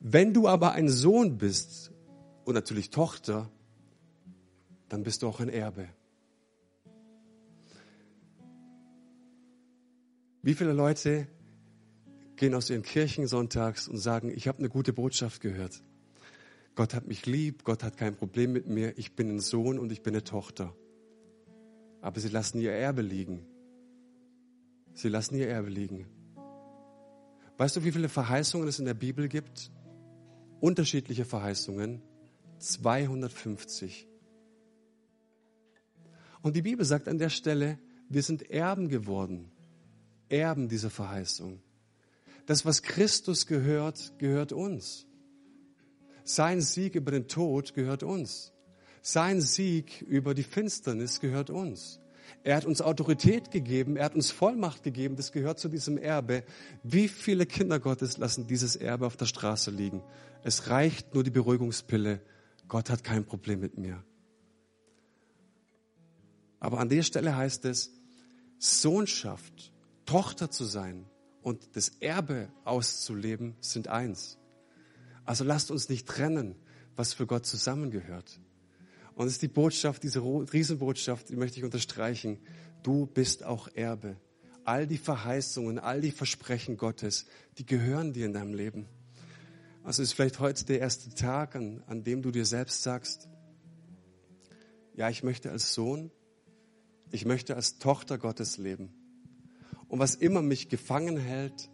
Wenn 0.00 0.32
du 0.32 0.48
aber 0.48 0.72
ein 0.72 0.88
Sohn 0.88 1.38
bist 1.38 1.90
und 2.44 2.54
natürlich 2.54 2.90
Tochter, 2.90 3.50
dann 4.88 5.02
bist 5.02 5.22
du 5.22 5.28
auch 5.28 5.40
ein 5.40 5.48
Erbe. 5.48 5.88
Wie 10.42 10.54
viele 10.54 10.72
Leute 10.72 11.26
gehen 12.36 12.54
aus 12.54 12.70
ihren 12.70 12.82
Kirchen 12.82 13.26
sonntags 13.26 13.88
und 13.88 13.98
sagen, 13.98 14.30
ich 14.30 14.48
habe 14.48 14.58
eine 14.58 14.68
gute 14.68 14.92
Botschaft 14.92 15.40
gehört. 15.40 15.82
Gott 16.74 16.94
hat 16.94 17.08
mich 17.08 17.26
lieb, 17.26 17.64
Gott 17.64 17.82
hat 17.82 17.96
kein 17.96 18.14
Problem 18.14 18.52
mit 18.52 18.68
mir, 18.68 18.96
ich 18.96 19.16
bin 19.16 19.28
ein 19.28 19.40
Sohn 19.40 19.78
und 19.78 19.90
ich 19.90 20.02
bin 20.02 20.14
eine 20.14 20.22
Tochter. 20.22 20.74
Aber 22.00 22.20
sie 22.20 22.28
lassen 22.28 22.60
ihr 22.60 22.72
Erbe 22.72 23.02
liegen. 23.02 23.44
Sie 24.94 25.08
lassen 25.08 25.34
ihr 25.34 25.48
Erbe 25.48 25.68
liegen. 25.68 26.06
Weißt 27.56 27.74
du, 27.76 27.84
wie 27.84 27.90
viele 27.90 28.08
Verheißungen 28.08 28.68
es 28.68 28.78
in 28.78 28.84
der 28.84 28.94
Bibel 28.94 29.28
gibt? 29.28 29.72
Unterschiedliche 30.60 31.24
Verheißungen. 31.24 32.00
250. 32.58 34.07
Und 36.42 36.56
die 36.56 36.62
Bibel 36.62 36.84
sagt 36.84 37.08
an 37.08 37.18
der 37.18 37.30
Stelle, 37.30 37.78
wir 38.08 38.22
sind 38.22 38.50
Erben 38.50 38.88
geworden. 38.88 39.50
Erben 40.28 40.68
dieser 40.68 40.90
Verheißung. 40.90 41.60
Das, 42.46 42.64
was 42.64 42.82
Christus 42.82 43.46
gehört, 43.46 44.18
gehört 44.18 44.52
uns. 44.52 45.06
Sein 46.24 46.60
Sieg 46.60 46.94
über 46.94 47.10
den 47.10 47.28
Tod 47.28 47.74
gehört 47.74 48.02
uns. 48.02 48.52
Sein 49.02 49.40
Sieg 49.40 50.02
über 50.02 50.34
die 50.34 50.42
Finsternis 50.42 51.20
gehört 51.20 51.50
uns. 51.50 52.00
Er 52.44 52.56
hat 52.56 52.66
uns 52.66 52.82
Autorität 52.82 53.50
gegeben, 53.50 53.96
er 53.96 54.04
hat 54.04 54.14
uns 54.14 54.30
Vollmacht 54.30 54.82
gegeben, 54.82 55.16
das 55.16 55.32
gehört 55.32 55.58
zu 55.58 55.68
diesem 55.68 55.98
Erbe. 55.98 56.44
Wie 56.82 57.08
viele 57.08 57.46
Kinder 57.46 57.80
Gottes 57.80 58.18
lassen 58.18 58.46
dieses 58.46 58.76
Erbe 58.76 59.06
auf 59.06 59.16
der 59.16 59.26
Straße 59.26 59.70
liegen? 59.70 60.02
Es 60.44 60.68
reicht 60.68 61.14
nur 61.14 61.24
die 61.24 61.30
Beruhigungspille. 61.30 62.20
Gott 62.68 62.90
hat 62.90 63.02
kein 63.02 63.24
Problem 63.24 63.60
mit 63.60 63.78
mir. 63.78 64.04
Aber 66.60 66.80
an 66.80 66.88
der 66.88 67.02
Stelle 67.02 67.36
heißt 67.36 67.64
es, 67.64 67.92
Sohnschaft, 68.58 69.72
Tochter 70.04 70.50
zu 70.50 70.64
sein 70.64 71.06
und 71.42 71.76
das 71.76 71.90
Erbe 72.00 72.48
auszuleben, 72.64 73.56
sind 73.60 73.88
eins. 73.88 74.38
Also 75.24 75.44
lasst 75.44 75.70
uns 75.70 75.88
nicht 75.88 76.06
trennen, 76.08 76.56
was 76.96 77.12
für 77.12 77.26
Gott 77.26 77.46
zusammengehört. 77.46 78.40
Und 79.14 79.26
es 79.26 79.34
ist 79.34 79.42
die 79.42 79.48
Botschaft, 79.48 80.02
diese 80.02 80.20
Riesenbotschaft, 80.20 81.28
die 81.28 81.36
möchte 81.36 81.58
ich 81.58 81.64
unterstreichen. 81.64 82.38
Du 82.82 83.06
bist 83.06 83.44
auch 83.44 83.68
Erbe. 83.74 84.16
All 84.64 84.86
die 84.86 84.98
Verheißungen, 84.98 85.78
all 85.78 86.00
die 86.00 86.10
Versprechen 86.10 86.76
Gottes, 86.76 87.26
die 87.58 87.66
gehören 87.66 88.12
dir 88.12 88.26
in 88.26 88.32
deinem 88.32 88.54
Leben. 88.54 88.86
Also 89.84 90.02
ist 90.02 90.12
vielleicht 90.12 90.40
heute 90.40 90.64
der 90.66 90.80
erste 90.80 91.14
Tag, 91.14 91.56
an, 91.56 91.82
an 91.86 92.04
dem 92.04 92.22
du 92.22 92.30
dir 92.30 92.44
selbst 92.44 92.82
sagst, 92.82 93.28
ja, 94.94 95.08
ich 95.08 95.22
möchte 95.22 95.50
als 95.50 95.74
Sohn, 95.74 96.10
ich 97.10 97.24
möchte 97.24 97.56
als 97.56 97.78
Tochter 97.78 98.18
Gottes 98.18 98.58
leben. 98.58 98.90
Und 99.88 99.98
was 99.98 100.14
immer 100.14 100.42
mich 100.42 100.68
gefangen 100.68 101.16
hält, 101.16 101.70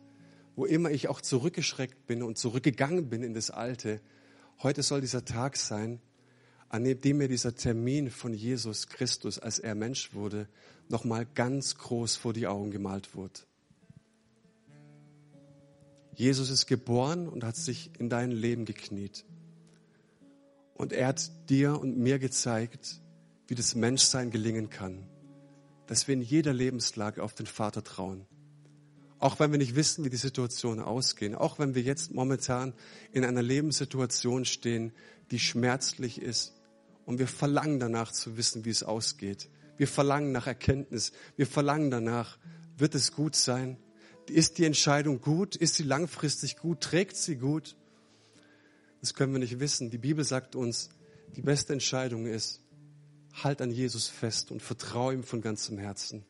wo 0.57 0.64
immer 0.64 0.91
ich 0.91 1.09
auch 1.09 1.20
zurückgeschreckt 1.20 2.07
bin 2.07 2.22
und 2.22 2.39
zurückgegangen 2.39 3.09
bin 3.09 3.22
in 3.22 3.35
das 3.35 3.51
Alte, 3.51 4.01
heute 4.62 4.82
soll 4.82 5.01
dieser 5.01 5.24
Tag 5.24 5.57
sein, 5.57 6.01
an 6.68 6.85
dem 6.85 7.18
mir 7.18 7.28
dieser 7.28 7.55
Termin 7.55 8.11
von 8.11 8.32
Jesus 8.32 8.89
Christus, 8.89 9.39
als 9.39 9.59
er 9.59 9.74
Mensch 9.74 10.14
wurde, 10.14 10.49
nochmal 10.89 11.26
ganz 11.26 11.76
groß 11.76 12.16
vor 12.16 12.32
die 12.32 12.47
Augen 12.47 12.70
gemalt 12.70 13.14
wurde. 13.14 13.41
Jesus 16.16 16.51
ist 16.51 16.66
geboren 16.66 17.28
und 17.28 17.43
hat 17.43 17.57
sich 17.57 17.91
in 17.99 18.09
dein 18.09 18.30
Leben 18.30 18.64
gekniet. 18.64 19.24
Und 20.74 20.93
er 20.93 21.09
hat 21.09 21.30
dir 21.49 21.80
und 21.80 21.97
mir 21.97 22.18
gezeigt, 22.18 23.01
wie 23.47 23.55
das 23.55 23.74
Menschsein 23.74 24.30
gelingen 24.30 24.70
kann. 24.70 25.09
Dass 25.87 26.09
wir 26.09 26.14
in 26.14 26.22
jeder 26.22 26.53
Lebenslage 26.53 27.22
auf 27.22 27.35
den 27.35 27.47
Vater 27.47 27.85
trauen. 27.85 28.26
Auch 29.18 29.41
wenn 29.41 29.51
wir 29.51 29.59
nicht 29.59 29.76
wissen, 29.76 30.05
wie 30.05 30.11
die 30.11 30.16
Situationen 30.16 30.85
ausgehen. 30.85 31.35
Auch 31.35 31.59
wenn 31.59 31.74
wir 31.74 31.82
jetzt 31.82 32.12
momentan 32.12 32.74
in 33.12 33.24
einer 33.24 33.43
Lebenssituation 33.43 34.45
stehen, 34.45 34.93
die 35.30 35.39
schmerzlich 35.39 36.20
ist 36.20 36.55
und 37.07 37.18
wir 37.18 37.28
verlangen 37.28 37.80
danach 37.80 38.12
zu 38.12 38.37
wissen, 38.37 38.64
wie 38.64 38.70
es 38.70 38.82
ausgeht. 38.82 39.49
Wir 39.76 39.89
verlangen 39.89 40.32
nach 40.32 40.47
Erkenntnis. 40.47 41.12
Wir 41.37 41.47
verlangen 41.47 41.91
danach, 41.91 42.39
wird 42.76 42.95
es 42.95 43.12
gut 43.12 43.37
sein? 43.37 43.78
Ist 44.28 44.59
die 44.59 44.64
Entscheidung 44.64 45.20
gut? 45.20 45.57
Ist 45.57 45.74
sie 45.74 45.82
langfristig 45.82 46.57
gut? 46.57 46.80
Trägt 46.80 47.16
sie 47.16 47.37
gut? 47.37 47.76
Das 49.01 49.14
können 49.14 49.32
wir 49.32 49.41
nicht 49.41 49.61
wissen. 49.61 49.91
Die 49.91 49.99
Bibel 49.99 50.24
sagt 50.24 50.57
uns, 50.57 50.89
die 51.37 51.43
beste 51.43 51.72
Entscheidung 51.72 52.26
ist, 52.26 52.62
halt 53.43 53.61
an 53.61 53.70
Jesus 53.70 54.09
fest 54.09 54.51
und 54.51 54.62
vertraue 54.62 55.14
ihm 55.14 55.22
von 55.22 55.41
ganzem 55.41 55.78
Herzen. 55.78 56.24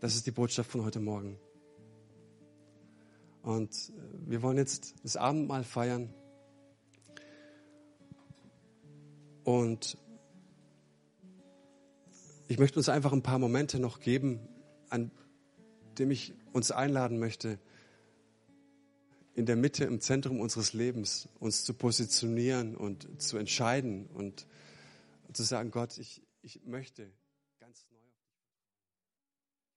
Das 0.00 0.14
ist 0.14 0.26
die 0.26 0.30
Botschaft 0.30 0.70
von 0.70 0.84
heute 0.84 1.00
Morgen. 1.00 1.38
Und 3.42 3.70
äh, 3.70 4.30
wir 4.30 4.42
wollen 4.42 4.58
jetzt 4.58 4.94
das 5.02 5.16
Abendmahl 5.16 5.64
feiern. 5.64 6.12
Und 9.44 9.96
ich 12.48 12.58
möchte 12.58 12.78
uns 12.78 12.88
einfach 12.88 13.12
ein 13.12 13.22
paar 13.22 13.38
Momente 13.38 13.78
noch 13.78 14.00
geben, 14.00 14.40
an 14.88 15.10
dem 15.98 16.10
ich 16.10 16.34
uns 16.52 16.70
einladen 16.70 17.18
möchte, 17.18 17.58
in 19.34 19.46
der 19.46 19.56
Mitte, 19.56 19.84
im 19.84 20.00
Zentrum 20.00 20.40
unseres 20.40 20.72
Lebens 20.72 21.28
uns 21.38 21.64
zu 21.64 21.74
positionieren 21.74 22.76
und 22.76 23.22
zu 23.22 23.38
entscheiden 23.38 24.06
und 24.06 24.46
zu 25.32 25.42
sagen, 25.42 25.70
Gott, 25.70 25.98
ich, 25.98 26.22
ich 26.42 26.62
möchte 26.64 27.12